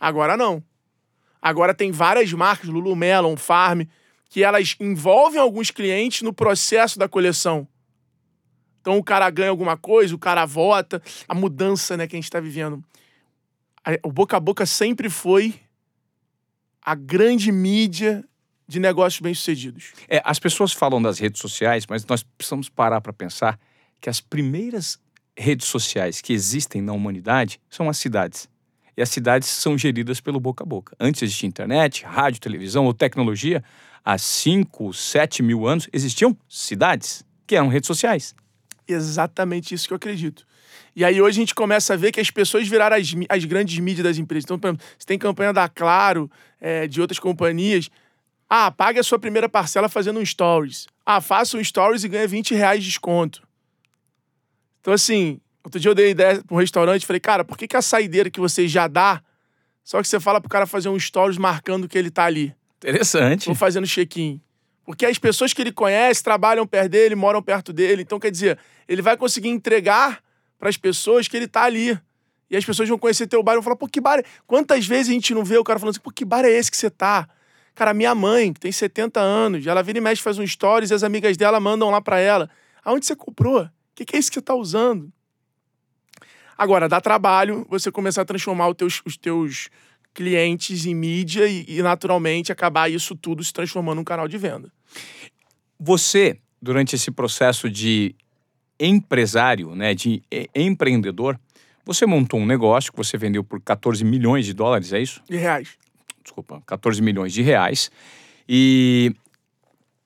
Agora 0.00 0.36
não. 0.36 0.60
Agora 1.40 1.72
tem 1.72 1.92
várias 1.92 2.32
marcas, 2.32 2.68
Lululemon, 2.68 3.36
Farm, 3.36 3.82
que 4.28 4.42
elas 4.42 4.74
envolvem 4.80 5.40
alguns 5.40 5.70
clientes 5.70 6.22
no 6.22 6.32
processo 6.32 6.98
da 6.98 7.08
coleção. 7.08 7.68
Então 8.82 8.98
o 8.98 9.04
cara 9.04 9.30
ganha 9.30 9.48
alguma 9.48 9.76
coisa, 9.76 10.12
o 10.12 10.18
cara 10.18 10.44
vota, 10.44 11.00
a 11.28 11.34
mudança 11.34 11.96
né, 11.96 12.06
que 12.08 12.16
a 12.16 12.18
gente 12.18 12.24
está 12.24 12.40
vivendo. 12.40 12.84
O 14.02 14.10
boca 14.10 14.36
a 14.36 14.40
boca 14.40 14.66
sempre 14.66 15.08
foi 15.08 15.54
a 16.84 16.94
grande 16.96 17.52
mídia 17.52 18.24
de 18.66 18.80
negócios 18.80 19.20
bem-sucedidos. 19.20 19.92
É, 20.08 20.20
as 20.24 20.40
pessoas 20.40 20.72
falam 20.72 21.00
das 21.00 21.18
redes 21.20 21.40
sociais, 21.40 21.86
mas 21.88 22.04
nós 22.06 22.24
precisamos 22.24 22.68
parar 22.68 23.00
para 23.00 23.12
pensar 23.12 23.58
que 24.00 24.10
as 24.10 24.20
primeiras 24.20 24.98
redes 25.36 25.68
sociais 25.68 26.20
que 26.20 26.32
existem 26.32 26.82
na 26.82 26.92
humanidade 26.92 27.60
são 27.70 27.88
as 27.88 27.98
cidades. 27.98 28.48
E 28.96 29.02
as 29.02 29.08
cidades 29.10 29.48
são 29.48 29.78
geridas 29.78 30.20
pelo 30.20 30.40
boca 30.40 30.64
a 30.64 30.66
boca. 30.66 30.96
Antes 30.98 31.22
existia 31.22 31.48
internet, 31.48 32.04
rádio, 32.04 32.40
televisão 32.40 32.84
ou 32.84 32.92
tecnologia, 32.92 33.62
há 34.04 34.18
5, 34.18 34.92
7 34.92 35.40
mil 35.42 35.66
anos 35.68 35.88
existiam 35.92 36.36
cidades, 36.48 37.24
que 37.46 37.54
eram 37.54 37.68
redes 37.68 37.86
sociais 37.86 38.34
exatamente 38.86 39.74
isso 39.74 39.86
que 39.86 39.92
eu 39.92 39.96
acredito. 39.96 40.46
E 40.94 41.04
aí 41.04 41.20
hoje 41.20 41.38
a 41.38 41.42
gente 41.42 41.54
começa 41.54 41.94
a 41.94 41.96
ver 41.96 42.12
que 42.12 42.20
as 42.20 42.30
pessoas 42.30 42.68
viraram 42.68 42.96
as, 42.96 43.12
as 43.28 43.44
grandes 43.44 43.78
mídias 43.78 44.04
das 44.04 44.18
empresas. 44.18 44.44
Então, 44.44 44.58
por 44.58 44.68
exemplo, 44.68 44.86
você 44.98 45.06
tem 45.06 45.18
campanha 45.18 45.52
da 45.52 45.68
Claro, 45.68 46.30
é, 46.60 46.86
de 46.86 47.00
outras 47.00 47.18
companhias. 47.18 47.88
Ah, 48.48 48.70
pague 48.70 48.98
a 48.98 49.02
sua 49.02 49.18
primeira 49.18 49.48
parcela 49.48 49.88
fazendo 49.88 50.20
um 50.20 50.24
stories. 50.24 50.86
Ah, 51.04 51.20
faça 51.20 51.56
um 51.56 51.64
stories 51.64 52.04
e 52.04 52.08
ganha 52.08 52.28
20 52.28 52.54
reais 52.54 52.82
de 52.82 52.90
desconto. 52.90 53.42
Então, 54.80 54.92
assim, 54.92 55.40
outro 55.64 55.80
dia 55.80 55.90
eu 55.90 55.94
dei 55.94 56.10
ideia 56.10 56.42
para 56.42 56.54
um 56.54 56.58
restaurante 56.58 57.02
e 57.02 57.06
falei, 57.06 57.20
cara, 57.20 57.44
por 57.44 57.56
que, 57.56 57.66
que 57.66 57.76
a 57.76 57.82
saideira 57.82 58.28
que 58.28 58.40
você 58.40 58.68
já 58.68 58.86
dá, 58.86 59.22
só 59.82 60.02
que 60.02 60.08
você 60.08 60.20
fala 60.20 60.40
pro 60.40 60.50
cara 60.50 60.66
fazer 60.66 60.88
um 60.88 60.98
stories 60.98 61.38
marcando 61.38 61.88
que 61.88 61.96
ele 61.96 62.10
tá 62.10 62.24
ali? 62.24 62.54
Interessante. 62.76 63.48
Ou 63.48 63.54
fazendo 63.54 63.86
check-in. 63.86 64.40
Porque 64.84 65.06
as 65.06 65.18
pessoas 65.18 65.52
que 65.52 65.62
ele 65.62 65.72
conhece 65.72 66.22
trabalham 66.22 66.66
perto 66.66 66.90
dele, 66.90 67.14
moram 67.14 67.42
perto 67.42 67.72
dele. 67.72 68.02
Então, 68.02 68.18
quer 68.18 68.30
dizer, 68.30 68.58
ele 68.88 69.00
vai 69.00 69.16
conseguir 69.16 69.48
entregar 69.48 70.22
para 70.58 70.68
as 70.68 70.76
pessoas 70.76 71.28
que 71.28 71.36
ele 71.36 71.46
tá 71.46 71.62
ali. 71.62 71.98
E 72.50 72.56
as 72.56 72.64
pessoas 72.64 72.88
vão 72.88 72.98
conhecer 72.98 73.26
teu 73.26 73.42
bar 73.42 73.52
e 73.52 73.56
vão 73.56 73.62
falar, 73.62 73.76
pô, 73.76 73.88
que 73.88 74.00
bar 74.00 74.18
é... 74.18 74.24
Quantas 74.46 74.86
vezes 74.86 75.08
a 75.08 75.12
gente 75.12 75.32
não 75.32 75.44
vê 75.44 75.56
o 75.56 75.64
cara 75.64 75.78
falando 75.78 75.94
assim, 75.94 76.02
pô, 76.02 76.10
que 76.10 76.24
bar 76.24 76.44
é 76.44 76.50
esse 76.50 76.70
que 76.70 76.76
você 76.76 76.90
tá? 76.90 77.28
Cara, 77.74 77.94
minha 77.94 78.14
mãe, 78.14 78.52
que 78.52 78.60
tem 78.60 78.70
70 78.70 79.18
anos, 79.18 79.66
ela 79.66 79.82
vira 79.82 79.98
e 79.98 80.00
mexe, 80.00 80.20
faz 80.20 80.38
um 80.38 80.46
stories 80.46 80.90
e 80.90 80.94
as 80.94 81.02
amigas 81.02 81.36
dela 81.36 81.58
mandam 81.58 81.90
lá 81.90 82.00
para 82.00 82.18
ela. 82.18 82.50
Aonde 82.84 83.06
você 83.06 83.16
comprou? 83.16 83.62
O 83.62 83.70
que, 83.94 84.04
que 84.04 84.16
é 84.16 84.18
isso 84.18 84.30
que 84.30 84.34
você 84.34 84.42
tá 84.42 84.54
usando? 84.54 85.10
Agora, 86.56 86.88
dá 86.88 87.00
trabalho 87.00 87.66
você 87.68 87.90
começar 87.90 88.22
a 88.22 88.24
transformar 88.24 88.68
os 88.68 88.76
teus, 88.76 89.02
os 89.06 89.16
teus 89.16 89.68
clientes 90.14 90.86
em 90.86 90.94
mídia 90.94 91.46
e, 91.46 91.64
e, 91.68 91.82
naturalmente, 91.82 92.52
acabar 92.52 92.90
isso 92.90 93.14
tudo 93.16 93.42
se 93.42 93.52
transformando 93.52 93.96
num 93.96 94.04
canal 94.04 94.28
de 94.28 94.38
venda. 94.38 94.70
Você, 95.78 96.38
durante 96.60 96.94
esse 96.94 97.10
processo 97.10 97.68
de 97.68 98.14
empresário, 98.78 99.74
né, 99.74 99.94
de 99.94 100.22
empreendedor, 100.54 101.38
você 101.84 102.06
montou 102.06 102.38
um 102.38 102.46
negócio 102.46 102.92
que 102.92 102.98
você 102.98 103.16
vendeu 103.16 103.42
por 103.42 103.60
14 103.60 104.04
milhões 104.04 104.46
de 104.46 104.52
dólares, 104.52 104.92
é 104.92 105.00
isso? 105.00 105.22
De 105.28 105.36
reais. 105.36 105.76
Desculpa, 106.22 106.62
14 106.66 107.02
milhões 107.02 107.32
de 107.32 107.42
reais. 107.42 107.90
E 108.48 109.14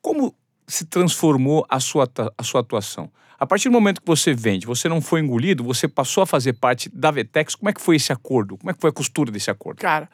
como 0.00 0.34
se 0.76 0.84
transformou 0.84 1.66
a 1.68 1.80
sua, 1.80 2.08
a 2.36 2.42
sua 2.42 2.60
atuação? 2.60 3.10
A 3.38 3.46
partir 3.46 3.68
do 3.68 3.72
momento 3.72 4.00
que 4.00 4.06
você 4.06 4.32
vende, 4.32 4.66
você 4.66 4.88
não 4.88 5.00
foi 5.00 5.20
engolido, 5.20 5.62
você 5.62 5.86
passou 5.86 6.22
a 6.22 6.26
fazer 6.26 6.54
parte 6.54 6.88
da 6.88 7.10
Vetex. 7.10 7.54
Como 7.54 7.68
é 7.68 7.72
que 7.72 7.80
foi 7.80 7.96
esse 7.96 8.12
acordo? 8.12 8.56
Como 8.56 8.70
é 8.70 8.74
que 8.74 8.80
foi 8.80 8.90
a 8.90 8.92
costura 8.92 9.30
desse 9.30 9.50
acordo? 9.50 9.78
Cara, 9.78 10.08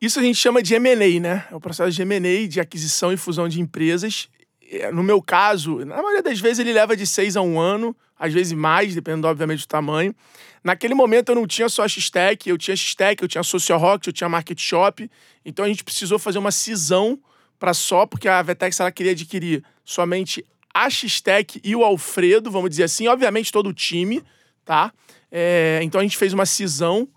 isso 0.00 0.20
a 0.20 0.22
gente 0.22 0.36
chama 0.36 0.62
de 0.62 0.74
M&A, 0.74 1.20
né? 1.20 1.44
É 1.50 1.54
o 1.54 1.60
processo 1.60 1.90
de 1.90 2.02
M&A, 2.02 2.48
de 2.48 2.60
aquisição 2.60 3.12
e 3.12 3.16
fusão 3.16 3.48
de 3.48 3.60
empresas. 3.60 4.28
É, 4.70 4.90
no 4.92 5.02
meu 5.02 5.20
caso, 5.20 5.84
na 5.84 5.96
maioria 5.96 6.22
das 6.22 6.40
vezes 6.40 6.60
ele 6.60 6.72
leva 6.72 6.96
de 6.96 7.06
seis 7.06 7.36
a 7.36 7.42
um 7.42 7.58
ano, 7.58 7.94
às 8.18 8.32
vezes 8.32 8.52
mais, 8.52 8.94
dependendo, 8.94 9.26
obviamente, 9.26 9.60
do 9.60 9.68
tamanho. 9.68 10.14
Naquele 10.62 10.94
momento 10.94 11.30
eu 11.30 11.34
não 11.34 11.46
tinha 11.46 11.68
só 11.68 11.82
a 11.82 11.88
X-Tech, 11.88 12.48
eu 12.48 12.56
tinha 12.56 12.76
X-Tech, 12.76 13.20
eu 13.20 13.28
tinha 13.28 13.42
Social 13.42 13.80
Rock, 13.80 14.06
eu 14.06 14.12
tinha 14.12 14.28
Market 14.28 14.60
Shop. 14.60 15.10
Então 15.44 15.64
a 15.64 15.68
gente 15.68 15.82
precisou 15.82 16.20
fazer 16.20 16.38
uma 16.38 16.52
cisão 16.52 17.18
para 17.62 17.72
só, 17.72 18.06
porque 18.06 18.26
a 18.26 18.42
Vetex 18.42 18.80
ela 18.80 18.90
queria 18.90 19.12
adquirir 19.12 19.62
somente 19.84 20.44
a 20.74 20.90
X-Tech 20.90 21.60
e 21.62 21.76
o 21.76 21.84
Alfredo, 21.84 22.50
vamos 22.50 22.70
dizer 22.70 22.82
assim, 22.82 23.06
obviamente 23.06 23.52
todo 23.52 23.68
o 23.68 23.72
time, 23.72 24.20
tá? 24.64 24.92
É, 25.30 25.78
então 25.84 26.00
a 26.00 26.02
gente 26.02 26.16
fez 26.16 26.32
uma 26.32 26.44
cisão 26.44 27.08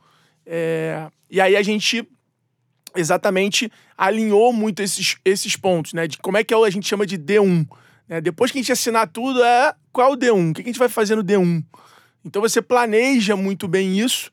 é, 0.45 1.07
e 1.31 1.41
aí 1.41 1.55
a 1.55 1.63
gente 1.63 2.07
exatamente 2.95 3.71
alinhou 3.97 4.53
muito 4.53 4.83
esses, 4.83 5.17
esses 5.25 5.55
pontos, 5.55 5.93
né? 5.93 6.07
De 6.07 6.19
como 6.19 6.37
é 6.37 6.43
que 6.43 6.53
é 6.53 6.57
a 6.57 6.69
gente 6.69 6.87
chama 6.87 7.07
de 7.07 7.17
D1. 7.17 7.67
Né? 8.07 8.21
Depois 8.21 8.51
que 8.51 8.59
a 8.59 8.61
gente 8.61 8.71
assinar 8.71 9.07
tudo, 9.07 9.43
é 9.43 9.73
qual 9.91 10.11
o 10.11 10.15
D1? 10.15 10.51
O 10.51 10.53
que 10.53 10.61
a 10.61 10.65
gente 10.65 10.77
vai 10.77 10.89
fazer 10.89 11.15
no 11.15 11.23
D1? 11.23 11.63
Então 12.23 12.39
você 12.39 12.61
planeja 12.61 13.35
muito 13.35 13.67
bem 13.67 13.97
isso. 13.97 14.31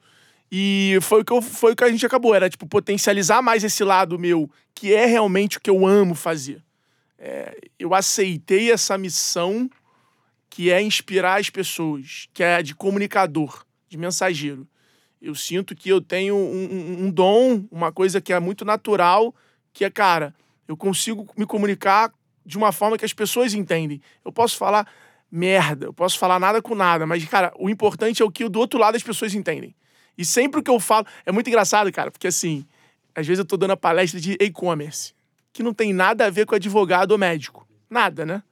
E 0.55 0.99
foi 1.01 1.23
o 1.23 1.25
que, 1.25 1.33
eu, 1.33 1.41
foi 1.41 1.73
o 1.73 1.77
que 1.77 1.83
a 1.83 1.91
gente 1.91 2.05
acabou. 2.05 2.35
Era, 2.35 2.51
tipo, 2.51 2.67
potencializar 2.67 3.41
mais 3.41 3.65
esse 3.65 3.83
lado 3.83 4.19
meu, 4.19 4.51
que 4.75 4.93
é 4.93 5.07
realmente 5.07 5.57
o 5.57 5.61
que 5.63 5.71
eu 5.71 5.87
amo 5.87 6.15
fazer. 6.15 6.63
É, 7.19 7.57
eu 7.79 7.95
aceitei 7.95 8.71
essa 8.71 8.99
missão 8.99 9.71
que 10.51 10.71
é 10.71 10.83
inspirar 10.83 11.41
as 11.41 11.49
pessoas, 11.49 12.29
que 12.35 12.43
é 12.43 12.63
de 12.63 12.75
comunicador, 12.75 13.65
de 13.89 13.97
mensageiro. 13.97 14.69
Eu 15.23 15.35
sinto 15.35 15.75
que 15.75 15.89
eu 15.89 16.03
tenho 16.03 16.35
um, 16.35 16.69
um, 16.71 17.05
um 17.05 17.11
dom, 17.11 17.65
uma 17.71 17.91
coisa 17.91 18.21
que 18.21 18.31
é 18.31 18.39
muito 18.39 18.63
natural, 18.63 19.35
que 19.73 19.87
é, 19.87 19.91
cara, 19.91 20.35
eu 20.69 20.77
consigo 20.77 21.27
me 21.35 21.47
comunicar 21.47 22.13
de 22.45 22.59
uma 22.59 22.73
forma 22.73 22.99
que 22.99 23.07
as 23.07 23.15
pessoas 23.15 23.55
entendem. 23.55 24.03
Eu 24.23 24.31
posso 24.31 24.59
falar 24.59 24.87
merda, 25.31 25.87
eu 25.87 25.95
posso 25.95 26.19
falar 26.19 26.39
nada 26.39 26.61
com 26.61 26.75
nada, 26.75 27.07
mas, 27.07 27.25
cara, 27.25 27.55
o 27.59 27.71
importante 27.71 28.21
é 28.21 28.25
o 28.25 28.31
que 28.31 28.47
do 28.51 28.61
outro 28.61 28.79
lado 28.79 28.97
as 28.97 29.03
pessoas 29.03 29.33
entendem. 29.33 29.75
E 30.17 30.25
sempre 30.25 30.63
que 30.63 30.71
eu 30.71 30.79
falo. 30.79 31.07
É 31.25 31.33
muito 31.33 31.49
engraçado, 31.49 31.91
cara, 31.93 32.11
porque 32.11 32.27
assim, 32.27 32.67
às 33.15 33.27
vezes 33.27 33.39
eu 33.39 33.45
tô 33.45 33.57
dando 33.57 33.73
a 33.73 33.77
palestra 33.77 34.21
de 34.21 34.37
e-commerce 34.41 35.15
que 35.53 35.63
não 35.63 35.75
tem 35.75 35.93
nada 35.93 36.27
a 36.27 36.31
ver 36.31 36.47
com 36.47 36.55
advogado 36.55 37.13
ou 37.13 37.19
médico. 37.19 37.67
Nada, 37.91 38.25
né? 38.25 38.43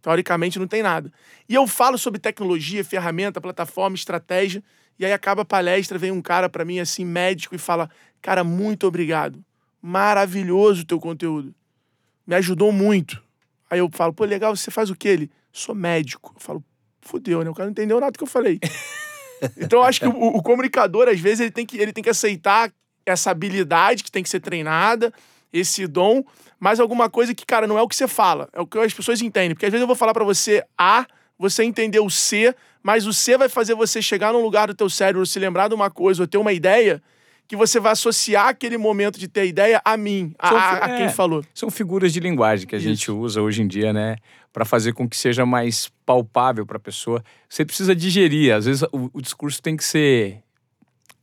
Teoricamente 0.00 0.58
não 0.58 0.66
tem 0.66 0.82
nada. 0.82 1.12
E 1.48 1.54
eu 1.54 1.66
falo 1.66 1.98
sobre 1.98 2.20
tecnologia, 2.20 2.84
ferramenta, 2.84 3.40
plataforma, 3.40 3.96
estratégia, 3.96 4.62
e 4.98 5.04
aí 5.04 5.12
acaba 5.12 5.42
a 5.42 5.44
palestra, 5.44 5.98
vem 5.98 6.10
um 6.10 6.22
cara 6.22 6.48
para 6.48 6.64
mim 6.64 6.78
assim, 6.78 7.04
médico, 7.04 7.54
e 7.54 7.58
fala: 7.58 7.90
Cara, 8.20 8.44
muito 8.44 8.86
obrigado. 8.86 9.44
Maravilhoso 9.80 10.82
o 10.82 10.86
teu 10.86 11.00
conteúdo. 11.00 11.54
Me 12.26 12.36
ajudou 12.36 12.70
muito. 12.70 13.22
Aí 13.68 13.78
eu 13.78 13.88
falo: 13.92 14.12
Pô, 14.12 14.24
legal, 14.24 14.54
você 14.54 14.70
faz 14.70 14.90
o 14.90 14.96
quê? 14.96 15.08
Ele: 15.08 15.30
Sou 15.52 15.74
médico. 15.74 16.32
Eu 16.36 16.40
falo: 16.40 16.64
Fudeu, 17.00 17.42
né? 17.42 17.50
O 17.50 17.54
cara 17.54 17.66
não 17.66 17.72
entendeu 17.72 17.98
nada 17.98 18.12
do 18.12 18.18
que 18.18 18.24
eu 18.24 18.28
falei. 18.28 18.60
então 19.56 19.82
acho 19.82 20.00
que 20.00 20.06
o, 20.06 20.10
o 20.10 20.42
comunicador, 20.42 21.08
às 21.08 21.20
vezes, 21.20 21.40
ele 21.40 21.50
tem, 21.50 21.66
que, 21.66 21.78
ele 21.78 21.92
tem 21.92 22.02
que 22.02 22.10
aceitar 22.10 22.72
essa 23.04 23.30
habilidade 23.30 24.04
que 24.04 24.10
tem 24.10 24.22
que 24.22 24.28
ser 24.28 24.40
treinada 24.40 25.12
esse 25.52 25.86
dom, 25.86 26.24
mas 26.58 26.80
alguma 26.80 27.10
coisa 27.10 27.34
que, 27.34 27.44
cara, 27.44 27.66
não 27.66 27.76
é 27.76 27.82
o 27.82 27.88
que 27.88 27.94
você 27.94 28.08
fala, 28.08 28.48
é 28.52 28.60
o 28.60 28.66
que 28.66 28.78
as 28.78 28.94
pessoas 28.94 29.20
entendem. 29.20 29.54
Porque 29.54 29.66
às 29.66 29.72
vezes 29.72 29.82
eu 29.82 29.86
vou 29.86 29.96
falar 29.96 30.14
para 30.14 30.24
você 30.24 30.64
A, 30.78 31.06
você 31.38 31.62
entender 31.62 32.00
o 32.00 32.08
C, 32.08 32.54
mas 32.82 33.06
o 33.06 33.12
C 33.12 33.36
vai 33.36 33.48
fazer 33.48 33.74
você 33.74 34.00
chegar 34.00 34.32
num 34.32 34.42
lugar 34.42 34.68
do 34.68 34.74
teu 34.74 34.88
cérebro, 34.88 35.26
se 35.26 35.38
lembrar 35.38 35.68
de 35.68 35.74
uma 35.74 35.90
coisa 35.90 36.22
ou 36.22 36.26
ter 36.26 36.38
uma 36.38 36.52
ideia 36.52 37.02
que 37.52 37.56
você 37.56 37.78
vai 37.78 37.92
associar 37.92 38.48
aquele 38.48 38.78
momento 38.78 39.18
de 39.18 39.28
ter 39.28 39.44
ideia 39.44 39.78
a 39.84 39.94
mim, 39.94 40.34
a, 40.38 40.48
a, 40.48 40.76
a 40.78 40.96
quem 40.96 41.04
é, 41.04 41.08
falou. 41.10 41.44
São 41.52 41.70
figuras 41.70 42.10
de 42.10 42.18
linguagem 42.18 42.66
que 42.66 42.74
a 42.74 42.78
Isso. 42.78 42.88
gente 42.88 43.10
usa 43.10 43.42
hoje 43.42 43.60
em 43.60 43.68
dia, 43.68 43.92
né? 43.92 44.16
Para 44.50 44.64
fazer 44.64 44.94
com 44.94 45.06
que 45.06 45.14
seja 45.14 45.44
mais 45.44 45.92
palpável 46.06 46.64
para 46.64 46.78
a 46.78 46.80
pessoa. 46.80 47.22
Você 47.46 47.62
precisa 47.62 47.94
digerir. 47.94 48.54
Às 48.54 48.64
vezes 48.64 48.82
o, 48.90 49.10
o 49.12 49.20
discurso 49.20 49.60
tem 49.60 49.76
que 49.76 49.84
ser 49.84 50.42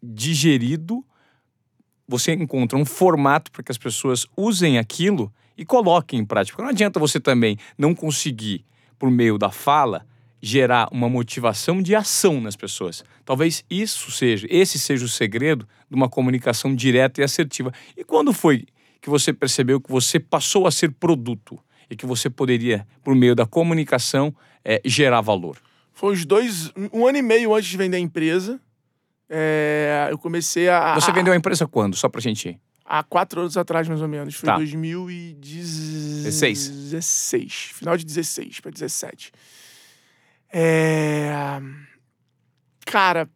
digerido 0.03 1.03
você 2.07 2.33
encontra 2.33 2.77
um 2.77 2.85
formato 2.85 3.51
para 3.51 3.63
que 3.63 3.71
as 3.71 3.77
pessoas 3.77 4.27
usem 4.37 4.77
aquilo 4.77 5.33
e 5.57 5.65
coloquem 5.65 6.19
em 6.19 6.25
prática. 6.25 6.61
Não 6.61 6.69
adianta 6.69 6.99
você 6.99 7.19
também 7.19 7.57
não 7.75 7.95
conseguir, 7.95 8.63
por 8.99 9.09
meio 9.09 9.35
da 9.39 9.49
fala, 9.49 10.05
gerar 10.41 10.87
uma 10.91 11.09
motivação 11.09 11.81
de 11.81 11.95
ação 11.95 12.39
nas 12.39 12.55
pessoas. 12.55 13.03
Talvez 13.25 13.65
isso 13.69 14.11
seja, 14.11 14.47
esse 14.49 14.79
seja 14.79 15.05
o 15.05 15.09
segredo 15.09 15.67
de 15.89 15.95
uma 15.95 16.09
comunicação 16.09 16.75
direta 16.75 17.21
e 17.21 17.23
assertiva. 17.23 17.73
E 17.97 18.03
quando 18.03 18.33
foi 18.33 18.65
que 19.01 19.09
você 19.09 19.33
percebeu 19.33 19.81
que 19.81 19.91
você 19.91 20.19
passou 20.19 20.67
a 20.67 20.71
ser 20.71 20.91
produto 20.91 21.57
e 21.89 21.95
que 21.95 22.05
você 22.05 22.29
poderia, 22.29 22.85
por 23.03 23.15
meio 23.15 23.35
da 23.35 23.45
comunicação, 23.45 24.33
é, 24.63 24.81
gerar 24.85 25.21
valor? 25.21 25.57
Foi 25.93 26.13
uns 26.13 26.25
dois, 26.25 26.71
um 26.93 27.07
ano 27.07 27.17
e 27.17 27.21
meio 27.21 27.53
antes 27.53 27.69
de 27.69 27.77
vender 27.77 27.97
a 27.97 27.99
empresa. 27.99 28.59
É, 29.29 30.07
eu 30.09 30.17
comecei 30.17 30.69
a. 30.69 30.95
Você 30.95 31.11
vendeu 31.11 31.33
a 31.33 31.35
empresa 31.35 31.67
quando? 31.67 31.95
Só 31.95 32.09
pra 32.09 32.21
gente 32.21 32.49
ir. 32.49 32.59
Há 32.85 33.03
quatro 33.03 33.41
anos 33.41 33.55
atrás, 33.55 33.87
mais 33.87 34.01
ou 34.01 34.07
menos. 34.07 34.33
Foi 34.33 34.47
tá. 34.47 34.55
2016. 34.55 36.69
16. 36.69 37.53
Final 37.75 37.95
de 37.95 38.03
16 38.03 38.61
para 38.61 38.71
17. 38.71 39.31
É... 40.51 41.31
Cara, 42.85 43.29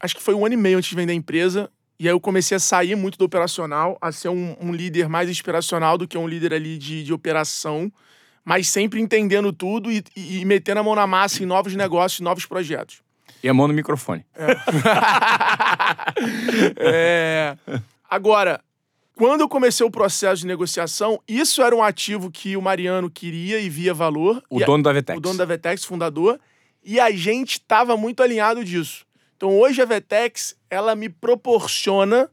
acho 0.00 0.14
que 0.14 0.22
foi 0.22 0.34
um 0.34 0.44
ano 0.44 0.54
e 0.54 0.58
meio 0.58 0.78
antes 0.78 0.90
de 0.90 0.96
vender 0.96 1.12
a 1.12 1.16
empresa. 1.16 1.70
E 2.00 2.06
aí 2.06 2.14
eu 2.14 2.20
comecei 2.20 2.56
a 2.56 2.60
sair 2.60 2.94
muito 2.94 3.18
do 3.18 3.24
operacional, 3.24 3.98
a 4.00 4.12
ser 4.12 4.28
um, 4.28 4.56
um 4.60 4.72
líder 4.72 5.08
mais 5.08 5.28
inspiracional 5.28 5.98
do 5.98 6.06
que 6.06 6.16
um 6.16 6.28
líder 6.28 6.54
ali 6.54 6.78
de, 6.78 7.02
de 7.02 7.12
operação, 7.12 7.92
mas 8.44 8.68
sempre 8.68 9.00
entendendo 9.00 9.52
tudo 9.52 9.90
e, 9.90 10.04
e, 10.14 10.40
e 10.40 10.44
metendo 10.44 10.78
a 10.78 10.82
mão 10.84 10.94
na 10.94 11.08
massa 11.08 11.42
em 11.42 11.46
novos 11.46 11.74
negócios, 11.74 12.20
novos 12.20 12.46
projetos. 12.46 13.02
E 13.42 13.48
a 13.48 13.54
mão 13.54 13.66
no 13.66 13.74
microfone. 13.74 14.24
É. 14.34 14.56
é... 16.78 17.56
Agora, 18.08 18.60
quando 19.18 19.40
eu 19.40 19.48
comecei 19.48 19.84
o 19.84 19.90
processo 19.90 20.42
de 20.42 20.46
negociação, 20.46 21.20
isso 21.26 21.60
era 21.60 21.74
um 21.74 21.82
ativo 21.82 22.30
que 22.30 22.56
o 22.56 22.62
Mariano 22.62 23.10
queria 23.10 23.58
e 23.58 23.68
via 23.68 23.92
valor. 23.92 24.40
O 24.48 24.60
dono 24.60 24.84
da 24.84 24.92
Vetex. 24.92 25.18
O 25.18 25.20
dono 25.20 25.36
da 25.36 25.44
Vetex, 25.44 25.84
fundador. 25.84 26.38
E 26.84 27.00
a 27.00 27.10
gente 27.10 27.54
estava 27.54 27.96
muito 27.96 28.22
alinhado 28.22 28.64
disso. 28.64 29.04
Então 29.36 29.58
hoje 29.58 29.82
a 29.82 29.84
Vetex, 29.84 30.56
ela 30.70 30.94
me 30.94 31.08
proporciona 31.08 32.30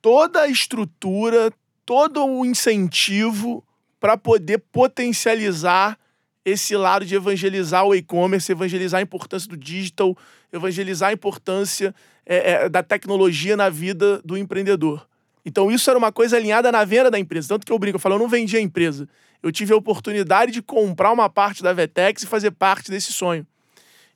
toda 0.00 0.42
a 0.42 0.48
estrutura, 0.48 1.52
todo 1.84 2.24
o 2.24 2.46
incentivo 2.46 3.64
para 3.98 4.16
poder 4.16 4.58
potencializar 4.70 5.98
esse 6.44 6.76
lado 6.76 7.04
de 7.04 7.16
evangelizar 7.16 7.84
o 7.84 7.92
e-commerce, 7.92 8.52
evangelizar 8.52 9.00
a 9.00 9.02
importância 9.02 9.48
do 9.48 9.56
digital, 9.56 10.16
evangelizar 10.52 11.10
a 11.10 11.12
importância 11.12 11.92
é, 12.24 12.52
é, 12.52 12.68
da 12.68 12.84
tecnologia 12.84 13.56
na 13.56 13.68
vida 13.68 14.22
do 14.24 14.38
empreendedor. 14.38 15.04
Então, 15.44 15.70
isso 15.70 15.90
era 15.90 15.98
uma 15.98 16.10
coisa 16.10 16.36
alinhada 16.36 16.72
na 16.72 16.84
venda 16.84 17.10
da 17.10 17.18
empresa. 17.18 17.48
Tanto 17.48 17.66
que 17.66 17.72
eu 17.72 17.78
brinco, 17.78 17.96
eu 17.96 18.00
falo, 18.00 18.14
eu 18.14 18.18
não 18.18 18.28
vendi 18.28 18.56
a 18.56 18.60
empresa. 18.60 19.08
Eu 19.42 19.52
tive 19.52 19.74
a 19.74 19.76
oportunidade 19.76 20.52
de 20.52 20.62
comprar 20.62 21.12
uma 21.12 21.28
parte 21.28 21.62
da 21.62 21.72
Vetex 21.72 22.22
e 22.22 22.26
fazer 22.26 22.50
parte 22.52 22.90
desse 22.90 23.12
sonho. 23.12 23.46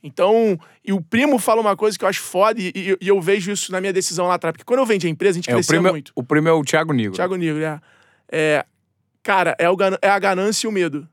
Então, 0.03 0.59
e 0.85 0.93
o 0.93 1.03
primo 1.03 1.38
fala 1.38 1.61
uma 1.61 1.77
coisa 1.77 1.99
que 1.99 2.05
eu 2.05 2.09
acho 2.09 2.21
foda 2.21 2.61
e, 2.61 2.73
e, 2.75 2.97
e 3.01 3.09
eu 3.09 3.21
vejo 3.21 3.51
isso 3.51 3.71
na 3.73 3.81
minha 3.81 3.93
decisão 3.93 4.27
lá 4.27 4.35
atrás. 4.35 4.53
Porque 4.53 4.64
quando 4.64 4.81
eu 4.81 4.87
vendi 4.87 5.07
a 5.07 5.11
empresa, 5.11 5.33
a 5.33 5.41
gente 5.41 5.51
é, 5.51 5.53
cresceu 5.53 5.75
o 5.75 5.77
primo, 5.77 5.88
é 5.88 5.91
muito. 5.91 6.12
O 6.14 6.23
primo 6.23 6.49
é 6.49 6.53
o 6.53 6.62
Thiago 6.62 6.93
Nigro. 6.93 7.12
Thiago 7.12 7.37
Nigro, 7.37 7.62
é. 7.62 7.81
é 8.31 8.64
cara, 9.23 9.57
é, 9.59 9.69
o, 9.69 9.77
é 10.01 10.09
a 10.09 10.19
ganância 10.19 10.67
e 10.67 10.69
o 10.69 10.73
medo. 10.73 11.07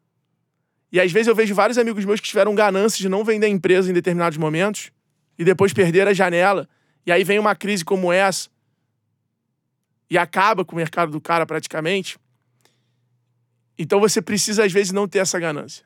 E 0.92 1.00
às 1.00 1.12
vezes 1.12 1.28
eu 1.28 1.36
vejo 1.36 1.54
vários 1.54 1.78
amigos 1.78 2.06
meus 2.06 2.22
que 2.22 2.28
tiveram 2.28 2.56
ganância 2.56 3.00
de 3.00 3.10
não 3.10 3.24
vender 3.24 3.48
a 3.48 3.50
empresa 3.50 3.90
em 3.90 3.94
determinados 3.94 4.38
momentos 4.38 4.92
e 5.38 5.44
depois 5.44 5.74
perder 5.74 6.08
a 6.08 6.14
janela. 6.14 6.70
E 7.06 7.12
aí 7.12 7.24
vem 7.24 7.40
uma 7.40 7.56
crise 7.56 7.84
como 7.84 8.14
essa 8.14 8.50
e 10.10 10.18
acaba 10.18 10.64
com 10.64 10.74
o 10.74 10.78
mercado 10.78 11.12
do 11.12 11.22
cara 11.22 11.46
praticamente. 11.46 12.18
Então 13.78 14.00
você 14.00 14.22
precisa, 14.22 14.64
às 14.64 14.72
vezes, 14.72 14.92
não 14.92 15.08
ter 15.08 15.20
essa 15.20 15.40
ganância. 15.40 15.86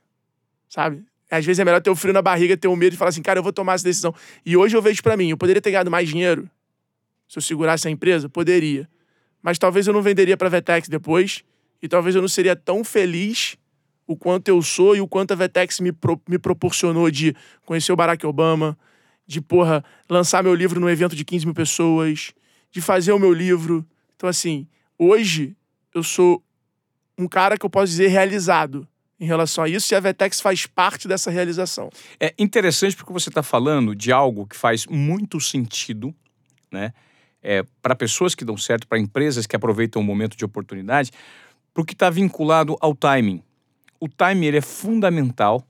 Sabe? 0.67 1.03
Às 1.31 1.45
vezes 1.45 1.59
é 1.59 1.65
melhor 1.65 1.81
ter 1.81 1.89
o 1.89 1.95
frio 1.95 2.13
na 2.13 2.21
barriga, 2.21 2.57
ter 2.57 2.67
o 2.67 2.75
medo 2.75 2.93
e 2.93 2.97
falar 2.97 3.09
assim, 3.09 3.21
cara, 3.21 3.39
eu 3.39 3.43
vou 3.43 3.53
tomar 3.53 3.73
essa 3.73 3.83
decisão. 3.83 4.13
E 4.45 4.57
hoje 4.57 4.75
eu 4.75 4.81
vejo 4.81 5.01
para 5.01 5.15
mim, 5.15 5.29
eu 5.29 5.37
poderia 5.37 5.61
ter 5.61 5.71
ganhado 5.71 5.91
mais 5.91 6.09
dinheiro 6.09 6.49
se 7.27 7.37
eu 7.37 7.41
segurasse 7.41 7.87
a 7.87 7.91
empresa? 7.91 8.27
Poderia. 8.27 8.89
Mas 9.41 9.59
talvez 9.59 9.85
eu 9.87 9.93
não 9.93 10.01
venderia 10.01 10.35
pra 10.35 10.49
Vetex 10.49 10.89
depois. 10.89 11.43
E 11.81 11.87
talvez 11.87 12.15
eu 12.15 12.21
não 12.21 12.27
seria 12.27 12.55
tão 12.55 12.83
feliz 12.83 13.55
o 14.05 14.17
quanto 14.17 14.47
eu 14.49 14.61
sou 14.61 14.95
e 14.95 15.01
o 15.01 15.07
quanto 15.07 15.31
a 15.31 15.35
Vetex 15.35 15.79
me, 15.79 15.91
pro, 15.91 16.19
me 16.27 16.39
proporcionou 16.39 17.11
de 17.11 17.35
conhecer 17.63 17.91
o 17.91 17.95
Barack 17.95 18.25
Obama, 18.25 18.77
de, 19.25 19.39
porra, 19.39 19.85
lançar 20.09 20.43
meu 20.43 20.55
livro 20.55 20.79
num 20.79 20.89
evento 20.89 21.15
de 21.15 21.23
15 21.23 21.45
mil 21.45 21.53
pessoas, 21.53 22.33
de 22.71 22.81
fazer 22.81 23.11
o 23.11 23.19
meu 23.19 23.31
livro. 23.31 23.85
Então, 24.19 24.27
assim, 24.27 24.67
hoje 24.97 25.55
eu 25.95 26.03
sou 26.03 26.43
um 27.17 27.25
cara 27.25 27.57
que 27.57 27.65
eu 27.65 27.69
posso 27.69 27.87
dizer 27.87 28.09
realizado. 28.09 28.85
em 29.17 29.25
relação 29.25 29.63
a 29.63 29.69
isso 29.69 29.93
e 29.93 29.95
a 29.95 29.99
Vetex 29.99 30.39
faz 30.39 30.65
parte 30.65 31.07
dessa 31.07 31.29
realização. 31.29 31.89
É 32.19 32.33
interessante 32.37 32.95
porque 32.95 33.11
você 33.11 33.29
está 33.29 33.43
falando 33.43 33.93
de 33.93 34.11
algo 34.11 34.45
que 34.45 34.55
faz 34.55 34.85
muito 34.87 35.41
sentido, 35.41 36.15
né? 36.71 36.93
É, 37.41 37.63
para 37.81 37.95
pessoas 37.95 38.35
que 38.35 38.45
dão 38.45 38.57
certo, 38.57 38.87
para 38.87 38.99
empresas 38.99 39.45
que 39.45 39.55
aproveitam 39.55 40.01
o 40.01 40.05
momento 40.05 40.37
de 40.37 40.45
oportunidade, 40.45 41.11
porque 41.73 41.93
está 41.93 42.09
vinculado 42.09 42.77
ao 42.81 42.93
timing. 42.95 43.41
O 43.99 44.07
timing 44.07 44.45
ele 44.45 44.57
é 44.57 44.61
fundamental 44.61 45.65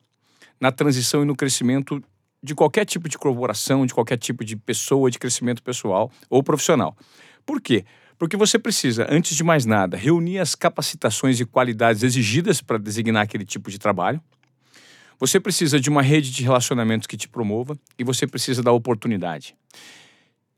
na 0.59 0.71
transição 0.71 1.21
e 1.23 1.25
no 1.25 1.35
crescimento 1.35 2.03
de 2.41 2.55
qualquer 2.55 2.85
tipo 2.85 3.07
de 3.09 3.17
corporação, 3.17 3.85
de 3.85 3.93
qualquer 3.93 4.17
tipo 4.17 4.43
de 4.43 4.55
pessoa, 4.55 5.11
de 5.11 5.19
crescimento 5.19 5.61
pessoal 5.61 6.11
ou 6.29 6.43
profissional. 6.43 6.95
Por 7.45 7.61
quê? 7.61 7.85
Porque 8.19 8.35
você 8.35 8.59
precisa, 8.59 9.07
antes 9.09 9.33
de 9.33 9.45
mais 9.45 9.65
nada, 9.65 9.95
reunir 9.95 10.39
as 10.39 10.53
capacitações 10.53 11.39
e 11.39 11.45
qualidades 11.45 12.03
exigidas 12.03 12.61
para 12.61 12.77
designar 12.77 13.23
aquele 13.23 13.45
tipo 13.45 13.71
de 13.71 13.79
trabalho. 13.79 14.21
Você 15.17 15.39
precisa 15.39 15.79
de 15.79 15.89
uma 15.89 16.01
rede 16.01 16.29
de 16.29 16.43
relacionamentos 16.43 17.07
que 17.07 17.15
te 17.15 17.29
promova 17.29 17.79
e 17.97 18.03
você 18.03 18.27
precisa 18.27 18.61
da 18.61 18.73
oportunidade. 18.73 19.55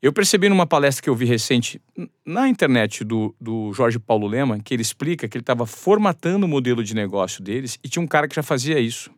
Eu 0.01 0.11
percebi 0.11 0.49
numa 0.49 0.65
palestra 0.65 1.03
que 1.03 1.09
eu 1.09 1.15
vi 1.15 1.25
recente 1.25 1.79
na 2.25 2.49
internet 2.49 3.03
do, 3.03 3.35
do 3.39 3.71
Jorge 3.73 3.99
Paulo 3.99 4.25
Lema 4.25 4.59
que 4.59 4.73
ele 4.73 4.81
explica 4.81 5.27
que 5.27 5.37
ele 5.37 5.43
estava 5.43 5.67
formatando 5.67 6.47
o 6.47 6.49
modelo 6.49 6.83
de 6.83 6.95
negócio 6.95 7.43
deles 7.43 7.77
e 7.83 7.87
tinha 7.87 8.01
um 8.01 8.07
cara 8.07 8.27
que 8.27 8.35
já 8.35 8.41
fazia 8.41 8.79
isso. 8.79 9.11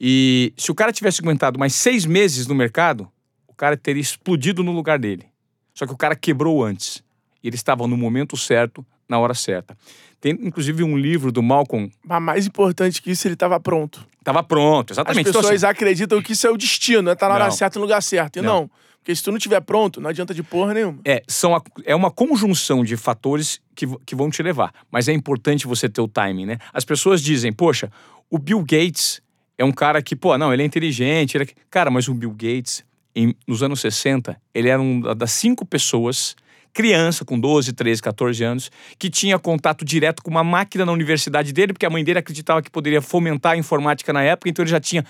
E 0.00 0.54
se 0.56 0.70
o 0.70 0.74
cara 0.74 0.90
tivesse 0.90 1.20
aguentado 1.20 1.58
mais 1.58 1.74
seis 1.74 2.06
meses 2.06 2.46
no 2.46 2.54
mercado, 2.54 3.06
o 3.46 3.52
cara 3.54 3.76
teria 3.76 4.00
explodido 4.00 4.64
no 4.64 4.72
lugar 4.72 4.98
dele. 4.98 5.26
Só 5.74 5.86
que 5.86 5.92
o 5.92 5.96
cara 5.98 6.16
quebrou 6.16 6.64
antes 6.64 7.04
ele 7.46 7.56
estava 7.56 7.86
no 7.86 7.96
momento 7.96 8.36
certo, 8.36 8.84
na 9.08 9.18
hora 9.18 9.34
certa. 9.34 9.76
Tem 10.20 10.32
inclusive 10.32 10.82
um 10.82 10.96
livro 10.96 11.30
do 11.30 11.42
Malcolm. 11.42 11.90
Mas 12.04 12.22
mais 12.22 12.46
importante 12.46 13.00
que 13.00 13.10
isso, 13.10 13.26
ele 13.26 13.34
estava 13.34 13.60
pronto. 13.60 14.06
Estava 14.18 14.42
pronto, 14.42 14.92
exatamente. 14.92 15.20
As 15.20 15.26
pessoas 15.26 15.44
então, 15.44 15.56
assim... 15.56 15.66
acreditam 15.66 16.22
que 16.22 16.32
isso 16.32 16.46
é 16.46 16.50
o 16.50 16.56
destino, 16.56 17.10
é 17.10 17.12
estar 17.12 17.28
tá 17.28 17.38
na 17.38 17.44
hora 17.44 17.52
certa 17.52 17.78
no 17.78 17.84
lugar 17.84 18.02
certo. 18.02 18.38
E 18.38 18.42
não. 18.42 18.62
não. 18.62 18.70
Porque 19.06 19.14
se 19.14 19.22
tu 19.22 19.30
não 19.30 19.38
estiver 19.38 19.60
pronto, 19.60 20.00
não 20.00 20.10
adianta 20.10 20.34
de 20.34 20.42
porra 20.42 20.74
nenhuma. 20.74 20.98
É, 21.04 21.22
são 21.28 21.54
a, 21.54 21.62
é 21.84 21.94
uma 21.94 22.10
conjunção 22.10 22.82
de 22.82 22.96
fatores 22.96 23.60
que, 23.72 23.86
que 24.04 24.16
vão 24.16 24.28
te 24.30 24.42
levar. 24.42 24.72
Mas 24.90 25.06
é 25.06 25.12
importante 25.12 25.64
você 25.64 25.88
ter 25.88 26.00
o 26.00 26.08
timing, 26.08 26.44
né? 26.44 26.58
As 26.72 26.84
pessoas 26.84 27.22
dizem, 27.22 27.52
poxa, 27.52 27.88
o 28.28 28.36
Bill 28.36 28.58
Gates 28.62 29.22
é 29.56 29.64
um 29.64 29.70
cara 29.70 30.02
que, 30.02 30.16
pô, 30.16 30.36
não, 30.36 30.52
ele 30.52 30.64
é 30.64 30.66
inteligente. 30.66 31.36
Ele 31.36 31.44
é... 31.44 31.48
Cara, 31.70 31.88
mas 31.88 32.08
o 32.08 32.14
Bill 32.14 32.32
Gates, 32.32 32.84
em, 33.14 33.32
nos 33.46 33.62
anos 33.62 33.80
60, 33.80 34.36
ele 34.52 34.68
era 34.68 34.82
uma 34.82 35.14
das 35.14 35.30
cinco 35.30 35.64
pessoas 35.64 36.34
criança 36.76 37.24
com 37.24 37.40
12, 37.40 37.72
13, 37.72 38.02
14 38.02 38.44
anos, 38.44 38.70
que 38.98 39.08
tinha 39.08 39.38
contato 39.38 39.82
direto 39.82 40.22
com 40.22 40.30
uma 40.30 40.44
máquina 40.44 40.84
na 40.84 40.92
universidade 40.92 41.50
dele, 41.50 41.72
porque 41.72 41.86
a 41.86 41.90
mãe 41.90 42.04
dele 42.04 42.18
acreditava 42.18 42.60
que 42.60 42.70
poderia 42.70 43.00
fomentar 43.00 43.52
a 43.52 43.56
informática 43.56 44.12
na 44.12 44.22
época, 44.22 44.50
então 44.50 44.62
ele 44.62 44.70
já 44.70 44.78
tinha, 44.78 45.02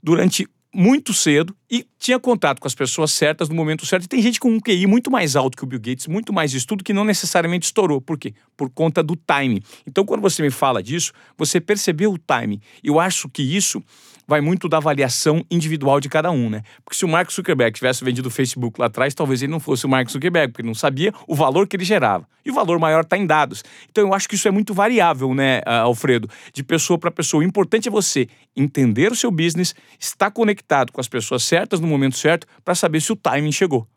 durante 0.00 0.46
muito 0.72 1.12
cedo, 1.12 1.56
e 1.68 1.84
tinha 1.98 2.20
contato 2.20 2.60
com 2.60 2.68
as 2.68 2.74
pessoas 2.74 3.10
certas 3.10 3.48
no 3.48 3.54
momento 3.56 3.84
certo. 3.84 4.04
E 4.04 4.08
tem 4.08 4.22
gente 4.22 4.38
com 4.38 4.48
um 4.48 4.60
QI 4.60 4.86
muito 4.86 5.10
mais 5.10 5.34
alto 5.34 5.56
que 5.56 5.64
o 5.64 5.66
Bill 5.66 5.80
Gates, 5.80 6.06
muito 6.06 6.32
mais 6.32 6.54
estudo, 6.54 6.84
que 6.84 6.92
não 6.92 7.04
necessariamente 7.04 7.66
estourou. 7.66 8.00
Por 8.00 8.16
quê? 8.16 8.32
Por 8.56 8.70
conta 8.70 9.02
do 9.02 9.16
time. 9.16 9.60
Então, 9.84 10.04
quando 10.04 10.20
você 10.20 10.40
me 10.40 10.50
fala 10.50 10.80
disso, 10.80 11.12
você 11.36 11.60
percebeu 11.60 12.12
o 12.12 12.18
time. 12.18 12.60
Eu 12.84 13.00
acho 13.00 13.28
que 13.28 13.42
isso 13.42 13.82
vai 14.28 14.42
muito 14.42 14.68
da 14.68 14.76
avaliação 14.76 15.42
individual 15.50 15.98
de 16.00 16.08
cada 16.10 16.30
um, 16.30 16.50
né? 16.50 16.62
Porque 16.84 16.94
se 16.94 17.06
o 17.06 17.08
Mark 17.08 17.32
Zuckerberg 17.32 17.74
tivesse 17.74 18.04
vendido 18.04 18.28
o 18.28 18.30
Facebook 18.30 18.78
lá 18.78 18.86
atrás, 18.86 19.14
talvez 19.14 19.42
ele 19.42 19.50
não 19.50 19.58
fosse 19.58 19.86
o 19.86 19.88
Mark 19.88 20.10
Zuckerberg, 20.10 20.52
porque 20.52 20.60
ele 20.60 20.68
não 20.68 20.74
sabia 20.74 21.14
o 21.26 21.34
valor 21.34 21.66
que 21.66 21.74
ele 21.74 21.84
gerava. 21.84 22.28
E 22.44 22.50
o 22.50 22.54
valor 22.54 22.78
maior 22.78 23.04
está 23.04 23.16
em 23.16 23.26
dados. 23.26 23.64
Então 23.90 24.06
eu 24.06 24.12
acho 24.12 24.28
que 24.28 24.34
isso 24.34 24.46
é 24.46 24.50
muito 24.50 24.74
variável, 24.74 25.34
né, 25.34 25.62
Alfredo? 25.64 26.28
De 26.52 26.62
pessoa 26.62 26.98
para 26.98 27.10
pessoa. 27.10 27.42
O 27.42 27.46
importante 27.46 27.88
é 27.88 27.90
você 27.90 28.28
entender 28.54 29.10
o 29.10 29.16
seu 29.16 29.30
business, 29.30 29.74
estar 29.98 30.30
conectado 30.30 30.92
com 30.92 31.00
as 31.00 31.08
pessoas 31.08 31.42
certas 31.44 31.80
no 31.80 31.86
momento 31.86 32.18
certo, 32.18 32.46
para 32.62 32.74
saber 32.74 33.00
se 33.00 33.10
o 33.10 33.16
timing 33.16 33.52
chegou. 33.52 33.88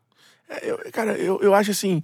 É, 0.48 0.70
eu, 0.70 0.78
cara, 0.90 1.12
eu, 1.12 1.40
eu 1.42 1.54
acho 1.54 1.70
assim 1.70 2.02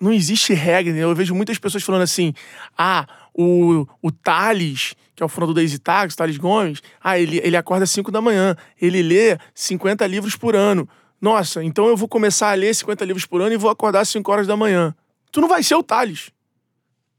não 0.00 0.12
existe 0.12 0.52
regra. 0.52 0.92
Né? 0.92 1.00
Eu 1.00 1.14
vejo 1.14 1.34
muitas 1.34 1.58
pessoas 1.58 1.82
falando 1.82 2.02
assim: 2.02 2.32
ah, 2.76 3.06
o, 3.36 3.86
o 4.02 4.10
Thales, 4.10 4.94
que 5.14 5.22
é 5.22 5.26
o 5.26 5.28
fundador 5.28 5.54
da 5.54 5.62
Easy 5.62 5.78
Tax, 5.78 6.16
Thales 6.16 6.38
Gomes, 6.38 6.82
ah, 7.02 7.18
ele, 7.18 7.40
ele 7.44 7.56
acorda 7.56 7.84
às 7.84 7.90
5 7.90 8.10
da 8.10 8.20
manhã, 8.20 8.56
ele 8.80 9.02
lê 9.02 9.38
50 9.54 10.06
livros 10.06 10.36
por 10.36 10.56
ano. 10.56 10.88
Nossa, 11.20 11.62
então 11.62 11.86
eu 11.86 11.96
vou 11.96 12.08
começar 12.08 12.50
a 12.50 12.54
ler 12.54 12.74
50 12.74 13.04
livros 13.04 13.26
por 13.26 13.40
ano 13.40 13.52
e 13.52 13.56
vou 13.56 13.70
acordar 13.70 14.00
às 14.00 14.08
5 14.08 14.30
horas 14.30 14.46
da 14.46 14.56
manhã. 14.56 14.94
Tu 15.30 15.40
não 15.40 15.48
vai 15.48 15.62
ser 15.62 15.74
o 15.74 15.82
Thales. 15.82 16.30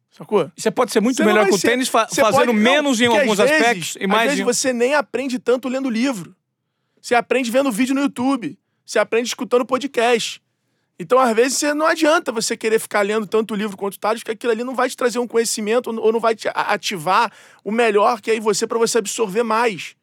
Sacou? 0.10 0.52
Você 0.58 0.72
pode 0.72 0.92
ser 0.92 1.00
muito 1.00 1.18
você 1.18 1.26
melhor 1.26 1.46
que 1.46 1.54
o 1.54 1.60
tênis, 1.60 1.88
fa 1.88 2.08
fazendo 2.08 2.48
pode, 2.48 2.58
menos 2.58 3.00
não, 3.00 3.06
em 3.06 3.10
alguns 3.10 3.38
vezes, 3.38 3.54
aspectos 3.54 3.98
e 4.00 4.08
mais. 4.08 4.22
Às 4.22 4.26
vezes 4.30 4.40
em... 4.40 4.44
você 4.46 4.74
nem 4.74 4.96
aprende 4.96 5.38
tanto 5.38 5.70
lendo 5.70 5.90
livro. 5.90 6.36
Você 7.00 7.14
aprende 7.14 7.52
vendo 7.52 7.72
vídeo 7.72 7.94
no 7.94 8.02
YouTube. 8.02 8.58
Você 8.84 8.98
aprende 8.98 9.28
escutando 9.28 9.64
podcast. 9.66 10.42
Então, 11.00 11.20
às 11.20 11.36
vezes, 11.36 11.58
você 11.58 11.74
não 11.74 11.86
adianta 11.86 12.32
você 12.32 12.58
querer 12.58 12.80
ficar 12.80 13.02
lendo 13.02 13.28
tanto 13.28 13.54
livro 13.54 13.78
quanto 13.78 14.00
Tales, 14.00 14.22
porque 14.22 14.32
aquilo 14.32 14.52
ali 14.52 14.64
não 14.64 14.74
vai 14.74 14.90
te 14.90 14.98
trazer 14.98 15.20
um 15.20 15.28
conhecimento 15.28 15.92
ou 15.92 16.12
não 16.12 16.20
vai 16.20 16.36
te 16.36 16.50
ativar 16.54 17.32
o 17.64 17.72
melhor 17.72 18.20
que 18.20 18.32
é 18.32 18.36
em 18.36 18.40
você 18.40 18.66
para 18.66 18.80
você 18.80 18.98
absorver 18.98 19.44
mais. 19.44 19.96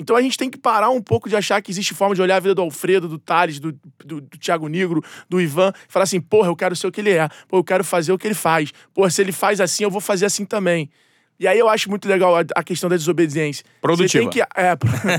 Então 0.00 0.16
a 0.16 0.22
gente 0.22 0.38
tem 0.38 0.48
que 0.48 0.56
parar 0.56 0.88
um 0.88 1.02
pouco 1.02 1.28
de 1.28 1.36
achar 1.36 1.60
que 1.60 1.70
existe 1.70 1.92
forma 1.92 2.14
de 2.14 2.22
olhar 2.22 2.36
a 2.36 2.40
vida 2.40 2.54
do 2.54 2.62
Alfredo, 2.62 3.06
do 3.06 3.18
Thales, 3.18 3.60
do, 3.60 3.78
do, 4.02 4.22
do 4.22 4.38
Thiago 4.38 4.66
Negro, 4.66 5.04
do 5.28 5.38
Ivan, 5.38 5.74
e 5.86 5.92
falar 5.92 6.04
assim, 6.04 6.22
porra, 6.22 6.48
eu 6.48 6.56
quero 6.56 6.74
ser 6.74 6.86
o 6.86 6.92
que 6.92 7.02
ele 7.02 7.10
é, 7.10 7.28
pô, 7.46 7.58
eu 7.58 7.64
quero 7.64 7.84
fazer 7.84 8.10
o 8.10 8.16
que 8.16 8.26
ele 8.26 8.34
faz. 8.34 8.72
Porra, 8.94 9.10
se 9.10 9.20
ele 9.20 9.30
faz 9.30 9.60
assim, 9.60 9.84
eu 9.84 9.90
vou 9.90 10.00
fazer 10.00 10.24
assim 10.24 10.46
também. 10.46 10.90
E 11.38 11.46
aí 11.46 11.58
eu 11.58 11.68
acho 11.68 11.90
muito 11.90 12.08
legal 12.08 12.34
a, 12.34 12.44
a 12.56 12.64
questão 12.64 12.88
da 12.88 12.96
desobediência. 12.96 13.62
Produtiva. 13.82 14.24
Você 14.24 14.30
tem 14.30 14.30
que, 14.30 14.40
é, 14.40 14.76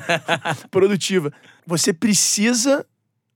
produtiva. 0.72 1.32
Você 1.68 1.94
precisa 1.94 2.84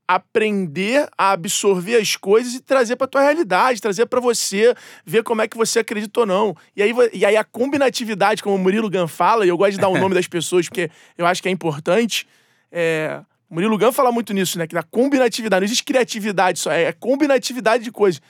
aprender 0.06 1.08
a 1.16 1.32
absorver 1.32 1.96
as 1.96 2.16
coisas 2.16 2.54
e 2.54 2.60
trazer 2.60 2.96
para 2.96 3.06
tua 3.06 3.22
realidade, 3.22 3.80
trazer 3.80 4.06
para 4.06 4.20
você, 4.20 4.74
ver 5.04 5.22
como 5.22 5.42
é 5.42 5.48
que 5.48 5.56
você 5.56 5.80
acredita 5.80 6.20
ou 6.20 6.26
não. 6.26 6.56
E 6.76 6.82
aí, 6.82 6.92
e 7.12 7.24
aí 7.24 7.36
a 7.36 7.44
combinatividade, 7.44 8.42
como 8.42 8.54
o 8.54 8.58
Murilo 8.58 8.90
Gun 8.90 9.08
fala, 9.08 9.44
e 9.44 9.48
eu 9.48 9.56
gosto 9.56 9.72
de 9.72 9.78
dar 9.78 9.88
o 9.88 9.98
nome 9.98 10.14
das 10.14 10.26
pessoas 10.26 10.68
porque 10.68 10.90
eu 11.18 11.26
acho 11.26 11.42
que 11.42 11.48
é 11.48 11.52
importante, 11.52 12.26
é... 12.70 13.20
O 13.48 13.54
Murilo 13.54 13.78
Gun 13.78 13.92
fala 13.92 14.10
muito 14.10 14.34
nisso, 14.34 14.58
né? 14.58 14.66
Que 14.66 14.74
na 14.74 14.82
combinatividade, 14.82 15.60
não 15.60 15.66
existe 15.66 15.84
criatividade 15.84 16.58
só, 16.58 16.72
é 16.72 16.92
combinatividade 16.92 17.84
de 17.84 17.92
coisas. 17.92 18.20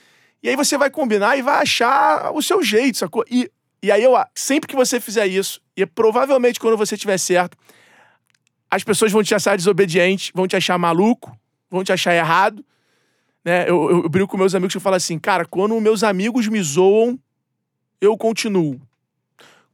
E 0.43 0.49
aí 0.51 0.55
você 0.55 0.77
vai 0.77 0.91
combinar 0.91 1.39
e 1.39 1.43
vai 1.43 1.63
achar 1.63 2.31
o 2.35 2.43
seu 2.43 2.63
jeito, 2.63 2.99
sacou? 2.99 3.25
E, 3.31 3.51
e 3.83 3.91
aí 3.91 4.03
eu, 4.03 4.13
sempre 4.35 4.69
que 4.69 4.77
você 4.77 5.01
fizer 5.01 5.27
isso, 5.27 5.59
e 5.75 5.87
provavelmente 5.87 6.61
quando 6.61 6.77
você 6.77 6.99
tiver 6.99 7.17
certo, 7.17 7.57
as 8.71 8.85
pessoas 8.85 9.11
vão 9.11 9.23
te 9.23 9.35
achar 9.35 9.57
desobediente, 9.57 10.31
vão 10.35 10.47
te 10.47 10.55
achar 10.55 10.77
maluco, 10.77 11.35
vão 11.77 11.85
te 11.85 11.93
achar 11.93 12.15
errado. 12.15 12.65
Né? 13.45 13.69
Eu, 13.69 13.91
eu, 13.91 14.03
eu 14.03 14.09
brinco 14.09 14.29
com 14.29 14.37
meus 14.37 14.55
amigos 14.55 14.75
eu 14.75 14.81
falo 14.81 14.97
assim, 14.97 15.19
cara, 15.19 15.45
quando 15.45 15.81
meus 15.81 16.03
amigos 16.03 16.49
me 16.49 16.61
zoam, 16.63 17.19
eu 18.01 18.17
continuo. 18.17 18.81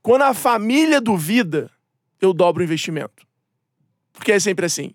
Quando 0.03 0.22
a 0.22 0.34
família 0.34 1.00
duvida, 1.00 1.70
eu 2.20 2.32
dobro 2.32 2.61
o 2.61 2.64
investimento. 2.64 3.26
Porque 4.12 4.32
é 4.32 4.38
sempre 4.38 4.66
assim. 4.66 4.94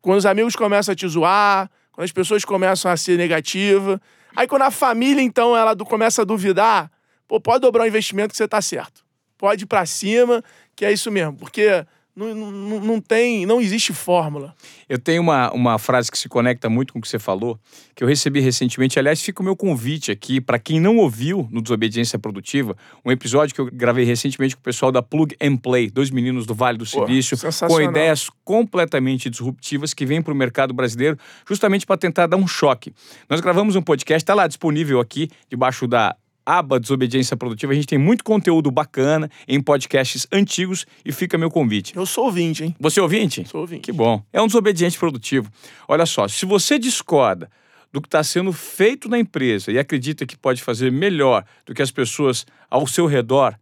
Quando 0.00 0.18
os 0.18 0.26
amigos 0.26 0.54
começam 0.54 0.92
a 0.92 0.94
te 0.94 1.06
zoar, 1.08 1.70
quando 1.92 2.04
as 2.04 2.12
pessoas 2.12 2.44
começam 2.44 2.90
a 2.90 2.96
ser 2.96 3.16
negativa, 3.16 4.00
aí 4.36 4.46
quando 4.46 4.62
a 4.62 4.70
família, 4.70 5.22
então, 5.22 5.56
ela 5.56 5.74
começa 5.76 6.22
a 6.22 6.24
duvidar, 6.24 6.90
pô, 7.26 7.40
pode 7.40 7.60
dobrar 7.60 7.84
o 7.84 7.86
investimento 7.86 8.30
que 8.32 8.36
você 8.36 8.46
tá 8.46 8.60
certo. 8.60 9.04
Pode 9.38 9.64
ir 9.64 9.66
pra 9.66 9.86
cima, 9.86 10.42
que 10.76 10.84
é 10.84 10.92
isso 10.92 11.10
mesmo. 11.10 11.36
Porque 11.36 11.86
não, 12.16 12.32
não, 12.32 12.80
não, 12.80 13.00
tem, 13.00 13.44
não 13.44 13.60
existe 13.60 13.92
fórmula. 13.92 14.54
Eu 14.88 14.98
tenho 14.98 15.20
uma, 15.20 15.50
uma 15.52 15.78
frase 15.78 16.10
que 16.10 16.16
se 16.16 16.28
conecta 16.28 16.70
muito 16.70 16.92
com 16.92 17.00
o 17.00 17.02
que 17.02 17.08
você 17.08 17.18
falou, 17.18 17.58
que 17.94 18.04
eu 18.04 18.08
recebi 18.08 18.38
recentemente. 18.38 18.98
Aliás, 18.98 19.20
fica 19.20 19.42
o 19.42 19.44
meu 19.44 19.56
convite 19.56 20.12
aqui 20.12 20.40
para 20.40 20.58
quem 20.58 20.78
não 20.78 20.96
ouviu 20.98 21.48
no 21.50 21.60
Desobediência 21.60 22.16
Produtiva, 22.16 22.76
um 23.04 23.10
episódio 23.10 23.52
que 23.52 23.60
eu 23.60 23.68
gravei 23.72 24.04
recentemente 24.04 24.54
com 24.54 24.60
o 24.60 24.64
pessoal 24.64 24.92
da 24.92 25.02
Plug 25.02 25.34
and 25.42 25.56
Play, 25.56 25.90
dois 25.90 26.10
meninos 26.10 26.46
do 26.46 26.54
Vale 26.54 26.78
do 26.78 26.86
Silício, 26.86 27.36
com 27.66 27.80
ideias 27.80 28.30
completamente 28.44 29.28
disruptivas 29.28 29.92
que 29.92 30.06
vêm 30.06 30.22
para 30.22 30.32
o 30.32 30.36
mercado 30.36 30.72
brasileiro, 30.72 31.18
justamente 31.48 31.84
para 31.84 31.96
tentar 31.96 32.28
dar 32.28 32.36
um 32.36 32.46
choque. 32.46 32.94
Nós 33.28 33.40
gravamos 33.40 33.74
um 33.74 33.82
podcast, 33.82 34.22
está 34.22 34.34
lá 34.34 34.46
disponível 34.46 35.00
aqui, 35.00 35.28
debaixo 35.50 35.88
da 35.88 36.14
aba 36.44 36.78
Desobediência 36.78 37.36
Produtiva, 37.36 37.72
a 37.72 37.76
gente 37.76 37.86
tem 37.86 37.98
muito 37.98 38.24
conteúdo 38.24 38.70
bacana 38.70 39.30
em 39.48 39.60
podcasts 39.60 40.26
antigos 40.32 40.86
e 41.04 41.12
fica 41.12 41.38
meu 41.38 41.50
convite. 41.50 41.96
Eu 41.96 42.06
sou 42.06 42.24
ouvinte, 42.24 42.64
hein? 42.64 42.76
Você 42.78 43.00
é 43.00 43.02
ouvinte? 43.02 43.46
Sou 43.48 43.62
ouvinte. 43.62 43.82
Que 43.82 43.92
bom. 43.92 44.22
É 44.32 44.40
um 44.40 44.46
desobediente 44.46 44.98
produtivo. 44.98 45.50
Olha 45.88 46.06
só, 46.06 46.28
se 46.28 46.44
você 46.44 46.78
discorda 46.78 47.50
do 47.92 48.00
que 48.00 48.08
está 48.08 48.24
sendo 48.24 48.52
feito 48.52 49.08
na 49.08 49.18
empresa 49.18 49.70
e 49.70 49.78
acredita 49.78 50.26
que 50.26 50.36
pode 50.36 50.62
fazer 50.62 50.90
melhor 50.90 51.44
do 51.64 51.72
que 51.72 51.80
as 51.80 51.90
pessoas 51.90 52.44
ao 52.68 52.86
seu 52.86 53.06
redor, 53.06 53.56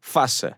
faça. 0.00 0.56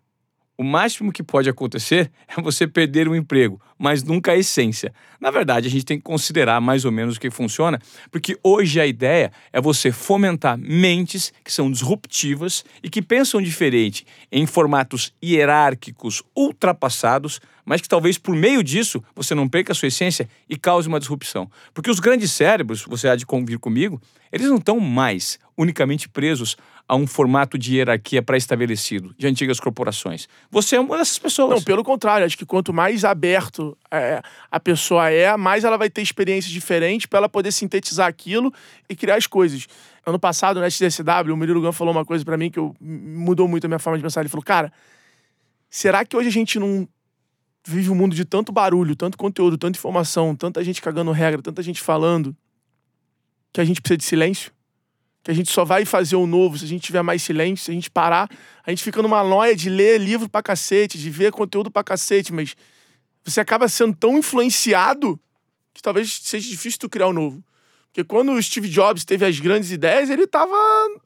O 0.61 0.63
máximo 0.63 1.11
que 1.11 1.23
pode 1.23 1.49
acontecer 1.49 2.11
é 2.29 2.39
você 2.39 2.67
perder 2.67 3.09
o 3.09 3.17
emprego, 3.17 3.59
mas 3.79 4.03
nunca 4.03 4.33
a 4.33 4.37
essência. 4.37 4.93
Na 5.19 5.31
verdade, 5.31 5.67
a 5.67 5.71
gente 5.71 5.87
tem 5.87 5.97
que 5.97 6.05
considerar 6.05 6.61
mais 6.61 6.85
ou 6.85 6.93
menos 6.93 7.17
o 7.17 7.21
que 7.21 7.31
funciona, 7.31 7.81
porque 8.11 8.39
hoje 8.45 8.79
a 8.79 8.85
ideia 8.85 9.33
é 9.55 9.59
você 9.59 9.91
fomentar 9.91 10.59
mentes 10.59 11.33
que 11.43 11.51
são 11.51 11.71
disruptivas 11.73 12.63
e 12.83 12.91
que 12.91 13.01
pensam 13.01 13.41
diferente 13.41 14.05
em 14.31 14.45
formatos 14.45 15.15
hierárquicos 15.25 16.23
ultrapassados, 16.37 17.41
mas 17.71 17.81
que 17.81 17.89
talvez 17.89 18.19
por 18.19 18.35
meio 18.35 18.65
disso 18.65 19.01
você 19.15 19.33
não 19.33 19.49
perca 19.49 19.71
a 19.71 19.75
sua 19.77 19.87
essência 19.87 20.29
e 20.49 20.57
cause 20.57 20.89
uma 20.89 20.99
disrupção. 20.99 21.49
Porque 21.73 21.89
os 21.89 22.01
grandes 22.01 22.33
cérebros, 22.33 22.83
você 22.83 23.09
há 23.09 23.15
de 23.15 23.25
convir 23.25 23.61
comigo, 23.61 24.03
eles 24.33 24.49
não 24.49 24.57
estão 24.57 24.81
mais 24.81 25.39
unicamente 25.57 26.09
presos 26.09 26.57
a 26.89 26.97
um 26.97 27.07
formato 27.07 27.57
de 27.57 27.77
hierarquia 27.77 28.21
pré-estabelecido 28.21 29.15
de 29.17 29.25
antigas 29.29 29.61
corporações. 29.61 30.27
Você 30.51 30.75
é 30.75 30.81
uma 30.81 30.99
dessas 30.99 31.21
pessoas. 31.21 31.51
Não, 31.51 31.63
pelo 31.63 31.85
contrário, 31.85 32.27
acho 32.27 32.37
que 32.37 32.45
quanto 32.45 32.73
mais 32.73 33.05
aberto 33.05 33.79
é, 33.89 34.21
a 34.51 34.59
pessoa 34.59 35.09
é, 35.09 35.37
mais 35.37 35.63
ela 35.63 35.77
vai 35.77 35.89
ter 35.89 36.03
experiências 36.03 36.53
diferentes 36.53 37.07
para 37.07 37.19
ela 37.19 37.29
poder 37.29 37.53
sintetizar 37.53 38.09
aquilo 38.09 38.53
e 38.89 38.97
criar 38.97 39.15
as 39.15 39.29
coisas. 39.29 39.69
Ano 40.05 40.19
passado, 40.19 40.59
no 40.59 40.67
SDSW, 40.67 41.33
o 41.33 41.37
Murilo 41.37 41.73
falou 41.73 41.95
uma 41.95 42.05
coisa 42.05 42.25
para 42.25 42.37
mim 42.37 42.51
que 42.51 42.59
eu, 42.59 42.75
mudou 42.81 43.47
muito 43.47 43.67
a 43.67 43.69
minha 43.69 43.79
forma 43.79 43.97
de 43.97 44.03
pensar. 44.03 44.23
Ele 44.23 44.29
falou, 44.29 44.43
cara, 44.43 44.73
será 45.69 46.05
que 46.05 46.17
hoje 46.17 46.27
a 46.27 46.33
gente 46.33 46.59
não 46.59 46.89
vive 47.67 47.91
um 47.91 47.95
mundo 47.95 48.15
de 48.15 48.25
tanto 48.25 48.53
barulho, 48.53 48.97
tanto 48.97 49.19
conteúdo, 49.19 49.59
tanta 49.59 49.79
informação, 49.79 50.35
tanta 50.35 50.63
gente 50.65 50.81
cagando 50.81 51.13
regra, 51.13 51.43
tanta 51.43 51.63
gente 51.63 51.81
falando, 51.81 52.37
que 53.53 53.61
a 53.61 53.65
gente 53.65 53.81
precisa 53.81 53.99
de 53.99 54.05
silêncio? 54.05 54.53
que 55.23 55.31
a 55.31 55.35
gente 55.35 55.51
só 55.51 55.65
vai 55.65 55.85
fazer 55.85 56.17
o 56.17 56.27
novo 56.27 56.59
se 56.59 56.65
a 56.65 56.69
gente 56.69 56.83
tiver 56.83 57.03
mais 57.03 57.23
silêncio, 57.23 57.67
se 57.67 57.71
a 57.71 57.75
gente 57.75 57.91
parar. 57.91 58.29
A 58.65 58.71
gente 58.71 58.83
fica 58.83 59.03
numa 59.03 59.23
noia 59.23 59.55
de 59.55 59.69
ler 59.69 60.01
livro 60.01 60.29
pra 60.29 60.43
cacete, 60.43 60.99
de 60.99 61.11
ver 61.11 61.31
conteúdo 61.31 61.71
pra 61.71 61.85
cacete, 61.85 62.33
mas 62.33 62.57
você 63.25 63.41
acaba 63.41 63.69
sendo 63.69 63.95
tão 63.95 64.17
influenciado 64.17 65.21
que 65.75 65.83
talvez 65.83 66.21
seja 66.23 66.49
difícil 66.49 66.81
tu 66.81 66.89
criar 66.89 67.09
o 67.09 67.13
novo. 67.13 67.45
Porque 67.89 68.05
quando 68.05 68.33
o 68.33 68.43
Steve 68.43 68.69
Jobs 68.69 69.05
teve 69.05 69.27
as 69.27 69.39
grandes 69.41 69.71
ideias, 69.71 70.11
ele 70.11 70.27
tava. 70.27 70.57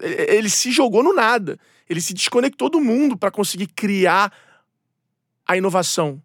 Ele 0.00 0.50
se 0.50 0.70
jogou 0.70 1.02
no 1.02 1.14
nada. 1.14 1.59
Ele 1.88 2.00
se 2.00 2.14
desconectou 2.14 2.68
do 2.68 2.80
mundo 2.80 3.16
para 3.16 3.30
conseguir 3.30 3.66
criar 3.68 4.32
a 5.46 5.57
inovação 5.57 6.22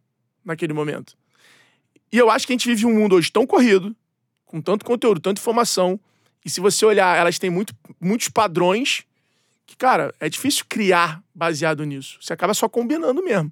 naquele 0.50 0.74
momento. 0.74 1.16
E 2.12 2.18
eu 2.18 2.30
acho 2.30 2.46
que 2.46 2.54
a 2.54 2.56
gente 2.56 2.68
vive 2.68 2.86
um 2.86 2.94
mundo 2.94 3.16
hoje 3.16 3.32
tão 3.32 3.46
corrido, 3.46 3.96
com 4.46 4.62
tanto 4.62 4.84
conteúdo, 4.84 5.20
tanta 5.20 5.40
informação, 5.40 6.00
e 6.44 6.50
se 6.50 6.60
você 6.60 6.86
olhar, 6.86 7.18
elas 7.18 7.38
têm 7.38 7.50
muito, 7.50 7.74
muitos 8.00 8.30
padrões 8.30 9.04
que, 9.66 9.76
cara, 9.78 10.14
é 10.20 10.28
difícil 10.28 10.66
criar 10.68 11.22
baseado 11.36 11.84
nisso. 11.84 12.18
Você 12.22 12.34
acaba 12.34 12.54
só 12.54 12.68
combinando 12.68 13.24
mesmo. 13.24 13.52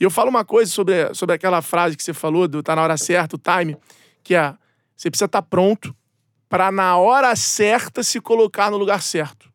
E 0.00 0.04
eu 0.04 0.10
falo 0.10 0.30
uma 0.30 0.44
coisa 0.44 0.70
sobre, 0.70 1.14
sobre 1.14 1.34
aquela 1.34 1.62
frase 1.62 1.96
que 1.96 2.02
você 2.02 2.12
falou, 2.12 2.48
do 2.48 2.62
tá 2.62 2.74
na 2.74 2.82
hora 2.82 2.96
certa, 2.96 3.36
o 3.36 3.38
time, 3.38 3.76
que 4.22 4.34
é: 4.34 4.54
você 4.96 5.10
precisa 5.10 5.26
estar 5.26 5.42
tá 5.42 5.48
pronto 5.48 5.94
para 6.48 6.72
na 6.72 6.96
hora 6.96 7.34
certa 7.36 8.02
se 8.02 8.20
colocar 8.20 8.70
no 8.70 8.76
lugar 8.76 9.02
certo. 9.02 9.52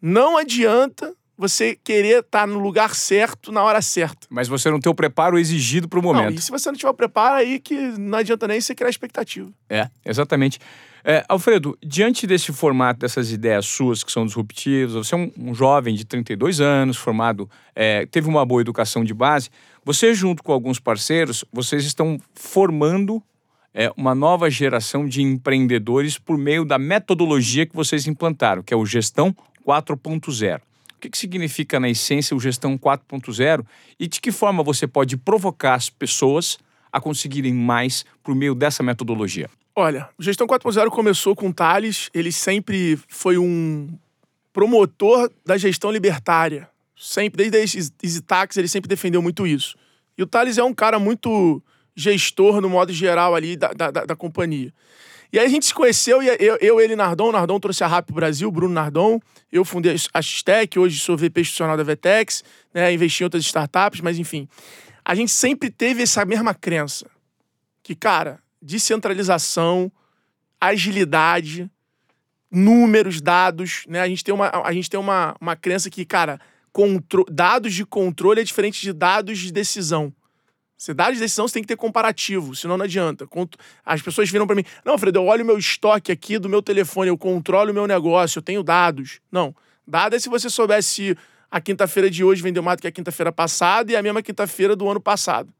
Não 0.00 0.36
adianta 0.36 1.14
você 1.36 1.76
querer 1.82 2.20
estar 2.20 2.40
tá 2.40 2.46
no 2.46 2.58
lugar 2.58 2.94
certo 2.94 3.50
na 3.50 3.62
hora 3.62 3.82
certa. 3.82 4.26
Mas 4.30 4.48
você 4.48 4.70
não 4.70 4.80
tem 4.80 4.90
o 4.90 4.94
preparo 4.94 5.38
exigido 5.38 5.88
para 5.88 5.98
o 5.98 6.02
momento. 6.02 6.30
Não, 6.30 6.38
e 6.38 6.40
se 6.40 6.50
você 6.50 6.70
não 6.70 6.76
tiver 6.76 6.90
o 6.90 6.94
preparo, 6.94 7.36
aí 7.36 7.58
que 7.58 7.74
não 7.98 8.18
adianta 8.18 8.46
nem 8.46 8.60
você 8.60 8.74
criar 8.74 8.90
expectativa. 8.90 9.50
É, 9.68 9.88
exatamente. 10.04 10.58
É, 11.06 11.22
Alfredo, 11.28 11.76
diante 11.84 12.26
desse 12.26 12.50
formato, 12.50 13.00
dessas 13.00 13.30
ideias 13.30 13.66
suas 13.66 14.02
que 14.02 14.10
são 14.10 14.24
disruptivas, 14.24 14.94
você 14.94 15.14
é 15.14 15.18
um, 15.18 15.30
um 15.36 15.54
jovem 15.54 15.94
de 15.94 16.04
32 16.04 16.62
anos, 16.62 16.96
formado, 16.96 17.50
é, 17.74 18.06
teve 18.06 18.26
uma 18.26 18.44
boa 18.46 18.62
educação 18.62 19.04
de 19.04 19.12
base, 19.12 19.50
você 19.84 20.14
junto 20.14 20.42
com 20.42 20.50
alguns 20.50 20.80
parceiros, 20.80 21.44
vocês 21.52 21.84
estão 21.84 22.18
formando 22.34 23.22
é, 23.74 23.92
uma 23.98 24.14
nova 24.14 24.48
geração 24.48 25.06
de 25.06 25.20
empreendedores 25.20 26.16
por 26.16 26.38
meio 26.38 26.64
da 26.64 26.78
metodologia 26.78 27.66
que 27.66 27.76
vocês 27.76 28.06
implantaram, 28.06 28.62
que 28.62 28.72
é 28.72 28.76
o 28.76 28.86
Gestão 28.86 29.36
4.0. 29.66 30.60
Que, 31.04 31.10
que 31.10 31.18
significa, 31.18 31.78
na 31.78 31.90
essência, 31.90 32.34
o 32.34 32.40
Gestão 32.40 32.78
4.0 32.78 33.62
e 34.00 34.06
de 34.06 34.22
que 34.22 34.32
forma 34.32 34.62
você 34.62 34.86
pode 34.86 35.18
provocar 35.18 35.74
as 35.74 35.90
pessoas 35.90 36.58
a 36.90 36.98
conseguirem 36.98 37.52
mais 37.52 38.06
por 38.22 38.34
meio 38.34 38.54
dessa 38.54 38.82
metodologia? 38.82 39.50
Olha, 39.76 40.08
o 40.16 40.22
Gestão 40.22 40.46
4.0 40.46 40.88
começou 40.88 41.36
com 41.36 41.48
o 41.48 41.52
Thales, 41.52 42.08
ele 42.14 42.32
sempre 42.32 42.98
foi 43.06 43.36
um 43.36 43.88
promotor 44.50 45.30
da 45.44 45.58
gestão 45.58 45.90
libertária. 45.90 46.70
Sempre, 46.96 47.50
desde 47.50 47.80
a 47.80 47.82
Easy 48.02 48.22
Tax, 48.22 48.56
ele 48.56 48.68
sempre 48.68 48.88
defendeu 48.88 49.20
muito 49.20 49.46
isso. 49.46 49.76
E 50.16 50.22
o 50.22 50.26
Thales 50.26 50.56
é 50.56 50.64
um 50.64 50.72
cara 50.72 50.98
muito 50.98 51.62
gestor, 51.94 52.62
no 52.62 52.70
modo 52.70 52.94
geral, 52.94 53.34
ali 53.34 53.58
da, 53.58 53.74
da, 53.74 53.90
da 53.90 54.16
companhia. 54.16 54.72
E 55.34 55.38
aí 55.40 55.46
a 55.46 55.48
gente 55.48 55.66
se 55.66 55.74
conheceu, 55.74 56.22
e 56.22 56.28
eu, 56.28 56.56
eu 56.60 56.80
ele 56.80 56.94
Nardon, 56.94 57.32
Nardon 57.32 57.58
trouxe 57.58 57.82
a 57.82 57.88
RAP 57.88 58.12
Brasil, 58.12 58.48
Bruno 58.52 58.72
Nardon. 58.72 59.18
Eu 59.50 59.64
fundei 59.64 59.96
a 60.14 60.22
Xtec, 60.22 60.78
hoje 60.78 61.00
sou 61.00 61.16
VP 61.16 61.40
institucional 61.40 61.76
da 61.76 61.82
Vetex, 61.82 62.44
né, 62.72 62.92
investi 62.92 63.24
em 63.24 63.24
outras 63.24 63.42
startups, 63.42 64.00
mas 64.00 64.16
enfim. 64.16 64.48
A 65.04 65.12
gente 65.12 65.32
sempre 65.32 65.70
teve 65.70 66.04
essa 66.04 66.24
mesma 66.24 66.54
crença. 66.54 67.10
Que, 67.82 67.96
cara, 67.96 68.38
descentralização, 68.62 69.90
agilidade, 70.60 71.68
números, 72.48 73.20
dados, 73.20 73.82
né? 73.88 74.02
A 74.02 74.08
gente 74.08 74.22
tem 74.22 74.32
uma, 74.32 74.52
a 74.64 74.72
gente 74.72 74.88
tem 74.88 75.00
uma, 75.00 75.34
uma 75.40 75.56
crença 75.56 75.90
que, 75.90 76.04
cara, 76.04 76.40
dados 77.28 77.74
de 77.74 77.84
controle 77.84 78.40
é 78.40 78.44
diferente 78.44 78.80
de 78.80 78.92
dados 78.92 79.40
de 79.40 79.52
decisão. 79.52 80.14
Se 80.76 80.92
dados 80.92 81.14
de 81.14 81.20
decisão, 81.20 81.46
você 81.46 81.54
tem 81.54 81.62
que 81.62 81.68
ter 81.68 81.76
comparativo, 81.76 82.54
senão 82.54 82.76
não 82.76 82.84
adianta. 82.84 83.28
As 83.84 84.02
pessoas 84.02 84.30
viram 84.30 84.46
para 84.46 84.56
mim, 84.56 84.64
não, 84.84 84.98
Fredo, 84.98 85.20
eu 85.20 85.26
olho 85.26 85.42
o 85.44 85.46
meu 85.46 85.58
estoque 85.58 86.10
aqui 86.10 86.38
do 86.38 86.48
meu 86.48 86.62
telefone, 86.62 87.08
eu 87.08 87.16
controlo 87.16 87.70
o 87.70 87.74
meu 87.74 87.86
negócio, 87.86 88.38
eu 88.38 88.42
tenho 88.42 88.62
dados. 88.62 89.20
Não. 89.30 89.54
Dado 89.86 90.16
é 90.16 90.18
se 90.18 90.28
você 90.28 90.50
soubesse 90.50 91.16
a 91.50 91.60
quinta-feira 91.60 92.10
de 92.10 92.24
hoje 92.24 92.42
vendeu 92.42 92.62
mais 92.62 92.78
do 92.78 92.80
que 92.80 92.88
a 92.88 92.92
quinta-feira 92.92 93.30
passada 93.30 93.92
e 93.92 93.96
a 93.96 94.02
mesma 94.02 94.20
quinta-feira 94.20 94.74
do 94.74 94.88
ano 94.88 95.00
passado. 95.00 95.52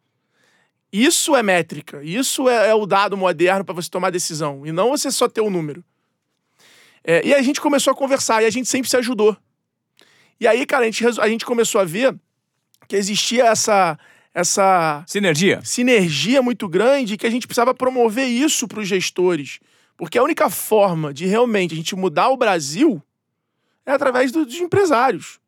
Isso 0.93 1.37
é 1.37 1.43
métrica, 1.43 2.03
isso 2.03 2.49
é, 2.49 2.71
é 2.71 2.75
o 2.75 2.87
dado 2.87 3.17
moderno 3.17 3.65
para 3.65 3.75
você 3.75 3.89
tomar 3.89 4.11
decisão, 4.11 4.67
e 4.67 4.73
não 4.73 4.91
você 4.91 5.11
só 5.11 5.29
ter 5.29 5.41
o 5.41 5.47
um 5.47 5.51
número. 5.51 5.85
É, 7.03 7.25
e 7.27 7.35
a 7.35 7.43
gente 7.43 7.61
começou 7.61 7.93
a 7.93 7.97
conversar, 7.97 8.43
e 8.43 8.47
a 8.47 8.51
gente 8.51 8.69
sempre 8.69 8.89
se 8.89 8.97
ajudou. 8.97 9.37
E 10.41 10.47
aí, 10.47 10.67
cara, 10.67 10.83
a 10.83 10.87
gente, 10.91 11.21
a 11.21 11.29
gente 11.29 11.45
começou 11.45 11.81
a 11.81 11.85
ver 11.85 12.15
que 12.89 12.97
existia 12.97 13.47
essa, 13.47 13.99
essa 14.35 15.05
sinergia. 15.07 15.61
sinergia 15.65 16.43
muito 16.43 16.69
grande 16.69 17.17
que 17.17 17.27
a 17.27 17.31
gente 17.31 17.47
precisava 17.47 17.73
promover 17.73 18.27
isso 18.27 18.67
para 18.67 18.81
os 18.81 18.89
gestores. 18.89 19.61
Porque 19.97 20.19
a 20.19 20.23
única 20.23 20.51
forma 20.51 21.15
de 21.15 21.25
realmente 21.25 21.73
a 21.73 21.77
gente 21.77 21.95
mudar 21.95 22.29
o 22.31 22.37
Brasil 22.37 23.01
é 23.87 23.93
através 23.93 24.33
do, 24.33 24.45
dos 24.45 24.57
empresários. 24.57 25.39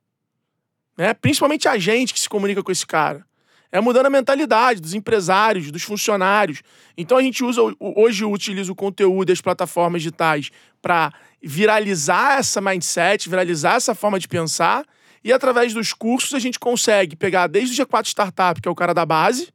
Né? 0.96 1.12
Principalmente 1.14 1.66
a 1.66 1.76
gente 1.76 2.14
que 2.14 2.20
se 2.20 2.28
comunica 2.28 2.62
com 2.62 2.70
esse 2.70 2.86
cara 2.86 3.26
é 3.70 3.80
mudando 3.80 4.06
a 4.06 4.10
mentalidade 4.10 4.80
dos 4.80 4.94
empresários, 4.94 5.70
dos 5.70 5.82
funcionários. 5.82 6.62
Então 6.96 7.18
a 7.18 7.22
gente 7.22 7.44
usa 7.44 7.60
hoje 7.78 8.24
utiliza 8.24 8.72
o 8.72 8.74
conteúdo 8.74 9.28
das 9.28 9.40
plataformas 9.40 10.02
digitais 10.02 10.50
para 10.80 11.12
viralizar 11.42 12.38
essa 12.38 12.60
mindset, 12.60 13.28
viralizar 13.28 13.74
essa 13.74 13.94
forma 13.94 14.18
de 14.18 14.28
pensar. 14.28 14.84
E 15.26 15.32
através 15.32 15.74
dos 15.74 15.92
cursos 15.92 16.34
a 16.34 16.38
gente 16.38 16.56
consegue 16.56 17.16
pegar 17.16 17.48
desde 17.48 17.82
o 17.82 17.84
G4 17.84 18.06
Startup, 18.06 18.60
que 18.60 18.68
é 18.68 18.70
o 18.70 18.76
cara 18.76 18.94
da 18.94 19.04
base, 19.04 19.48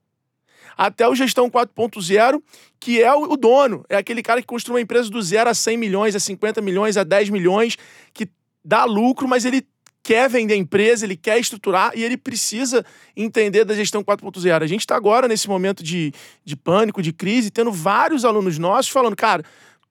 até 0.77 1.07
o 1.07 1.15
Gestão 1.15 1.49
4.0, 1.49 2.43
que 2.77 3.01
é 3.01 3.13
o 3.13 3.37
dono. 3.37 3.85
É 3.87 3.95
aquele 3.95 4.21
cara 4.21 4.41
que 4.41 4.47
construiu 4.47 4.75
uma 4.75 4.81
empresa 4.81 5.09
do 5.09 5.21
zero 5.21 5.49
a 5.49 5.53
100 5.53 5.77
milhões, 5.77 6.13
a 6.13 6.19
50 6.19 6.59
milhões, 6.59 6.97
a 6.97 7.05
10 7.05 7.29
milhões, 7.29 7.77
que 8.13 8.27
dá 8.65 8.83
lucro, 8.83 9.29
mas 9.29 9.45
ele 9.45 9.65
quer 10.03 10.29
vender 10.29 10.55
a 10.55 10.57
empresa, 10.57 11.05
ele 11.05 11.15
quer 11.15 11.39
estruturar 11.39 11.93
e 11.95 12.03
ele 12.03 12.17
precisa 12.17 12.85
entender 13.15 13.63
da 13.63 13.73
gestão 13.73 14.03
4.0. 14.03 14.61
A 14.61 14.67
gente 14.67 14.81
está 14.81 14.97
agora 14.97 15.25
nesse 15.25 15.47
momento 15.47 15.81
de, 15.81 16.11
de 16.43 16.57
pânico, 16.57 17.01
de 17.01 17.13
crise, 17.13 17.49
tendo 17.49 17.71
vários 17.71 18.25
alunos 18.25 18.57
nossos 18.57 18.91
falando, 18.91 19.15
cara, 19.15 19.41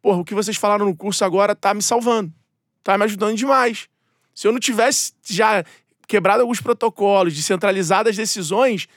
porra, 0.02 0.18
o 0.18 0.24
que 0.26 0.34
vocês 0.34 0.58
falaram 0.58 0.84
no 0.84 0.94
curso 0.94 1.24
agora 1.24 1.54
tá 1.54 1.72
me 1.72 1.80
salvando, 1.80 2.30
tá 2.84 2.98
me 2.98 3.04
ajudando 3.04 3.34
demais. 3.34 3.88
Se 4.34 4.46
eu 4.46 4.52
não 4.52 4.60
tivesse 4.60 5.12
já 5.24 5.64
quebrado 6.06 6.42
alguns 6.42 6.60
protocolos, 6.60 7.34
descentralizado 7.34 8.08
as 8.08 8.16
decisões, 8.16 8.88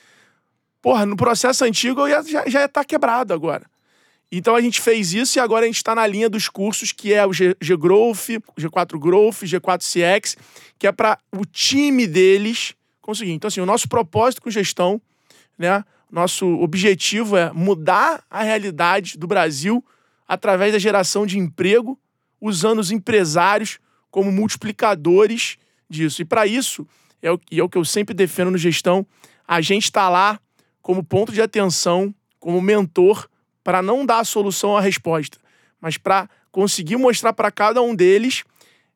porra, 0.82 1.06
no 1.06 1.16
processo 1.16 1.64
antigo 1.64 2.02
eu 2.02 2.08
ia, 2.08 2.24
já, 2.24 2.50
já 2.50 2.60
ia 2.62 2.66
estar 2.66 2.82
tá 2.82 2.84
quebrado 2.84 3.34
agora. 3.34 3.66
Então 4.32 4.56
a 4.56 4.62
gente 4.62 4.82
fez 4.82 5.14
isso 5.14 5.38
e 5.38 5.40
agora 5.40 5.64
a 5.64 5.68
gente 5.68 5.78
está 5.78 5.94
na 5.94 6.08
linha 6.08 6.28
dos 6.28 6.50
cursos 6.50 6.92
que 6.92 7.14
é 7.14 7.24
o 7.24 7.32
G, 7.32 7.56
G 7.62 7.78
Growth, 7.78 8.30
G4 8.58 9.00
Growth, 9.00 9.44
G4 9.44 9.80
CX, 9.80 10.36
que 10.80 10.88
é 10.88 10.92
para 10.92 11.20
o 11.32 11.46
time 11.46 12.08
deles 12.08 12.74
conseguir. 13.00 13.34
Então, 13.34 13.48
assim, 13.48 13.62
o 13.62 13.66
nosso 13.66 13.88
propósito 13.88 14.42
com 14.42 14.50
gestão, 14.50 15.00
né? 15.56 15.84
Nosso 16.12 16.48
objetivo 16.60 17.38
é 17.38 17.52
mudar 17.54 18.24
a 18.30 18.44
realidade 18.44 19.18
do 19.18 19.28
Brasil 19.28 19.84
através 20.28 20.72
da 20.74 20.80
geração 20.80 21.26
de 21.26 21.38
emprego, 21.38 22.00
usando 22.42 22.80
os 22.80 22.92
empresários 22.92 23.80
como 24.14 24.32
multiplicadores 24.32 25.58
disso. 25.90 26.22
E 26.22 26.26
para 26.26 26.46
isso, 26.46 26.88
é 27.20 27.32
o, 27.32 27.40
e 27.50 27.60
é 27.60 27.64
o 27.64 27.68
que 27.68 27.80
eu 27.80 27.84
sempre 27.84 28.14
defendo 28.14 28.52
no 28.52 28.60
gestão. 28.60 29.04
A 29.48 29.60
gente 29.60 29.86
está 29.86 30.08
lá 30.08 30.40
como 30.84 31.04
ponto 31.04 31.32
de 31.32 31.42
atenção, 31.42 32.14
como 32.40 32.62
mentor, 32.62 33.28
para 33.64 33.82
não 33.82 34.06
dar 34.06 34.20
a 34.20 34.24
solução 34.24 34.78
à 34.78 34.82
resposta, 34.82 35.40
mas 35.82 35.98
para 35.98 36.30
conseguir 36.52 36.96
mostrar 36.96 37.34
para 37.34 37.50
cada 37.50 37.82
um 37.82 37.96
deles 37.96 38.44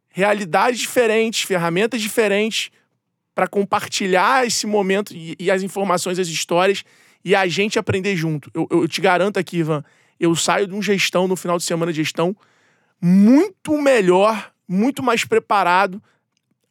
realidades 0.07 0.79
diferentes, 0.79 1.41
ferramentas 1.41 1.99
diferentes, 1.99 2.69
para 3.33 3.47
compartilhar 3.47 4.45
esse 4.45 4.67
momento 4.67 5.15
e, 5.15 5.35
e, 5.39 5.49
as 5.49 5.63
informações, 5.63 6.19
as 6.19 6.27
histórias 6.27 6.83
e 7.25 7.33
a 7.33 7.47
gente 7.47 7.79
aprender 7.79 8.15
junto. 8.15 8.51
Eu, 8.53 8.67
eu, 8.69 8.87
te 8.87 9.01
garanto 9.01 9.39
aqui, 9.39 9.57
Ivan, 9.57 9.83
eu 10.19 10.35
saio 10.35 10.67
de 10.67 10.75
um 10.75 10.81
gestão 10.81 11.27
no 11.27 11.35
final 11.35 11.57
de 11.57 11.63
semana 11.63 11.91
de 11.91 12.03
gestão 12.03 12.37
muito 13.01 13.81
melhor, 13.81 14.51
muito 14.67 15.01
mais 15.01 15.23
preparado, 15.23 16.01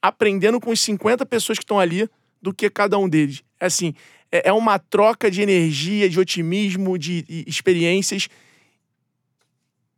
aprendendo 0.02 0.60
com 0.60 0.70
os 0.70 0.80
50 0.80 1.24
pessoas 1.26 1.58
que 1.58 1.64
estão 1.64 1.80
ali 1.80 2.08
do 2.40 2.52
que 2.52 2.68
cada 2.68 2.98
um 2.98 3.08
deles. 3.08 3.42
É 3.58 3.66
assim, 3.66 3.94
é, 4.30 4.48
é 4.48 4.52
uma 4.52 4.78
troca 4.78 5.30
de 5.30 5.42
energia, 5.42 6.08
de 6.08 6.20
otimismo, 6.20 6.98
de, 6.98 7.24
experiências 7.46 8.28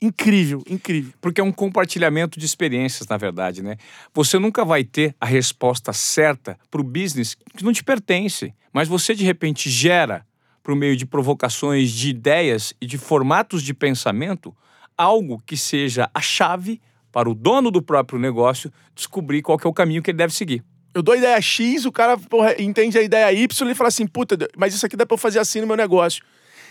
incrível, 0.00 0.62
incrível. 0.68 1.12
Porque 1.20 1.40
é 1.40 1.44
um 1.44 1.52
compartilhamento 1.52 2.38
de 2.38 2.46
experiências, 2.46 3.08
na 3.08 3.16
verdade, 3.16 3.62
né? 3.62 3.76
Você 4.14 4.38
nunca 4.38 4.64
vai 4.64 4.84
ter 4.84 5.14
a 5.20 5.26
resposta 5.26 5.92
certa 5.92 6.58
para 6.70 6.80
o 6.80 6.84
business 6.84 7.36
que 7.56 7.64
não 7.64 7.72
te 7.72 7.82
pertence, 7.82 8.54
mas 8.72 8.86
você 8.86 9.14
de 9.14 9.24
repente 9.24 9.68
gera 9.68 10.24
por 10.62 10.76
meio 10.76 10.96
de 10.96 11.04
provocações, 11.04 11.90
de 11.90 12.10
ideias 12.10 12.74
e 12.80 12.86
de 12.86 12.96
formatos 12.98 13.62
de 13.62 13.74
pensamento 13.74 14.54
algo 14.96 15.42
que 15.44 15.56
seja 15.56 16.10
a 16.12 16.20
chave 16.20 16.80
para 17.10 17.28
o 17.28 17.34
dono 17.34 17.70
do 17.70 17.82
próprio 17.82 18.18
negócio 18.18 18.72
descobrir 18.94 19.42
qual 19.42 19.58
é 19.62 19.68
o 19.68 19.72
caminho 19.72 20.02
que 20.02 20.10
ele 20.10 20.18
deve 20.18 20.34
seguir. 20.34 20.62
Eu 20.94 21.02
dou 21.02 21.14
a 21.14 21.18
ideia 21.18 21.40
X, 21.40 21.84
o 21.84 21.92
cara 21.92 22.16
porra, 22.16 22.60
entende 22.60 22.98
a 22.98 23.02
ideia 23.02 23.32
Y 23.32 23.70
e 23.70 23.74
fala 23.74 23.88
assim: 23.88 24.06
puta, 24.06 24.36
mas 24.56 24.74
isso 24.74 24.84
aqui 24.84 24.96
dá 24.96 25.06
pra 25.06 25.14
eu 25.14 25.18
fazer 25.18 25.38
assim 25.38 25.60
no 25.60 25.66
meu 25.66 25.76
negócio. 25.76 26.22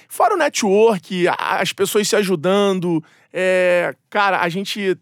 Fora 0.10 0.34
o 0.34 0.38
network, 0.38 1.26
as 1.38 1.74
pessoas 1.74 2.08
se 2.08 2.16
ajudando. 2.16 3.04
É, 3.32 3.94
cara, 4.10 4.42
a 4.42 4.50
gente 4.50 4.98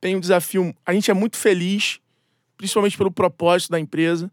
tem 0.00 0.16
um 0.16 0.20
desafio. 0.20 0.74
A 0.86 0.92
gente 0.92 1.10
é 1.10 1.14
muito 1.14 1.36
feliz, 1.36 1.98
principalmente 2.56 2.96
pelo 2.96 3.10
propósito 3.10 3.70
da 3.70 3.80
empresa. 3.80 4.30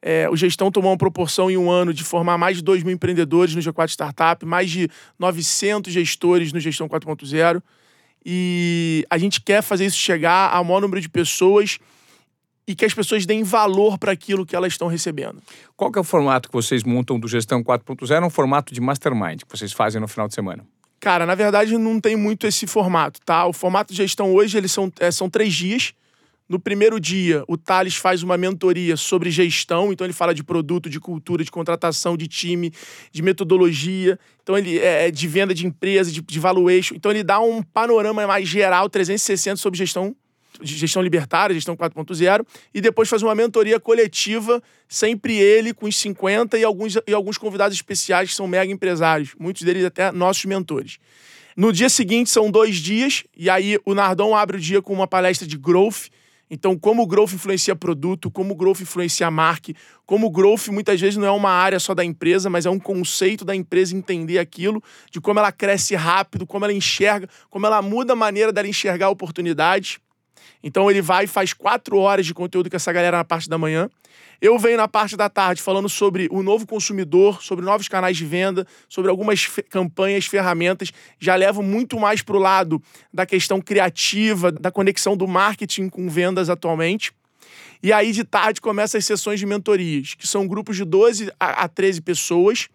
É, 0.00 0.28
o 0.30 0.36
Gestão 0.36 0.70
tomou 0.70 0.90
uma 0.90 0.96
proporção 0.96 1.50
em 1.50 1.56
um 1.56 1.70
ano 1.70 1.92
de 1.92 2.04
formar 2.04 2.38
mais 2.38 2.58
de 2.58 2.62
2 2.62 2.82
mil 2.82 2.94
empreendedores 2.94 3.54
no 3.54 3.60
G4 3.60 3.88
Startup, 3.88 4.46
mais 4.46 4.70
de 4.70 4.88
900 5.18 5.92
gestores 5.92 6.52
no 6.52 6.60
Gestão 6.60 6.88
4.0. 6.88 7.62
E 8.30 9.06
a 9.08 9.16
gente 9.16 9.40
quer 9.40 9.62
fazer 9.62 9.86
isso 9.86 9.96
chegar 9.96 10.52
ao 10.52 10.62
maior 10.62 10.82
número 10.82 11.00
de 11.00 11.08
pessoas 11.08 11.78
e 12.66 12.74
que 12.74 12.84
as 12.84 12.92
pessoas 12.92 13.24
deem 13.24 13.42
valor 13.42 13.96
para 13.96 14.12
aquilo 14.12 14.44
que 14.44 14.54
elas 14.54 14.74
estão 14.74 14.86
recebendo. 14.86 15.42
Qual 15.74 15.90
que 15.90 15.98
é 15.98 16.02
o 16.02 16.04
formato 16.04 16.50
que 16.50 16.54
vocês 16.54 16.84
montam 16.84 17.18
do 17.18 17.26
Gestão 17.26 17.64
4.0? 17.64 18.22
É 18.22 18.26
um 18.26 18.28
formato 18.28 18.74
de 18.74 18.82
mastermind 18.82 19.44
que 19.44 19.58
vocês 19.58 19.72
fazem 19.72 19.98
no 19.98 20.06
final 20.06 20.28
de 20.28 20.34
semana? 20.34 20.62
Cara, 21.00 21.24
na 21.24 21.34
verdade 21.34 21.78
não 21.78 21.98
tem 21.98 22.16
muito 22.16 22.46
esse 22.46 22.66
formato, 22.66 23.18
tá? 23.24 23.46
O 23.46 23.52
formato 23.54 23.94
de 23.94 23.96
gestão 23.96 24.34
hoje 24.34 24.58
eles 24.58 24.72
são, 24.72 24.92
é, 25.00 25.10
são 25.10 25.30
três 25.30 25.54
dias. 25.54 25.94
No 26.48 26.58
primeiro 26.58 26.98
dia, 26.98 27.44
o 27.46 27.58
Thales 27.58 27.96
faz 27.96 28.22
uma 28.22 28.38
mentoria 28.38 28.96
sobre 28.96 29.30
gestão, 29.30 29.92
então 29.92 30.06
ele 30.06 30.14
fala 30.14 30.32
de 30.32 30.42
produto, 30.42 30.88
de 30.88 30.98
cultura, 30.98 31.44
de 31.44 31.50
contratação, 31.50 32.16
de 32.16 32.26
time, 32.26 32.72
de 33.12 33.20
metodologia, 33.20 34.18
então 34.42 34.56
ele 34.56 34.78
é, 34.78 35.08
é 35.08 35.10
de 35.10 35.28
venda 35.28 35.52
de 35.52 35.66
empresa, 35.66 36.10
de, 36.10 36.22
de 36.22 36.40
valuation. 36.40 36.94
Então 36.94 37.12
ele 37.12 37.22
dá 37.22 37.38
um 37.38 37.62
panorama 37.62 38.26
mais 38.26 38.48
geral, 38.48 38.88
360 38.88 39.56
sobre 39.56 39.76
gestão 39.76 40.16
gestão 40.60 41.02
libertária, 41.02 41.54
gestão 41.54 41.76
4.0, 41.76 42.44
e 42.74 42.80
depois 42.80 43.08
faz 43.08 43.22
uma 43.22 43.34
mentoria 43.34 43.78
coletiva, 43.78 44.60
sempre 44.88 45.36
ele 45.36 45.72
com 45.72 45.86
os 45.86 45.96
50 45.96 46.58
e 46.58 46.64
alguns, 46.64 46.96
e 47.06 47.14
alguns 47.14 47.38
convidados 47.38 47.76
especiais 47.76 48.30
que 48.30 48.34
são 48.34 48.48
mega 48.48 48.72
empresários, 48.72 49.34
muitos 49.38 49.62
deles 49.62 49.84
até 49.84 50.10
nossos 50.10 50.44
mentores. 50.46 50.98
No 51.56 51.72
dia 51.72 51.88
seguinte 51.88 52.30
são 52.30 52.50
dois 52.50 52.76
dias, 52.76 53.22
e 53.36 53.48
aí 53.48 53.78
o 53.84 53.94
Nardon 53.94 54.34
abre 54.34 54.56
o 54.56 54.60
dia 54.60 54.80
com 54.82 54.92
uma 54.92 55.06
palestra 55.06 55.46
de 55.46 55.56
growth, 55.56 56.08
então, 56.50 56.78
como 56.78 57.02
o 57.02 57.06
growth 57.06 57.32
influencia 57.32 57.76
produto, 57.76 58.30
como 58.30 58.54
o 58.54 58.56
growth 58.56 58.80
influencia 58.80 59.30
marca, 59.30 59.72
como 60.06 60.26
o 60.26 60.30
growth 60.30 60.68
muitas 60.68 61.00
vezes 61.00 61.16
não 61.16 61.26
é 61.26 61.30
uma 61.30 61.50
área 61.50 61.78
só 61.78 61.94
da 61.94 62.04
empresa, 62.04 62.48
mas 62.48 62.64
é 62.64 62.70
um 62.70 62.78
conceito 62.78 63.44
da 63.44 63.54
empresa 63.54 63.94
entender 63.94 64.38
aquilo, 64.38 64.82
de 65.10 65.20
como 65.20 65.38
ela 65.38 65.52
cresce 65.52 65.94
rápido, 65.94 66.46
como 66.46 66.64
ela 66.64 66.72
enxerga, 66.72 67.28
como 67.50 67.66
ela 67.66 67.82
muda 67.82 68.14
a 68.14 68.16
maneira 68.16 68.52
dela 68.52 68.68
enxergar 68.68 69.10
oportunidades. 69.10 69.98
Então 70.62 70.90
ele 70.90 71.00
vai 71.00 71.24
e 71.24 71.26
faz 71.28 71.52
quatro 71.52 71.98
horas 71.98 72.26
de 72.26 72.34
conteúdo 72.34 72.68
com 72.68 72.76
essa 72.76 72.92
galera 72.92 73.16
na 73.16 73.24
parte 73.24 73.48
da 73.48 73.58
manhã. 73.58 73.88
Eu 74.40 74.56
venho 74.58 74.76
na 74.76 74.86
parte 74.86 75.16
da 75.16 75.28
tarde 75.28 75.60
falando 75.60 75.88
sobre 75.88 76.28
o 76.30 76.42
novo 76.42 76.66
consumidor, 76.66 77.42
sobre 77.42 77.64
novos 77.64 77.88
canais 77.88 78.16
de 78.16 78.24
venda, 78.24 78.66
sobre 78.88 79.10
algumas 79.10 79.46
campanhas, 79.68 80.26
ferramentas. 80.26 80.92
Já 81.18 81.34
levo 81.34 81.62
muito 81.62 81.98
mais 81.98 82.22
para 82.22 82.36
o 82.36 82.38
lado 82.38 82.80
da 83.12 83.26
questão 83.26 83.60
criativa, 83.60 84.52
da 84.52 84.70
conexão 84.70 85.16
do 85.16 85.26
marketing 85.26 85.88
com 85.88 86.08
vendas 86.08 86.48
atualmente. 86.48 87.12
E 87.82 87.92
aí, 87.92 88.12
de 88.12 88.24
tarde, 88.24 88.60
começam 88.60 88.98
as 88.98 89.04
sessões 89.04 89.38
de 89.40 89.46
mentorias, 89.46 90.14
que 90.14 90.26
são 90.26 90.46
grupos 90.46 90.76
de 90.76 90.84
12 90.84 91.32
a 91.38 91.68
13 91.68 92.00
pessoas, 92.00 92.68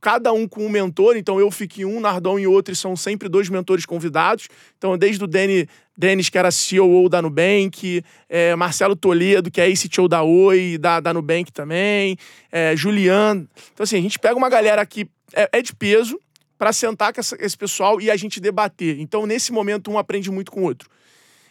cada 0.00 0.32
um 0.32 0.46
com 0.46 0.64
um 0.64 0.68
mentor. 0.68 1.16
Então, 1.16 1.40
eu 1.40 1.50
fico 1.50 1.80
em 1.80 1.84
um, 1.84 2.00
Nardon 2.00 2.38
em 2.38 2.46
outro, 2.46 2.72
e 2.72 2.76
são 2.76 2.96
sempre 2.96 3.28
dois 3.28 3.48
mentores 3.48 3.84
convidados. 3.84 4.48
Então, 4.76 4.96
desde 4.96 5.22
o 5.22 5.26
Danny 5.26 5.68
Denis, 5.96 6.28
que 6.28 6.38
era 6.38 6.52
CEO 6.52 7.08
da 7.08 7.20
Nubank, 7.20 8.04
é, 8.28 8.54
Marcelo 8.54 8.94
Toledo, 8.94 9.50
que 9.50 9.60
é 9.60 9.72
CTO 9.72 10.06
da 10.06 10.22
Oi, 10.22 10.78
da, 10.78 11.00
da 11.00 11.12
Nubank 11.12 11.52
também, 11.52 12.16
é, 12.52 12.76
Juliano. 12.76 13.48
Então, 13.72 13.82
assim, 13.82 13.98
a 13.98 14.00
gente 14.00 14.18
pega 14.18 14.36
uma 14.36 14.48
galera 14.48 14.86
que 14.86 15.08
é, 15.34 15.48
é 15.52 15.62
de 15.62 15.74
peso 15.74 16.20
para 16.56 16.72
sentar 16.72 17.12
com 17.12 17.20
essa, 17.20 17.36
esse 17.40 17.56
pessoal 17.56 18.00
e 18.00 18.10
a 18.10 18.16
gente 18.16 18.40
debater. 18.40 19.00
Então, 19.00 19.26
nesse 19.26 19.52
momento, 19.52 19.90
um 19.90 19.98
aprende 19.98 20.30
muito 20.30 20.52
com 20.52 20.60
o 20.60 20.64
outro. 20.64 20.88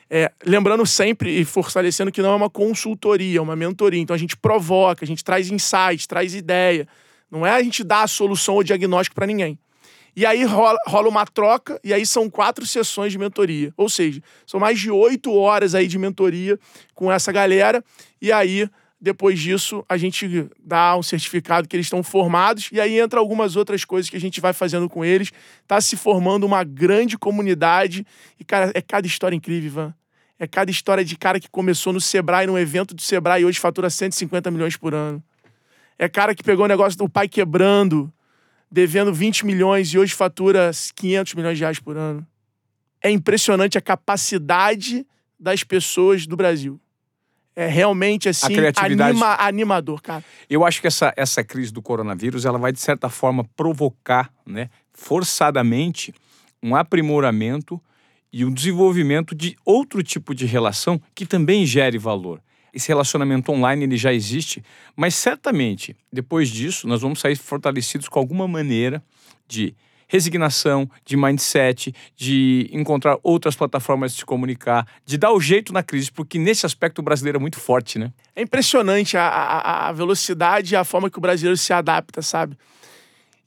É, 0.10 0.32
lembrando 0.46 0.86
sempre 0.86 1.30
e 1.30 1.44
fortalecendo 1.44 2.12
que 2.12 2.22
não 2.22 2.32
é 2.32 2.36
uma 2.36 2.50
consultoria, 2.50 3.40
é 3.40 3.42
uma 3.42 3.56
mentoria. 3.56 4.00
Então, 4.00 4.16
a 4.16 4.20
gente 4.20 4.38
provoca, 4.38 5.04
a 5.04 5.08
gente 5.08 5.24
traz 5.26 5.52
insights, 5.52 6.08
traz 6.08 6.34
ideia. 6.34 6.88
Não 7.30 7.46
é 7.46 7.52
a 7.52 7.62
gente 7.62 7.84
dar 7.84 8.04
a 8.04 8.08
solução 8.08 8.56
ou 8.56 8.64
diagnóstico 8.64 9.16
para 9.16 9.28
ninguém. 9.28 9.60
E 10.16 10.26
aí 10.26 10.44
rola, 10.44 10.80
rola, 10.88 11.08
uma 11.08 11.28
troca, 11.28 11.80
e 11.84 11.94
aí 11.94 12.04
são 12.04 12.28
quatro 12.28 12.66
sessões 12.66 13.12
de 13.12 13.20
mentoria. 13.20 13.72
Ou 13.78 13.88
seja, 13.88 14.20
são 14.48 14.60
mais 14.60 14.80
de 14.80 14.90
oito 14.90 15.32
horas 15.32 15.76
aí 15.76 15.88
de 15.88 16.00
mentoria 16.00 16.60
com 16.96 17.12
essa 17.12 17.32
galera. 17.32 17.84
E 18.20 18.32
aí, 18.32 18.68
depois 19.00 19.40
disso, 19.40 19.86
a 19.88 19.96
gente 19.96 20.50
dá 20.60 20.98
um 20.98 21.04
certificado 21.04 21.68
que 21.68 21.76
eles 21.76 21.86
estão 21.86 22.02
formados. 22.02 22.70
E 22.72 22.82
aí 22.82 23.00
entra 23.00 23.20
algumas 23.20 23.56
outras 23.56 23.86
coisas 23.86 24.10
que 24.10 24.18
a 24.18 24.20
gente 24.20 24.42
vai 24.42 24.54
fazendo 24.54 24.90
com 24.90 25.06
eles. 25.06 25.32
Tá 25.68 25.80
se 25.80 25.96
formando 25.96 26.48
uma 26.48 26.64
grande 26.64 27.16
comunidade. 27.16 28.04
E, 28.40 28.44
cara, 28.44 28.72
é 28.74 28.82
cada 28.82 29.06
história 29.06 29.36
incrível, 29.36 29.68
Ivan. 29.68 29.94
É 30.40 30.48
cada 30.48 30.72
história 30.72 31.06
de 31.06 31.16
cara 31.16 31.40
que 31.40 31.48
começou 31.48 31.94
no 31.94 32.02
Sebrae, 32.02 32.48
num 32.48 32.58
evento 32.58 32.96
do 32.96 33.04
Sebrae, 33.04 33.44
e 33.44 33.46
hoje 33.46 33.60
fatura 33.60 33.88
150 33.88 34.50
milhões 34.50 34.76
por 34.76 34.96
ano. 34.96 35.24
É 36.00 36.08
cara 36.08 36.36
que 36.36 36.44
pegou 36.44 36.66
o 36.66 36.68
negócio 36.68 36.98
do 36.98 37.10
pai 37.10 37.28
quebrando 37.28 38.12
devendo 38.72 39.14
20 39.14 39.46
milhões 39.46 39.94
e 39.94 39.98
hoje 39.98 40.14
fatura 40.14 40.72
500 40.96 41.34
milhões 41.34 41.58
de 41.58 41.64
reais 41.64 41.80
por 41.80 41.98
ano. 41.98 42.26
É 43.02 43.10
impressionante 43.10 43.78
a 43.78 43.82
capacidade 43.82 45.06
das 45.40 45.64
pessoas 45.64 46.28
do 46.28 46.36
Brasil. 46.36 46.80
É 47.56 47.68
realmente 47.68 48.30
assim 48.30 48.56
anima, 48.76 49.36
animador, 49.40 50.02
cara. 50.02 50.24
Eu 50.48 50.64
acho 50.64 50.80
que 50.80 50.88
essa, 50.88 51.12
essa 51.18 51.44
crise 51.44 51.72
do 51.72 51.82
coronavírus 51.82 52.46
ela 52.46 52.60
vai 52.60 52.72
de 52.72 52.80
certa 52.80 53.10
forma 53.10 53.44
provocar, 53.56 54.32
né, 54.46 54.70
forçadamente, 54.94 56.14
um 56.62 56.76
aprimoramento 56.76 57.82
e 58.32 58.46
um 58.46 58.54
desenvolvimento 58.54 59.34
de 59.34 59.56
outro 59.66 60.04
tipo 60.04 60.36
de 60.36 60.46
relação 60.46 61.02
que 61.16 61.26
também 61.26 61.66
gere 61.66 61.98
valor 61.98 62.42
esse 62.74 62.88
relacionamento 62.88 63.52
online 63.52 63.86
ele 63.86 63.98
já 63.98 64.14
existe, 64.14 64.64
mas 64.96 65.16
certamente 65.16 65.96
depois 66.12 66.50
disso 66.50 66.88
nós 66.88 67.02
vamos 67.02 67.20
sair 67.20 67.36
fortalecidos 67.36 68.08
com 68.08 68.20
alguma 68.20 68.48
maneira 68.48 69.04
de 69.48 69.76
resignação, 70.08 70.90
de 71.06 71.18
mindset, 71.18 71.94
de 72.16 72.70
encontrar 72.72 73.18
outras 73.22 73.56
plataformas 73.56 74.14
de 74.14 74.20
se 74.20 74.26
comunicar, 74.26 74.88
de 75.06 75.18
dar 75.18 75.34
o 75.34 75.40
jeito 75.40 75.74
na 75.74 75.84
crise, 75.84 76.12
porque 76.12 76.40
nesse 76.40 76.66
aspecto 76.66 77.00
o 77.00 77.04
brasileiro 77.04 77.38
é 77.38 77.42
muito 77.42 77.60
forte, 77.60 78.00
né? 78.00 78.12
É 78.36 78.42
impressionante 78.42 79.18
a, 79.18 79.28
a, 79.28 79.90
a 79.90 79.92
velocidade 79.92 80.74
e 80.74 80.78
a 80.78 80.86
forma 80.86 81.10
que 81.10 81.18
o 81.18 81.22
brasileiro 81.22 81.58
se 81.58 81.74
adapta, 81.74 82.22
sabe? 82.22 82.58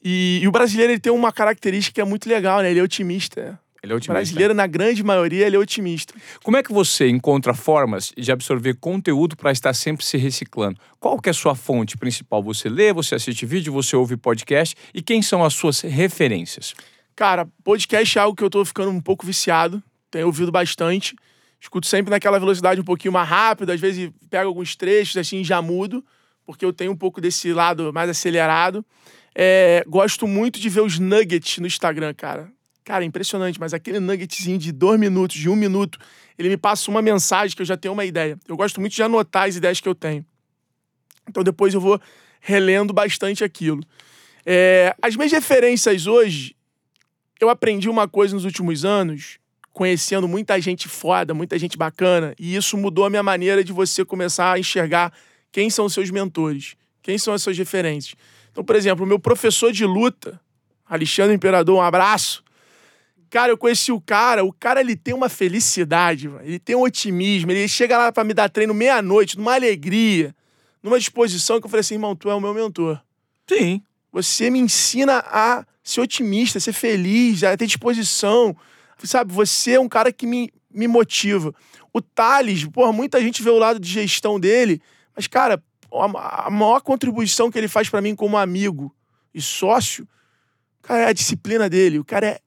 E, 0.05 0.41
e 0.43 0.49
o 0.49 0.53
brasileiro 0.53 0.93
ele 0.93 1.01
tem 1.01 1.13
uma 1.13 1.33
característica 1.33 1.95
que 1.95 2.01
é 2.01 2.05
muito 2.05 2.29
legal, 2.29 2.61
né? 2.61 2.71
Ele 2.71 2.81
é 2.81 2.83
otimista. 2.83 3.59
Ele 3.83 3.93
é 3.93 3.97
otimista. 3.97 4.13
O 4.13 4.15
brasileiro, 4.15 4.55
na 4.55 4.67
grande 4.67 5.03
maioria, 5.03 5.47
ele 5.47 5.57
é 5.57 5.59
otimista. 5.59 6.15
Como 6.43 6.57
é 6.57 6.63
que 6.63 6.73
você 6.73 7.09
encontra 7.09 7.55
formas 7.55 8.13
de 8.17 8.31
absorver 8.31 8.75
conteúdo 8.75 9.37
para 9.37 9.51
estar 9.51 9.73
sempre 9.73 10.05
se 10.05 10.17
reciclando? 10.19 10.79
Qual 10.99 11.21
que 11.21 11.29
é 11.29 11.33
a 11.33 11.35
sua 11.35 11.55
fonte 11.55 11.97
principal? 11.97 12.43
Você 12.43 12.69
lê, 12.69 12.93
você 12.93 13.15
assiste 13.15 13.47
vídeo, 13.47 13.73
você 13.73 13.97
ouve 13.97 14.17
podcast? 14.17 14.77
E 14.93 15.01
quem 15.01 15.23
são 15.23 15.43
as 15.43 15.55
suas 15.55 15.81
referências? 15.81 16.75
Cara, 17.17 17.49
podcast 17.65 18.19
é 18.19 18.21
algo 18.21 18.37
que 18.37 18.43
eu 18.43 18.49
estou 18.49 18.65
ficando 18.65 18.91
um 18.91 19.01
pouco 19.01 19.27
viciado. 19.27 19.83
Tenho 20.11 20.27
ouvido 20.27 20.53
bastante. 20.53 21.15
Escuto 21.61 21.87
sempre 21.87 22.11
naquela 22.11 22.39
velocidade 22.39 22.81
um 22.81 22.85
pouquinho 22.85 23.13
mais 23.13 23.29
rápida, 23.29 23.75
às 23.75 23.81
vezes 23.81 24.11
pego 24.31 24.49
alguns 24.49 24.75
trechos 24.75 25.17
assim 25.19 25.41
e 25.41 25.45
já 25.45 25.61
mudo, 25.61 26.03
porque 26.47 26.65
eu 26.65 26.73
tenho 26.73 26.93
um 26.93 26.97
pouco 26.97 27.21
desse 27.21 27.53
lado 27.53 27.93
mais 27.93 28.09
acelerado. 28.09 28.85
É, 29.35 29.85
gosto 29.87 30.27
muito 30.27 30.59
de 30.59 30.69
ver 30.69 30.81
os 30.81 30.99
nuggets 30.99 31.59
no 31.59 31.67
Instagram, 31.67 32.15
cara. 32.15 32.51
Cara, 32.85 33.05
é 33.05 33.07
impressionante, 33.07 33.61
mas 33.61 33.75
aquele 33.75 34.01
nuggetzinho 34.01 34.59
de 34.59 34.73
dois 34.73 34.99
minutos, 34.99 35.37
de 35.37 35.49
um 35.49 35.57
minuto, 35.57 35.99
ele 36.39 36.49
me 36.49 36.57
passa 36.57 36.91
uma 36.91 37.03
mensagem 37.03 37.55
que 37.55 37.63
eu 37.63 37.67
já 37.67 37.77
tenho 37.77 37.93
uma 37.93 38.05
ideia. 38.05 38.39
Eu 38.49 38.57
gosto 38.57 38.81
muito 38.81 38.95
de 38.95 39.03
anotar 39.03 39.49
as 39.49 39.57
ideias 39.57 39.81
que 39.81 39.89
eu 39.89 39.95
tenho. 39.95 40.25
Então 41.29 41.45
depois 41.45 41.75
eu 41.75 41.81
vou 41.81 42.01
relendo 42.41 42.93
bastante 42.93 43.45
aquilo. 43.45 43.83
É, 44.45 44.95
as 45.03 45.15
minhas 45.15 45.31
referências 45.31 46.07
hoje, 46.07 46.57
eu 47.41 47.49
aprendi 47.49 47.89
uma 47.89 48.09
coisa 48.09 48.35
nos 48.35 48.45
últimos 48.45 48.85
anos, 48.85 49.39
conhecendo 49.73 50.27
muita 50.27 50.61
gente 50.61 50.89
foda, 50.89 51.33
muita 51.33 51.59
gente 51.59 51.77
bacana, 51.77 52.35
e 52.39 52.57
isso 52.57 52.77
mudou 52.77 53.05
a 53.05 53.11
minha 53.11 53.23
maneira 53.23 53.63
de 53.63 53.73
você 53.73 54.05
começar 54.05 54.53
a 54.53 54.59
enxergar 54.59 55.13
quem 55.53 55.71
são 55.71 55.85
os 55.85 55.95
seus 55.95 56.11
mentores, 56.11 56.75
quem 57.03 57.19
são 57.19 57.35
as 57.35 57.43
suas 57.43 57.57
referências. 57.57 58.15
Então, 58.51 58.65
por 58.65 58.75
exemplo, 58.77 59.05
o 59.05 59.09
meu 59.09 59.19
professor 59.19 59.73
de 59.73 59.85
luta, 59.85 60.41
Alexandre 60.87 61.35
Imperador, 61.35 61.77
um 61.77 61.83
abraço. 61.83 62.43
Cara, 63.31 63.53
eu 63.53 63.57
conheci 63.57 63.93
o 63.93 64.01
cara, 64.01 64.45
o 64.45 64.53
cara 64.53 64.81
ele 64.81 64.97
tem 64.97 65.15
uma 65.15 65.29
felicidade, 65.29 66.29
ele 66.43 66.59
tem 66.59 66.75
um 66.75 66.83
otimismo, 66.83 67.53
ele 67.53 67.69
chega 67.69 67.97
lá 67.97 68.11
para 68.11 68.25
me 68.25 68.35
dar 68.35 68.49
treino 68.49 68.75
meia-noite, 68.75 69.39
numa 69.39 69.55
alegria, 69.55 70.35
numa 70.83 70.99
disposição 70.99 71.61
que 71.61 71.67
eu 71.67 71.71
falei 71.71 71.83
assim, 71.83 71.95
irmão, 71.95 72.17
tu 72.17 72.29
é 72.29 72.35
o 72.35 72.41
meu 72.41 72.53
mentor. 72.53 73.01
Sim. 73.49 73.83
Você 74.13 74.51
me 74.51 74.59
ensina 74.59 75.25
a 75.27 75.65
ser 75.83 76.01
otimista, 76.01 76.59
a 76.59 76.61
ser 76.61 76.73
feliz, 76.73 77.45
a 77.45 77.57
ter 77.57 77.67
disposição. 77.67 78.57
Sabe, 79.05 79.33
você 79.33 79.73
é 79.73 79.81
um 79.81 79.89
cara 79.89 80.13
que 80.13 80.27
me, 80.27 80.53
me 80.69 80.89
motiva. 80.89 81.55
O 81.93 82.01
Thales, 82.01 82.65
porra, 82.67 82.93
muita 82.93 83.21
gente 83.21 83.43
vê 83.43 83.51
o 83.51 83.59
lado 83.59 83.79
de 83.79 83.89
gestão 83.89 84.41
dele, 84.41 84.83
mas, 85.15 85.29
cara, 85.29 85.63
a 85.93 86.51
maior 86.51 86.81
contribuição 86.81 87.49
que 87.49 87.59
ele 87.59 87.69
faz 87.69 87.89
para 87.89 88.01
mim 88.01 88.17
como 88.17 88.37
amigo 88.37 88.95
e 89.33 89.41
sócio, 89.41 90.07
cara, 90.83 91.03
é 91.03 91.07
a 91.07 91.13
disciplina 91.13 91.69
dele. 91.69 91.99
O 91.99 92.05
cara 92.05 92.27
é 92.27 92.41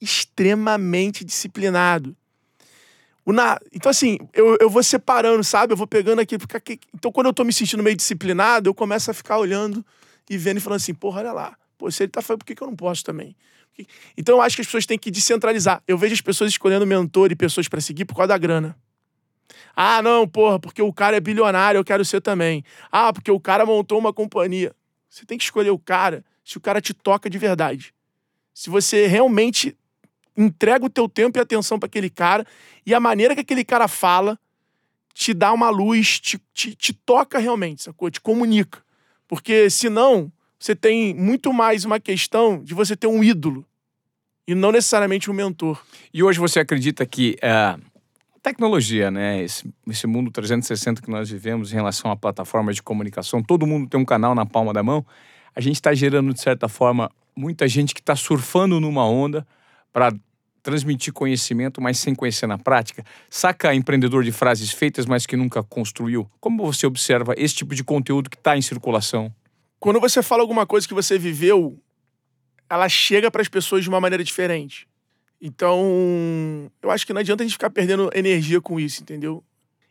extremamente 0.00 1.24
disciplinado. 1.24 2.16
Na... 3.26 3.60
Então, 3.72 3.90
assim, 3.90 4.18
eu, 4.32 4.56
eu 4.60 4.68
vou 4.68 4.82
separando, 4.82 5.44
sabe? 5.44 5.72
Eu 5.72 5.76
vou 5.76 5.86
pegando 5.86 6.20
aqui, 6.20 6.36
aqui. 6.54 6.80
Então, 6.92 7.12
quando 7.12 7.26
eu 7.26 7.32
tô 7.32 7.44
me 7.44 7.52
sentindo 7.52 7.82
meio 7.82 7.96
disciplinado, 7.96 8.68
eu 8.68 8.74
começo 8.74 9.10
a 9.10 9.14
ficar 9.14 9.38
olhando 9.38 9.84
e 10.28 10.36
vendo 10.36 10.56
e 10.56 10.60
falando 10.60 10.78
assim, 10.78 10.94
porra, 10.94 11.20
olha 11.20 11.32
lá. 11.32 11.56
Pô, 11.78 11.90
se 11.90 12.02
ele 12.02 12.10
tá 12.10 12.20
falando, 12.20 12.40
por 12.40 12.46
que, 12.46 12.54
que 12.54 12.62
eu 12.62 12.66
não 12.66 12.76
posso 12.76 13.04
também? 13.04 13.36
Então, 14.16 14.36
eu 14.36 14.42
acho 14.42 14.56
que 14.56 14.62
as 14.62 14.66
pessoas 14.66 14.84
têm 14.84 14.98
que 14.98 15.10
descentralizar. 15.10 15.82
Eu 15.86 15.96
vejo 15.96 16.12
as 16.12 16.20
pessoas 16.20 16.50
escolhendo 16.50 16.86
mentor 16.86 17.30
e 17.30 17.36
pessoas 17.36 17.68
para 17.68 17.80
seguir 17.80 18.04
por 18.04 18.16
causa 18.16 18.28
da 18.28 18.38
grana. 18.38 18.76
Ah, 19.74 20.02
não, 20.02 20.26
porra, 20.26 20.58
porque 20.58 20.82
o 20.82 20.92
cara 20.92 21.16
é 21.16 21.20
bilionário, 21.20 21.78
eu 21.78 21.84
quero 21.84 22.04
ser 22.04 22.20
também. 22.20 22.64
Ah, 22.90 23.12
porque 23.12 23.30
o 23.30 23.40
cara 23.40 23.64
montou 23.64 23.98
uma 23.98 24.12
companhia. 24.12 24.74
Você 25.08 25.24
tem 25.24 25.38
que 25.38 25.44
escolher 25.44 25.70
o 25.70 25.78
cara 25.78 26.24
se 26.44 26.58
o 26.58 26.60
cara 26.60 26.80
te 26.80 26.92
toca 26.92 27.30
de 27.30 27.38
verdade. 27.38 27.94
Se 28.52 28.68
você 28.68 29.06
realmente 29.06 29.76
entrega 30.40 30.84
o 30.84 30.90
teu 30.90 31.08
tempo 31.08 31.38
e 31.38 31.40
atenção 31.40 31.78
para 31.78 31.86
aquele 31.86 32.10
cara 32.10 32.46
e 32.86 32.94
a 32.94 33.00
maneira 33.00 33.34
que 33.34 33.40
aquele 33.40 33.64
cara 33.64 33.86
fala 33.86 34.38
te 35.12 35.34
dá 35.34 35.52
uma 35.52 35.70
luz, 35.70 36.18
te, 36.18 36.40
te, 36.52 36.74
te 36.74 36.92
toca 36.92 37.38
realmente, 37.38 37.82
sacou? 37.82 38.10
Te 38.10 38.20
comunica. 38.20 38.82
Porque 39.28 39.68
senão 39.68 40.32
você 40.58 40.74
tem 40.74 41.14
muito 41.14 41.52
mais 41.52 41.84
uma 41.84 42.00
questão 42.00 42.62
de 42.62 42.74
você 42.74 42.96
ter 42.96 43.06
um 43.06 43.22
ídolo 43.22 43.64
e 44.46 44.54
não 44.54 44.72
necessariamente 44.72 45.30
um 45.30 45.34
mentor. 45.34 45.80
E 46.12 46.22
hoje 46.22 46.38
você 46.38 46.60
acredita 46.60 47.04
que 47.06 47.36
uh, 47.36 47.80
tecnologia, 48.42 49.10
né? 49.10 49.42
Esse, 49.42 49.72
esse 49.88 50.06
mundo 50.06 50.30
360 50.30 51.02
que 51.02 51.10
nós 51.10 51.30
vivemos 51.30 51.72
em 51.72 51.76
relação 51.76 52.10
à 52.10 52.16
plataforma 52.16 52.72
de 52.72 52.82
comunicação, 52.82 53.42
todo 53.42 53.66
mundo 53.66 53.88
tem 53.88 54.00
um 54.00 54.04
canal 54.04 54.34
na 54.34 54.46
palma 54.46 54.72
da 54.72 54.82
mão. 54.82 55.04
A 55.54 55.60
gente 55.60 55.76
está 55.76 55.94
gerando, 55.94 56.32
de 56.32 56.40
certa 56.40 56.68
forma, 56.68 57.10
muita 57.36 57.68
gente 57.68 57.94
que 57.94 58.00
está 58.00 58.16
surfando 58.16 58.80
numa 58.80 59.06
onda 59.06 59.46
para 59.92 60.12
transmitir 60.62 61.12
conhecimento, 61.12 61.80
mas 61.80 61.98
sem 61.98 62.14
conhecer 62.14 62.46
na 62.46 62.58
prática. 62.58 63.04
Saca 63.28 63.74
empreendedor 63.74 64.24
de 64.24 64.32
frases 64.32 64.70
feitas, 64.70 65.06
mas 65.06 65.26
que 65.26 65.36
nunca 65.36 65.62
construiu. 65.62 66.30
Como 66.40 66.64
você 66.64 66.86
observa 66.86 67.34
esse 67.36 67.54
tipo 67.54 67.74
de 67.74 67.84
conteúdo 67.84 68.30
que 68.30 68.36
está 68.36 68.56
em 68.56 68.62
circulação? 68.62 69.34
Quando 69.78 70.00
você 70.00 70.22
fala 70.22 70.42
alguma 70.42 70.66
coisa 70.66 70.86
que 70.86 70.94
você 70.94 71.18
viveu, 71.18 71.78
ela 72.68 72.88
chega 72.88 73.30
para 73.30 73.42
as 73.42 73.48
pessoas 73.48 73.82
de 73.82 73.88
uma 73.88 74.00
maneira 74.00 74.22
diferente. 74.22 74.86
Então, 75.40 76.70
eu 76.82 76.90
acho 76.90 77.06
que 77.06 77.12
não 77.12 77.20
adianta 77.20 77.42
a 77.42 77.46
gente 77.46 77.54
ficar 77.54 77.70
perdendo 77.70 78.10
energia 78.14 78.60
com 78.60 78.78
isso, 78.78 79.02
entendeu? 79.02 79.42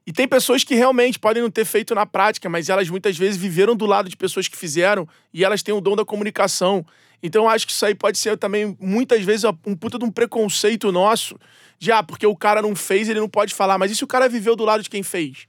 E 0.10 0.12
tem 0.12 0.28
pessoas 0.28 0.64
que 0.64 0.74
realmente 0.74 1.20
podem 1.20 1.43
não 1.43 1.51
ter 1.51 1.64
feito 1.66 1.93
na 1.93 2.03
prática, 2.03 2.49
mas 2.49 2.68
elas 2.68 2.89
muitas 2.89 3.16
vezes 3.16 3.38
viveram 3.38 3.76
do 3.76 3.86
lado 3.86 4.10
de 4.10 4.18
pessoas 4.18 4.47
que 4.47 4.57
fizeram 4.57 5.07
e 5.32 5.45
elas 5.45 5.62
têm 5.62 5.72
o 5.72 5.80
dom 5.80 5.95
da 5.95 6.03
comunicação. 6.03 6.84
Então, 7.22 7.43
eu 7.43 7.47
acho 7.47 7.68
que 7.68 7.72
isso 7.72 7.86
aí 7.86 7.93
pode 7.93 8.18
ser 8.18 8.36
também, 8.36 8.76
muitas 8.82 9.24
vezes, 9.24 9.43
um 9.68 9.76
puta 9.76 9.99
de 9.99 10.05
um 10.05 10.10
preconceito 10.10 10.91
nosso 10.91 11.38
de, 11.78 11.91
ah, 11.91 12.01
porque 12.01 12.26
o 12.26 12.36
cara 12.36 12.60
não 12.60 12.76
fez, 12.76 13.07
ele 13.07 13.20
não 13.20 13.30
pode 13.30 13.53
falar. 13.53 13.78
Mas 13.78 13.91
e 13.91 13.95
se 13.95 14.03
o 14.03 14.07
cara 14.07 14.28
viveu 14.28 14.55
do 14.55 14.66
lado 14.66 14.82
de 14.82 14.89
quem 14.89 15.03
fez? 15.03 15.47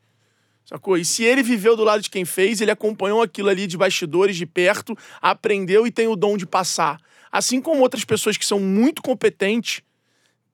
Sacou? 0.67 0.99
E 0.99 1.07
se 1.07 1.25
ele 1.25 1.43
viveu 1.43 1.75
do 1.75 1.83
lado 1.83 2.03
de 2.03 2.11
quem 2.11 2.27
fez, 2.27 2.61
ele 2.61 2.71
acompanhou 2.71 3.23
aquilo 3.23 3.49
ali 3.49 3.67
de 3.67 3.79
bastidores, 3.79 4.37
de 4.37 4.45
perto, 4.45 4.95
aprendeu 5.23 5.87
e 5.87 5.91
tem 5.91 6.07
o 6.07 6.15
dom 6.15 6.37
de 6.37 6.45
passar. 6.45 7.01
Assim 7.33 7.63
como 7.63 7.81
outras 7.81 8.05
pessoas 8.05 8.37
que 8.37 8.45
são 8.45 8.61
muito 8.61 9.01
competentes 9.01 9.81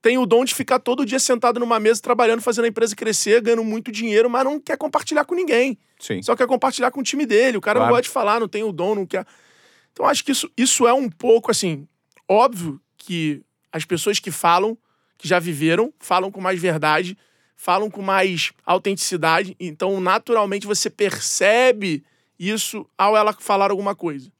tem 0.07 0.17
o 0.17 0.25
dom 0.25 0.45
de 0.45 0.55
ficar 0.55 0.79
todo 0.79 1.05
dia 1.05 1.19
sentado 1.19 1.59
numa 1.59 1.81
mesa 1.81 2.01
trabalhando, 2.01 2.41
fazendo 2.41 2.63
a 2.63 2.67
empresa 2.69 2.95
crescer, 2.95 3.41
ganhando 3.41 3.65
muito 3.65 3.91
dinheiro, 3.91 4.29
mas 4.29 4.45
não 4.45 4.57
quer 4.57 4.77
compartilhar 4.77 5.25
com 5.25 5.35
ninguém. 5.35 5.77
Sim. 5.99 6.21
Só 6.21 6.33
quer 6.33 6.47
compartilhar 6.47 6.91
com 6.91 7.01
o 7.01 7.03
time 7.03 7.25
dele. 7.25 7.57
O 7.57 7.61
cara 7.61 7.77
claro. 7.77 7.89
não 7.89 7.97
gosta 7.97 8.03
de 8.03 8.13
falar, 8.13 8.39
não 8.39 8.47
tem 8.47 8.63
o 8.63 8.71
dom, 8.71 8.95
não 8.95 9.05
quer. 9.05 9.27
Então 9.91 10.05
acho 10.05 10.23
que 10.23 10.31
isso, 10.31 10.49
isso 10.55 10.87
é 10.87 10.93
um 10.93 11.09
pouco 11.09 11.51
assim. 11.51 11.85
Óbvio 12.25 12.79
que 12.97 13.43
as 13.69 13.83
pessoas 13.83 14.17
que 14.17 14.31
falam, 14.31 14.77
que 15.17 15.27
já 15.27 15.39
viveram, 15.39 15.93
falam 15.99 16.31
com 16.31 16.39
mais 16.39 16.57
verdade, 16.57 17.17
falam 17.57 17.91
com 17.91 18.01
mais 18.01 18.53
autenticidade. 18.65 19.57
Então, 19.59 19.99
naturalmente, 19.99 20.65
você 20.65 20.89
percebe 20.89 22.01
isso 22.39 22.87
ao 22.97 23.17
ela 23.17 23.33
falar 23.33 23.71
alguma 23.71 23.93
coisa. 23.93 24.31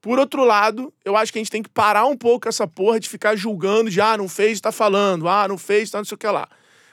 Por 0.00 0.18
outro 0.18 0.44
lado, 0.44 0.92
eu 1.04 1.16
acho 1.16 1.32
que 1.32 1.38
a 1.38 1.40
gente 1.40 1.50
tem 1.50 1.62
que 1.62 1.68
parar 1.68 2.06
um 2.06 2.16
pouco 2.16 2.48
essa 2.48 2.66
porra 2.66 2.98
de 2.98 3.08
ficar 3.08 3.36
julgando 3.36 3.90
de 3.90 4.00
ah, 4.00 4.16
não 4.16 4.28
fez, 4.28 4.60
tá 4.60 4.72
falando, 4.72 5.28
ah, 5.28 5.46
não 5.46 5.58
fez, 5.58 5.90
tá 5.90 5.98
não 5.98 6.04
sei 6.04 6.14
o 6.14 6.18
que 6.18 6.26
lá. 6.26 6.48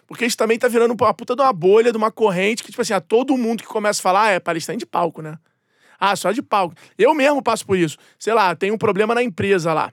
Porque 0.05 0.25
isso 0.25 0.37
também 0.37 0.57
tá 0.57 0.67
virando 0.67 0.95
uma 0.99 1.13
puta 1.13 1.35
de 1.35 1.41
uma 1.41 1.53
bolha, 1.53 1.91
de 1.91 1.97
uma 1.97 2.11
corrente 2.11 2.63
que, 2.63 2.71
tipo 2.71 2.81
assim, 2.81 2.93
a 2.93 3.01
todo 3.01 3.37
mundo 3.37 3.63
que 3.63 3.67
começa 3.67 4.01
a 4.01 4.03
falar, 4.03 4.23
ah, 4.23 4.31
é 4.31 4.39
palestrante 4.39 4.79
de 4.79 4.85
palco, 4.85 5.21
né? 5.21 5.37
Ah, 5.99 6.15
só 6.15 6.31
de 6.31 6.41
palco. 6.41 6.75
Eu 6.97 7.13
mesmo 7.13 7.41
passo 7.41 7.65
por 7.65 7.77
isso. 7.77 7.97
Sei 8.19 8.33
lá, 8.33 8.55
tem 8.55 8.71
um 8.71 8.77
problema 8.77 9.15
na 9.15 9.23
empresa 9.23 9.73
lá. 9.73 9.91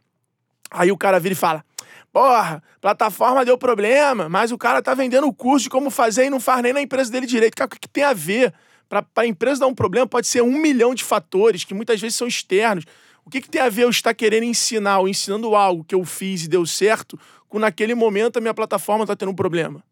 Aí 0.70 0.92
o 0.92 0.98
cara 0.98 1.18
vira 1.18 1.32
e 1.32 1.36
fala: 1.36 1.64
Porra, 2.12 2.62
plataforma 2.80 3.44
deu 3.44 3.56
problema, 3.56 4.28
mas 4.28 4.52
o 4.52 4.58
cara 4.58 4.82
tá 4.82 4.94
vendendo 4.94 5.26
o 5.26 5.32
curso 5.32 5.64
de 5.64 5.70
como 5.70 5.90
fazer 5.90 6.26
e 6.26 6.30
não 6.30 6.40
faz 6.40 6.62
nem 6.62 6.72
na 6.72 6.80
empresa 6.82 7.10
dele 7.10 7.26
direito. 7.26 7.56
Cara, 7.56 7.66
o 7.66 7.70
que 7.70 7.88
tem 7.88 8.04
a 8.04 8.12
ver? 8.12 8.52
Para 8.88 9.06
a 9.16 9.26
empresa 9.26 9.60
dar 9.60 9.66
um 9.66 9.74
problema, 9.74 10.06
pode 10.06 10.26
ser 10.26 10.42
um 10.42 10.58
milhão 10.58 10.94
de 10.94 11.02
fatores 11.02 11.64
que 11.64 11.74
muitas 11.74 12.00
vezes 12.00 12.16
são 12.16 12.26
externos. 12.26 12.84
O 13.24 13.30
que, 13.30 13.40
que 13.40 13.48
tem 13.48 13.60
a 13.60 13.68
ver 13.68 13.84
eu 13.84 13.90
estar 13.90 14.12
querendo 14.14 14.44
ensinar 14.44 14.98
ou 14.98 15.08
ensinando 15.08 15.54
algo 15.54 15.84
que 15.84 15.94
eu 15.94 16.04
fiz 16.04 16.44
e 16.44 16.48
deu 16.48 16.66
certo, 16.66 17.18
com 17.48 17.58
naquele 17.58 17.94
momento 17.94 18.36
a 18.36 18.40
minha 18.40 18.54
plataforma 18.54 19.04
está 19.04 19.16
tendo 19.16 19.30
um 19.30 19.34
problema? 19.34 19.82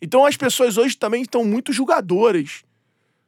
Então 0.00 0.26
as 0.26 0.36
pessoas 0.36 0.76
hoje 0.76 0.96
também 0.96 1.22
estão 1.22 1.44
muito 1.44 1.72
julgadoras. 1.72 2.64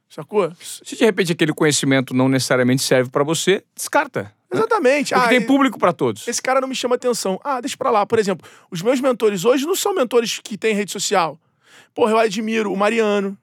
Sacou? 0.08 0.52
Se 0.60 0.96
de 0.96 1.04
repente 1.04 1.32
aquele 1.32 1.52
conhecimento 1.52 2.14
não 2.14 2.28
necessariamente 2.28 2.82
serve 2.82 3.10
para 3.10 3.24
você, 3.24 3.64
descarta. 3.74 4.34
Exatamente. 4.52 5.12
Porque 5.12 5.26
ah, 5.26 5.28
tem 5.28 5.40
público 5.40 5.78
para 5.78 5.92
todos. 5.92 6.26
Esse 6.28 6.40
cara 6.40 6.60
não 6.60 6.68
me 6.68 6.74
chama 6.74 6.94
atenção. 6.94 7.40
Ah, 7.42 7.60
deixa 7.60 7.76
pra 7.76 7.90
lá. 7.90 8.06
Por 8.06 8.18
exemplo, 8.18 8.48
os 8.70 8.82
meus 8.82 9.00
mentores 9.00 9.44
hoje 9.44 9.66
não 9.66 9.74
são 9.74 9.94
mentores 9.94 10.40
que 10.42 10.56
têm 10.56 10.74
rede 10.74 10.92
social. 10.92 11.38
Porra, 11.92 12.12
eu 12.12 12.18
admiro 12.18 12.72
o 12.72 12.76
Mariano, 12.76 13.36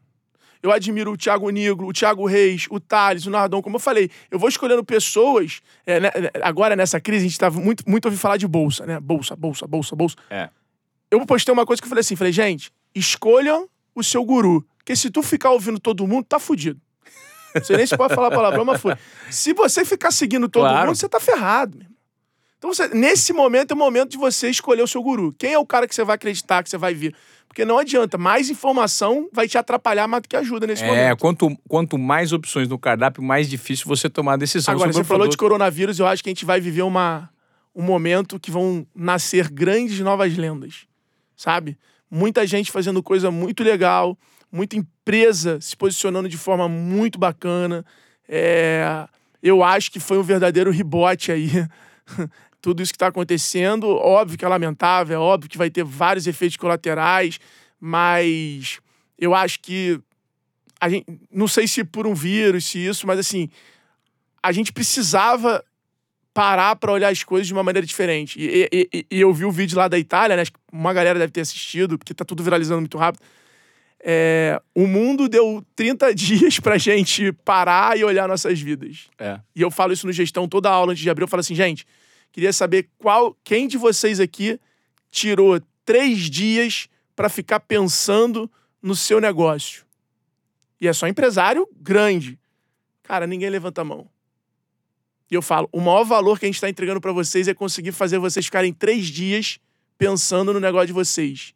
eu 0.64 0.72
admiro 0.72 1.12
o 1.12 1.18
Thiago 1.18 1.49
Negro, 1.49 1.88
o 1.88 1.93
Thiago 1.93 2.26
Reis, 2.26 2.68
o 2.70 2.80
Thales, 2.80 3.26
o 3.26 3.30
Nardon. 3.30 3.62
Como 3.62 3.78
eu 3.78 3.80
falei, 3.80 4.09
eu 4.30 4.38
vou 4.38 4.47
escolhendo 4.47 4.84
pessoas. 4.84 5.62
É, 5.86 5.99
né, 5.99 6.09
agora, 6.41 6.76
nessa 6.76 6.99
crise, 6.99 7.26
a 7.26 7.30
gente 7.30 7.39
tá 7.39 7.49
muito, 7.49 7.84
muito 7.88 8.05
ouvindo 8.05 8.20
falar 8.20 8.38
de 8.38 8.47
bolsa, 8.47 8.86
né? 8.86 8.99
Bolsa, 8.99 9.36
bolsa, 9.36 9.66
bolsa, 9.66 9.95
bolsa. 9.95 10.16
É. 10.30 10.49
Eu 11.09 11.26
postei 11.26 11.51
uma 11.51 11.66
coisa 11.66 11.82
que 11.82 11.86
eu 11.86 11.89
falei 11.89 12.01
assim: 12.01 12.16
falei, 12.16 12.34
gente, 12.34 12.72
escolham 12.93 13.68
o 13.95 14.03
seu 14.03 14.24
guru. 14.24 14.66
Porque 14.78 14.95
se 14.95 15.09
tu 15.09 15.22
ficar 15.22 15.51
ouvindo 15.51 15.80
todo 15.80 16.07
mundo, 16.07 16.26
tá 16.26 16.39
fudido. 16.39 16.80
Sei 17.64 17.76
nem 17.76 17.86
se 17.86 17.97
pode 17.97 18.16
falar 18.16 18.32
palavrão, 18.32 18.64
mas 18.64 18.80
foi. 18.80 18.95
Se 19.30 19.53
você 19.53 19.84
ficar 19.84 20.12
seguindo 20.12 20.47
todo 20.47 20.64
claro. 20.64 20.88
mundo, 20.88 20.95
você 20.95 21.09
tá 21.09 21.20
ferrado, 21.20 21.78
meu 21.78 21.91
Então, 22.62 22.72
você, 22.72 22.88
nesse 22.89 23.34
momento 23.34 23.72
é 23.72 23.74
o 23.74 23.78
momento 23.78 24.12
de 24.12 24.18
você 24.20 24.47
escolher 24.47 24.84
o 24.84 24.88
seu 24.88 25.01
guru. 25.01 25.34
Quem 25.36 25.53
é 25.53 25.57
o 25.57 25.66
cara 25.66 25.88
que 25.88 25.95
você 25.95 26.03
vai 26.03 26.14
acreditar, 26.14 26.62
que 26.62 26.70
você 26.70 26.78
vai 26.78 26.93
vir? 26.93 27.16
Porque 27.47 27.66
não 27.66 27.80
adianta, 27.80 28.20
mais 28.20 28.51
informação 28.51 29.28
vai 29.34 29.47
te 29.47 29.57
atrapalhar 29.57 30.07
mais 30.07 30.22
do 30.22 30.30
que 30.30 30.36
ajuda 30.36 30.68
nesse 30.68 30.84
é, 30.84 30.88
momento. 30.88 31.01
É, 31.01 31.16
quanto, 31.16 31.57
quanto 31.68 31.97
mais 31.97 32.32
opções 32.32 32.68
no 32.68 32.78
cardápio, 32.78 33.24
mais 33.24 33.49
difícil 33.49 33.88
você 33.88 34.07
tomar 34.07 34.34
a 34.34 34.38
decisão. 34.38 34.74
Agora, 34.74 34.93
você 34.93 35.03
falou 35.03 35.28
de 35.28 35.36
coronavírus, 35.36 35.97
eu 35.99 36.05
acho 36.05 36.24
que 36.24 36.30
a 36.30 36.34
gente 36.34 36.45
vai 36.45 36.62
viver 36.62 36.84
uma, 36.84 37.30
um 37.76 37.82
momento 37.82 38.39
que 38.39 38.51
vão 38.51 38.86
nascer 38.95 39.49
grandes 39.49 39.99
novas 39.99 40.38
lendas, 40.38 40.86
sabe? 41.36 41.78
muita 42.12 42.45
gente 42.45 42.70
fazendo 42.70 43.01
coisa 43.01 43.32
muito 43.32 43.64
legal, 43.64 44.18
muita 44.51 44.76
empresa 44.76 45.59
se 45.62 45.78
posicionando 45.78 46.28
de 46.28 46.38
forma 46.38 46.68
muito 46.68 47.18
bacana. 47.18 47.86
É, 48.28 49.07
eu 49.41 49.64
acho 49.64 49.89
que 49.89 49.99
foi 49.99 50.18
um 50.18 50.24
verdadeiro 50.24 50.70
rebote 50.70 51.32
aí. 51.32 51.49
Tudo 52.62 52.84
isso 52.84 52.91
que 52.91 52.97
está 52.97 53.07
acontecendo, 53.07 53.88
óbvio 53.88 54.38
que 54.38 54.45
é 54.45 54.47
lamentável, 54.47 55.16
é 55.16 55.20
óbvio 55.20 55.49
que 55.49 55.57
vai 55.57 55.70
ter 55.70 55.84
vários 55.84 56.28
efeitos 56.28 56.57
colaterais, 56.57 57.39
mas 57.80 58.80
eu 59.18 59.34
acho 59.34 59.59
que 59.59 59.99
a 60.80 60.89
gente, 60.89 61.05
não 61.32 61.47
sei 61.47 61.68
se 61.68 61.84
por 61.84 62.07
um 62.07 62.14
vírus, 62.14 62.66
se 62.66 62.80
isso, 62.80 63.05
mas 63.07 63.20
assim, 63.20 63.49
a 64.41 64.51
gente 64.51 64.72
precisava 64.72 65.64
parar 66.34 66.76
para 66.76 66.91
olhar 66.91 67.09
as 67.09 67.24
coisas 67.24 67.47
de 67.47 67.53
uma 67.53 67.64
maneira 67.64 67.86
diferente. 67.86 68.39
E, 68.39 68.70
e, 68.72 69.05
e, 69.12 69.22
eu 69.22 69.34
vi 69.34 69.45
o 69.45 69.51
vídeo 69.51 69.78
lá 69.78 69.88
da 69.88 69.99
Itália, 69.99 70.36
né? 70.36 70.43
Uma 70.72 70.93
galera 70.93 71.20
deve 71.20 71.32
ter 71.32 71.41
assistido, 71.41 71.97
porque 71.97 72.14
tá 72.14 72.24
tudo 72.24 72.43
viralizando 72.43 72.80
muito 72.80 72.97
rápido. 72.97 73.22
É, 74.03 74.59
o 74.74 74.88
mundo 74.88 75.30
deu 75.30 75.64
30 75.76 76.14
dias 76.16 76.59
pra 76.59 76.78
gente 76.78 77.32
parar 77.32 77.97
e 77.97 78.03
olhar 78.03 78.28
nossas 78.28 78.59
vidas. 78.59 79.09
É. 79.20 79.39
E 79.55 79.62
eu 79.62 79.70
falo 79.70 79.93
isso 79.93 80.07
no 80.07 80.14
gestão 80.14 80.47
toda 80.47 80.70
a 80.70 80.74
aula 80.74 80.93
antes 80.93 81.03
de 81.03 81.09
abrir. 81.09 81.24
Eu 81.24 81.28
falo 81.28 81.41
assim, 81.41 81.53
gente, 81.55 81.86
queria 82.32 82.54
saber 82.54 82.90
qual, 82.98 83.38
quem 83.44 83.68
de 83.68 83.78
vocês 83.78 84.20
aqui 84.20 84.60
tirou 85.10 85.62
três 85.86 86.30
dias 86.30 86.88
para 87.16 87.30
ficar 87.30 87.60
pensando 87.60 88.50
no 88.82 88.96
seu 88.96 89.20
negócio. 89.20 89.86
E 90.80 90.88
é 90.88 90.94
só 90.94 91.08
empresário 91.08 91.68
grande. 91.80 92.40
Cara, 93.04 93.28
ninguém 93.28 93.50
levanta 93.50 93.82
a 93.82 93.84
mão. 93.84 94.10
E 95.30 95.36
eu 95.36 95.42
falo, 95.42 95.70
o 95.72 95.80
maior 95.80 96.04
valor 96.04 96.40
que 96.40 96.46
a 96.46 96.48
gente 96.48 96.56
está 96.56 96.70
entregando 96.70 97.00
para 97.00 97.12
vocês 97.12 97.48
é 97.48 97.54
conseguir 97.54 97.92
fazer 97.92 98.18
vocês 98.18 98.46
ficarem 98.46 98.74
três 98.74 99.06
dias 99.08 99.60
pensando 99.98 100.52
no 100.52 100.60
negócio 100.60 100.88
de 100.88 100.94
vocês. 100.94 101.54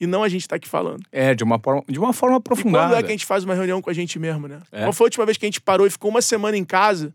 E 0.00 0.06
não 0.06 0.22
a 0.22 0.28
gente 0.28 0.42
está 0.42 0.56
aqui 0.56 0.68
falando. 0.68 1.04
É, 1.12 1.34
de 1.34 1.44
uma 1.44 1.58
forma, 1.58 1.84
de 1.88 1.98
uma 1.98 2.12
forma 2.12 2.36
aprofundada. 2.38 2.86
E 2.86 2.88
quando 2.88 2.98
é 2.98 3.02
que 3.02 3.08
a 3.08 3.12
gente 3.12 3.26
faz 3.26 3.44
uma 3.44 3.54
reunião 3.54 3.82
com 3.82 3.90
a 3.90 3.92
gente 3.92 4.18
mesmo, 4.18 4.48
né? 4.48 4.60
É. 4.72 4.82
Qual 4.82 4.92
foi 4.92 5.04
a 5.04 5.08
última 5.08 5.26
vez 5.26 5.36
que 5.36 5.44
a 5.44 5.48
gente 5.48 5.60
parou 5.60 5.86
e 5.86 5.90
ficou 5.90 6.10
uma 6.10 6.22
semana 6.22 6.56
em 6.56 6.64
casa 6.64 7.14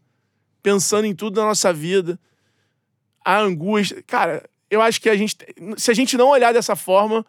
pensando 0.61 1.05
em 1.05 1.15
tudo 1.15 1.35
da 1.35 1.43
nossa 1.43 1.73
vida? 1.73 2.19
A 3.27 3.39
angústia. 3.41 4.01
Cara, 4.07 4.49
eu 4.71 4.81
acho 4.81 5.01
que 5.01 5.09
a 5.09 5.17
gente. 5.17 5.35
Se 5.75 5.91
a 5.91 5.93
gente 5.93 6.15
não 6.15 6.29
olhar 6.29 6.53
dessa 6.53 6.77
forma, 6.77 7.25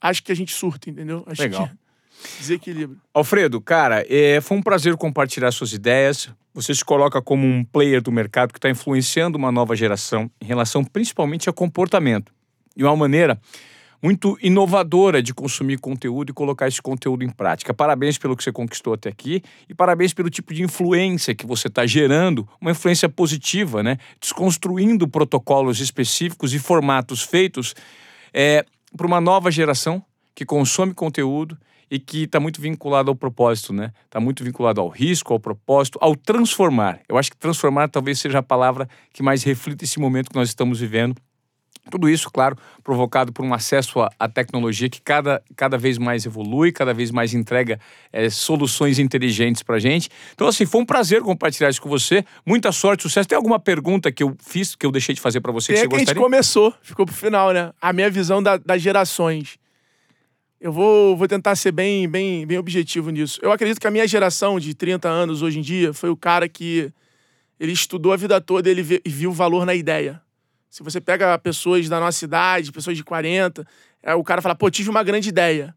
acho 0.00 0.20
que 0.20 0.32
a 0.32 0.34
gente 0.34 0.52
surta, 0.52 0.90
entendeu? 0.90 1.22
Acho 1.28 1.42
Legal. 1.42 1.68
Que... 1.68 1.74
Desequilíbrio. 2.40 3.00
Alfredo, 3.14 3.60
cara, 3.60 4.04
é, 4.08 4.40
foi 4.40 4.56
um 4.56 4.62
prazer 4.62 4.96
compartilhar 4.96 5.52
suas 5.52 5.72
ideias. 5.72 6.28
Você 6.52 6.74
se 6.74 6.84
coloca 6.84 7.22
como 7.22 7.46
um 7.46 7.64
player 7.64 8.02
do 8.02 8.10
mercado 8.10 8.52
que 8.52 8.58
está 8.58 8.68
influenciando 8.68 9.38
uma 9.38 9.52
nova 9.52 9.76
geração 9.76 10.28
em 10.40 10.44
relação 10.44 10.82
principalmente 10.82 11.48
a 11.48 11.52
comportamento. 11.52 12.34
De 12.74 12.82
uma 12.82 12.96
maneira 12.96 13.40
muito 14.02 14.38
inovadora 14.40 15.22
de 15.22 15.34
consumir 15.34 15.78
conteúdo 15.78 16.30
e 16.30 16.32
colocar 16.32 16.68
esse 16.68 16.80
conteúdo 16.80 17.24
em 17.24 17.28
prática. 17.28 17.74
Parabéns 17.74 18.16
pelo 18.18 18.36
que 18.36 18.44
você 18.44 18.52
conquistou 18.52 18.94
até 18.94 19.08
aqui 19.08 19.42
e 19.68 19.74
parabéns 19.74 20.14
pelo 20.14 20.30
tipo 20.30 20.54
de 20.54 20.62
influência 20.62 21.34
que 21.34 21.46
você 21.46 21.68
está 21.68 21.86
gerando, 21.86 22.48
uma 22.60 22.70
influência 22.70 23.08
positiva, 23.08 23.82
né? 23.82 23.98
Desconstruindo 24.20 25.08
protocolos 25.08 25.80
específicos 25.80 26.54
e 26.54 26.58
formatos 26.58 27.22
feitos 27.22 27.74
é, 28.32 28.64
para 28.96 29.06
uma 29.06 29.20
nova 29.20 29.50
geração 29.50 30.02
que 30.34 30.44
consome 30.44 30.94
conteúdo 30.94 31.58
e 31.90 31.98
que 31.98 32.24
está 32.24 32.38
muito 32.38 32.60
vinculado 32.60 33.10
ao 33.10 33.16
propósito, 33.16 33.72
né? 33.72 33.92
Está 34.04 34.20
muito 34.20 34.44
vinculado 34.44 34.80
ao 34.80 34.88
risco, 34.88 35.32
ao 35.32 35.40
propósito, 35.40 35.98
ao 36.00 36.14
transformar. 36.14 37.00
Eu 37.08 37.16
acho 37.16 37.30
que 37.30 37.36
transformar 37.36 37.88
talvez 37.88 38.18
seja 38.18 38.38
a 38.38 38.42
palavra 38.42 38.88
que 39.12 39.22
mais 39.22 39.42
reflita 39.42 39.84
esse 39.84 39.98
momento 39.98 40.30
que 40.30 40.36
nós 40.36 40.48
estamos 40.48 40.80
vivendo. 40.80 41.16
Tudo 41.90 42.08
isso, 42.08 42.30
claro, 42.30 42.56
provocado 42.82 43.32
por 43.32 43.44
um 43.44 43.54
acesso 43.54 44.00
à, 44.18 44.28
tecnologia 44.28 44.88
que 44.88 45.00
cada, 45.00 45.42
cada 45.56 45.78
vez 45.78 45.98
mais 45.98 46.26
evolui, 46.26 46.72
cada 46.72 46.92
vez 46.92 47.10
mais 47.10 47.34
entrega 47.34 47.80
é, 48.12 48.28
soluções 48.28 48.98
inteligentes 48.98 49.62
para 49.62 49.78
gente. 49.78 50.08
Então, 50.34 50.46
assim, 50.46 50.66
foi 50.66 50.80
um 50.80 50.86
prazer 50.86 51.22
compartilhar 51.22 51.70
isso 51.70 51.80
com 51.80 51.88
você. 51.88 52.24
Muita 52.44 52.72
sorte, 52.72 53.02
sucesso. 53.02 53.28
Tem 53.28 53.36
alguma 53.36 53.58
pergunta 53.58 54.12
que 54.12 54.22
eu 54.22 54.36
fiz, 54.40 54.74
que 54.74 54.84
eu 54.84 54.92
deixei 54.92 55.14
de 55.14 55.20
fazer 55.20 55.40
para 55.40 55.52
você 55.52 55.72
Tem 55.72 55.76
que 55.76 55.80
você 55.80 55.88
que 55.88 55.96
gostaria? 55.96 56.12
a 56.12 56.14
gente 56.14 56.22
começou, 56.22 56.74
ficou 56.82 57.06
pro 57.06 57.14
final, 57.14 57.52
né? 57.52 57.72
A 57.80 57.92
minha 57.92 58.10
visão 58.10 58.42
da, 58.42 58.56
das 58.56 58.82
gerações. 58.82 59.58
Eu 60.60 60.72
vou, 60.72 61.16
vou 61.16 61.28
tentar 61.28 61.54
ser 61.54 61.70
bem, 61.70 62.08
bem, 62.08 62.44
bem 62.44 62.58
objetivo 62.58 63.10
nisso. 63.10 63.38
Eu 63.42 63.52
acredito 63.52 63.80
que 63.80 63.86
a 63.86 63.90
minha 63.90 64.06
geração 64.08 64.58
de 64.58 64.74
30 64.74 65.08
anos 65.08 65.40
hoje 65.40 65.60
em 65.60 65.62
dia 65.62 65.92
foi 65.94 66.10
o 66.10 66.16
cara 66.16 66.48
que 66.48 66.92
ele 67.60 67.72
estudou 67.72 68.12
a 68.12 68.16
vida 68.16 68.40
toda 68.40 68.68
e 68.68 68.72
ele 68.72 69.00
viu 69.06 69.32
valor 69.32 69.64
na 69.64 69.74
ideia. 69.74 70.20
Se 70.70 70.82
você 70.82 71.00
pega 71.00 71.38
pessoas 71.38 71.88
da 71.88 71.98
nossa 71.98 72.24
idade, 72.24 72.72
pessoas 72.72 72.96
de 72.96 73.04
40, 73.04 73.66
é, 74.02 74.14
o 74.14 74.22
cara 74.22 74.42
fala, 74.42 74.54
pô, 74.54 74.70
tive 74.70 74.90
uma 74.90 75.02
grande 75.02 75.28
ideia. 75.28 75.74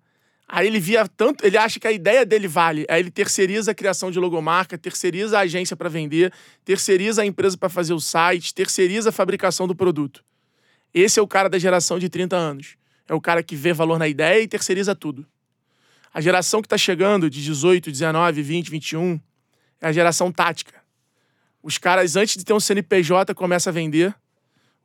Aí 0.47 0.67
ele 0.67 0.81
via 0.81 1.07
tanto, 1.07 1.45
ele 1.45 1.57
acha 1.57 1.79
que 1.79 1.87
a 1.87 1.91
ideia 1.93 2.25
dele 2.25 2.45
vale. 2.45 2.85
Aí 2.89 2.99
ele 2.99 3.09
terceiriza 3.09 3.71
a 3.71 3.73
criação 3.73 4.11
de 4.11 4.19
logomarca, 4.19 4.77
terceiriza 4.77 5.37
a 5.37 5.41
agência 5.41 5.77
para 5.77 5.87
vender, 5.87 6.33
terceiriza 6.65 7.21
a 7.21 7.25
empresa 7.25 7.57
para 7.57 7.69
fazer 7.69 7.93
o 7.93 8.01
site, 8.01 8.53
terceiriza 8.53 9.09
a 9.09 9.11
fabricação 9.13 9.65
do 9.65 9.73
produto. 9.73 10.21
Esse 10.93 11.19
é 11.19 11.23
o 11.23 11.27
cara 11.27 11.47
da 11.47 11.57
geração 11.57 11.97
de 11.97 12.09
30 12.09 12.35
anos. 12.35 12.75
É 13.07 13.13
o 13.13 13.21
cara 13.21 13.41
que 13.41 13.55
vê 13.55 13.71
valor 13.71 13.97
na 13.97 14.09
ideia 14.09 14.41
e 14.41 14.47
terceiriza 14.47 14.93
tudo. 14.93 15.25
A 16.13 16.19
geração 16.19 16.61
que 16.61 16.65
está 16.65 16.77
chegando, 16.77 17.29
de 17.29 17.41
18, 17.41 17.89
19, 17.89 18.41
20, 18.41 18.69
21, 18.69 19.19
é 19.79 19.87
a 19.87 19.91
geração 19.93 20.31
tática. 20.33 20.81
Os 21.63 21.77
caras, 21.77 22.17
antes 22.17 22.35
de 22.35 22.43
ter 22.43 22.51
um 22.51 22.59
CNPJ, 22.59 23.33
começam 23.33 23.71
a 23.71 23.73
vender. 23.73 24.13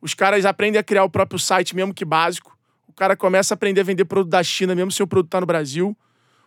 Os 0.01 0.13
caras 0.13 0.45
aprendem 0.45 0.79
a 0.79 0.83
criar 0.83 1.03
o 1.03 1.09
próprio 1.09 1.39
site, 1.39 1.75
mesmo 1.75 1.93
que 1.93 2.05
básico. 2.05 2.57
O 2.87 2.93
cara 2.93 3.15
começa 3.15 3.53
a 3.53 3.55
aprender 3.55 3.81
a 3.81 3.83
vender 3.83 4.05
produto 4.05 4.31
da 4.31 4.43
China, 4.43 4.75
mesmo 4.75 4.91
se 4.91 5.01
o 5.01 5.07
produto 5.07 5.27
está 5.27 5.41
no 5.41 5.47
Brasil. 5.47 5.97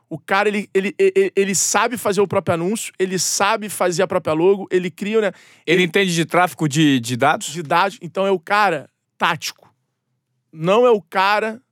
O 0.09 0.19
cara, 0.19 0.49
ele, 0.49 0.69
ele, 0.75 0.95
ele, 0.99 1.33
ele, 1.37 1.55
sabe 1.55 1.97
fazer 1.97 2.21
o 2.21 2.27
próprio 2.27 2.55
anúncio, 2.55 2.93
ele 2.99 3.19
sabe 3.19 3.69
fazer 3.69 4.03
a 4.03 4.09
própria 4.09 4.33
logo, 4.33 4.67
ele 4.71 4.91
cria... 4.91 5.21
Né? 5.21 5.33
Ele, 5.65 5.77
ele 5.77 5.83
entende 5.85 6.13
de 6.13 6.25
tráfego 6.25 6.69
de, 6.69 6.99
de 6.99 7.17
dados? 7.17 7.49
De 7.49 7.63
dados. 7.63 7.99
Então 8.03 8.27
é 8.27 8.31
o 8.31 8.39
cara 8.39 8.91
tático. 9.17 9.73
Não 10.53 10.85
é 10.85 10.91
o 10.91 11.01
cara 11.01 11.63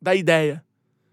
da 0.00 0.14
ideia. 0.14 0.64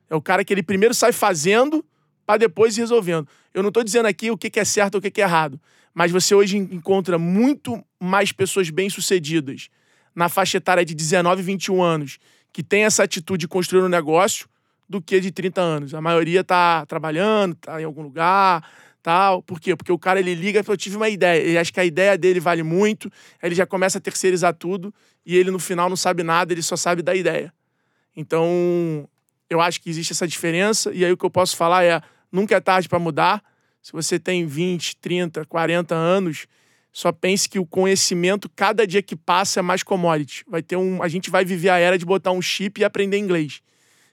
É 0.08 0.16
o 0.16 0.22
cara 0.22 0.46
que 0.46 0.54
ele 0.54 0.62
primeiro 0.62 0.94
sai 0.94 1.12
fazendo 1.12 1.84
para 2.26 2.38
depois 2.38 2.78
ir 2.78 2.82
resolvendo. 2.82 3.28
Eu 3.54 3.64
não 3.64 3.70
estou 3.70 3.84
dizendo 3.84 4.06
aqui 4.06 4.30
o 4.30 4.38
que 4.38 4.60
é 4.60 4.66
certo 4.66 4.96
ou 4.96 5.00
o 5.00 5.02
que 5.02 5.20
é 5.20 5.24
errado, 5.24 5.60
mas 5.94 6.12
você 6.12 6.36
hoje 6.36 6.58
encontra 6.58 7.18
muito 7.18 7.84
mais 8.00 8.32
pessoas 8.32 8.70
bem-sucedidas 8.70 9.70
na 10.18 10.28
faixa 10.30 10.58
etária 10.58 10.84
de 10.84 10.96
19 10.96 11.42
e 11.42 11.46
21 11.46 11.84
anos 11.84 12.18
que 12.52 12.64
tem 12.64 12.86
essa 12.86 13.04
atitude 13.04 13.42
de 13.42 13.48
construir 13.48 13.84
um 13.84 13.88
negócio 13.88 14.50
do 14.90 15.00
que 15.00 15.20
de 15.20 15.30
30 15.30 15.62
anos. 15.62 15.94
A 15.94 16.02
maioria 16.02 16.44
tá 16.44 16.88
trabalhando, 16.88 17.54
tá 17.54 17.80
em 17.80 17.84
algum 17.84 18.02
lugar, 18.02 18.68
tal. 19.04 19.44
Por 19.44 19.60
quê? 19.60 19.76
Porque 19.76 19.92
o 19.92 20.00
cara 20.00 20.20
ele 20.20 20.34
liga 20.34 20.64
eu 20.68 20.76
tive 20.76 20.96
uma 20.96 21.08
ideia. 21.08 21.40
Ele 21.40 21.56
acha 21.56 21.72
que 21.72 21.80
a 21.80 21.86
ideia 21.86 22.18
dele 22.18 22.40
vale 22.40 22.64
muito, 22.64 23.12
ele 23.44 23.54
já 23.54 23.68
começa 23.68 24.00
a 24.00 24.02
terceirizar 24.02 24.56
tudo 24.56 24.92
e 25.24 25.38
ele 25.38 25.52
no 25.52 25.60
final 25.60 25.88
não 25.88 25.96
sabe 25.96 26.24
nada, 26.24 26.52
ele 26.52 26.64
só 26.64 26.76
sabe 26.76 27.04
da 27.04 27.14
ideia. 27.14 27.54
Então, 28.16 29.08
eu 29.48 29.62
acho 29.62 29.80
que 29.80 29.88
existe 29.88 30.14
essa 30.14 30.28
diferença, 30.28 30.92
e 30.96 31.06
aí 31.06 31.12
o 31.12 31.18
que 31.18 31.26
eu 31.26 31.30
posso 31.30 31.56
falar 31.56 31.84
é: 31.84 32.02
nunca 32.32 32.56
é 32.56 32.60
tarde 32.60 32.90
para 32.90 32.98
mudar. 32.98 33.44
Se 33.84 33.94
você 33.94 34.18
tem 34.18 34.48
20, 34.48 34.96
30, 34.96 35.46
40 35.46 35.94
anos, 35.94 36.48
só 36.92 37.12
pense 37.12 37.48
que 37.48 37.60
o 37.60 37.66
conhecimento, 37.66 38.50
cada 38.56 38.88
dia 38.88 39.02
que 39.02 39.16
passa, 39.16 39.60
é 39.60 39.62
mais 39.62 39.84
commodity. 39.84 40.44
Vai 40.48 40.62
ter 40.62 40.76
um, 40.76 41.02
a 41.04 41.08
gente 41.08 41.30
vai 41.30 41.46
viver 41.46 41.70
a 41.70 41.78
era 41.78 41.98
de 41.98 42.06
botar 42.06 42.32
um 42.32 42.42
chip 42.42 42.82
e 42.82 42.84
aprender 42.84 43.18
inglês. 43.18 43.62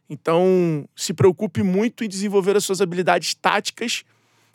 Então, 0.09 0.87
se 0.95 1.15
preocupe 1.15 1.63
muito 1.63 2.05
em 2.05 2.09
desenvolver 2.09 2.57
as 2.57 2.65
suas 2.65 2.81
habilidades 2.81 3.35
táticas 3.35 4.05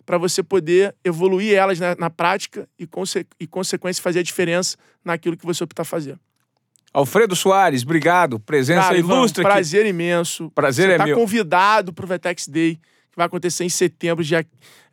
para 0.05 0.17
você 0.17 0.41
poder 0.41 0.95
evoluir 1.03 1.53
elas 1.55 1.79
na, 1.79 1.95
na 1.95 2.09
prática 2.09 2.67
e, 2.77 2.87
conse 2.87 3.25
e, 3.39 3.47
consequência, 3.47 4.01
fazer 4.01 4.19
a 4.19 4.23
diferença 4.23 4.77
naquilo 5.03 5.37
que 5.37 5.45
você 5.45 5.63
optar 5.63 5.83
fazer. 5.83 6.19
Alfredo 6.91 7.35
Soares, 7.35 7.83
obrigado. 7.83 8.39
Presença 8.39 8.87
Cara, 8.87 8.97
ilustre 8.97 9.41
Ivan, 9.41 9.49
prazer 9.51 9.81
aqui. 9.81 9.89
imenso. 9.89 10.51
Prazer 10.51 10.87
Você 10.87 10.93
é 10.93 10.97
tá 10.97 11.05
meu. 11.05 11.15
convidado 11.15 11.93
pro 11.93 12.07
Vetex 12.07 12.47
Day, 12.47 12.79
que 13.11 13.17
vai 13.17 13.25
acontecer 13.25 13.63
em 13.63 13.69
setembro. 13.69 14.23
Dia, 14.23 14.45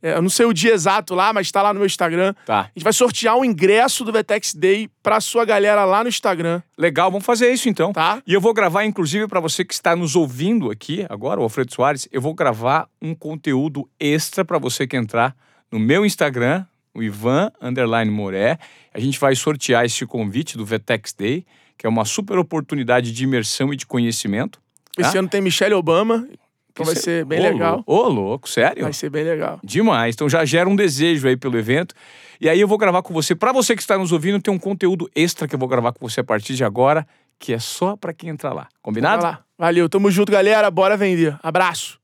é, 0.03 0.15
eu 0.15 0.23
não 0.23 0.29
sei 0.29 0.47
o 0.47 0.53
dia 0.53 0.73
exato 0.73 1.15
lá, 1.15 1.33
mas 1.33 1.47
está 1.47 1.63
lá 1.63 1.73
no 1.73 1.81
meu 1.81 1.87
Instagram. 1.87 2.35
Tá. 2.45 2.61
A 2.61 2.71
gente 2.75 2.85
vai 2.85 2.93
sortear 2.93 3.37
um 3.37 3.45
ingresso 3.45 4.05
do 4.05 4.13
Vetex 4.13 4.55
Day 4.55 4.89
pra 5.03 5.21
sua 5.21 5.45
galera 5.45 5.85
lá 5.85 6.03
no 6.03 6.09
Instagram. 6.09 6.63
Legal, 6.77 7.11
vamos 7.11 7.27
fazer 7.27 7.53
isso 7.53 7.69
então. 7.69 7.93
Tá. 7.93 8.23
E 8.27 8.33
eu 8.33 8.41
vou 8.41 8.55
gravar, 8.55 8.85
inclusive, 8.85 9.27
para 9.29 9.41
você 9.41 9.65
que 9.65 9.75
está 9.75 9.95
nos 9.95 10.17
ouvindo 10.17 10.71
aqui 10.71 11.07
agora, 11.09 11.41
o 11.41 11.43
Alfredo 11.43 11.75
Soares, 11.75 12.09
eu 12.11 12.21
vou 12.21 12.35
gravar 12.35 12.89
um 13.01 13.15
conteúdo 13.15 13.89
extra 13.99 14.45
para 14.45 14.59
você 14.59 14.87
que 14.87 14.97
entrar 14.97 15.35
no 15.71 15.79
meu 15.79 16.05
Instagram, 16.07 16.65
o 16.95 17.03
Ivan 17.03 17.51
Underline 17.61 18.11
Moré. 18.11 18.59
A 18.93 19.01
gente 19.01 19.19
vai 19.19 19.35
sortear 19.35 19.85
esse 19.85 20.07
convite 20.07 20.57
do 20.57 20.65
Vetex 20.65 21.13
Day 21.13 21.45
que 21.77 21.87
é 21.87 21.89
uma 21.89 22.05
super 22.05 22.39
oportunidade 22.39 23.13
de 23.13 23.25
imersão 23.25 23.73
e 23.73 23.77
de 23.77 23.87
conhecimento. 23.87 24.61
Esse 24.97 25.13
tá? 25.13 25.19
ano 25.19 25.29
tem 25.29 25.41
Michelle 25.41 25.75
Obama, 25.75 26.27
então 26.83 26.87
vai 26.87 26.95
ser 26.97 27.25
bem 27.25 27.41
Ô, 27.41 27.43
legal. 27.43 27.85
lou- 27.87 28.05
Ô, 28.05 28.09
louco, 28.09 28.49
sério? 28.49 28.83
Vai 28.83 28.93
ser 28.93 29.09
bem 29.11 29.25
legal. 29.25 29.59
Demais. 29.65 30.15
Então 30.15 30.29
já 30.29 30.45
gera 30.45 30.69
um 30.69 30.77
desejo 30.77 31.27
aí 31.27 31.37
pelo 31.37 31.59
evento. 31.59 31.95
E 32.41 32.49
aí 32.49 32.61
eu 32.61 32.69
vou 32.69 32.77
gravar 32.77 33.03
com 33.03 33.15
você. 33.15 33.35
Para 33.35 33.51
você 33.53 33.75
que 33.75 33.81
está 33.81 33.97
nos 33.97 34.13
ouvindo, 34.13 34.41
tem 34.41 34.53
um 34.53 34.59
conteúdo 34.59 35.09
extra 35.15 35.49
que 35.49 35.55
eu 35.55 35.59
vou 35.59 35.69
gravar 35.69 35.93
com 35.93 36.07
você 36.07 36.21
a 36.21 36.25
partir 36.25 36.55
de 36.55 36.63
agora, 36.65 37.07
que 37.39 37.53
é 37.55 37.59
só 37.59 37.97
para 37.97 38.13
quem 38.13 38.29
entrar 38.29 38.53
lá. 38.53 38.69
Combinado? 38.83 39.23
Lá. 39.23 39.41
Valeu, 39.59 39.89
tamo 39.89 40.11
junto, 40.11 40.31
galera. 40.31 40.71
Bora 40.71 40.97
vender. 40.99 41.39
Abraço. 41.43 41.99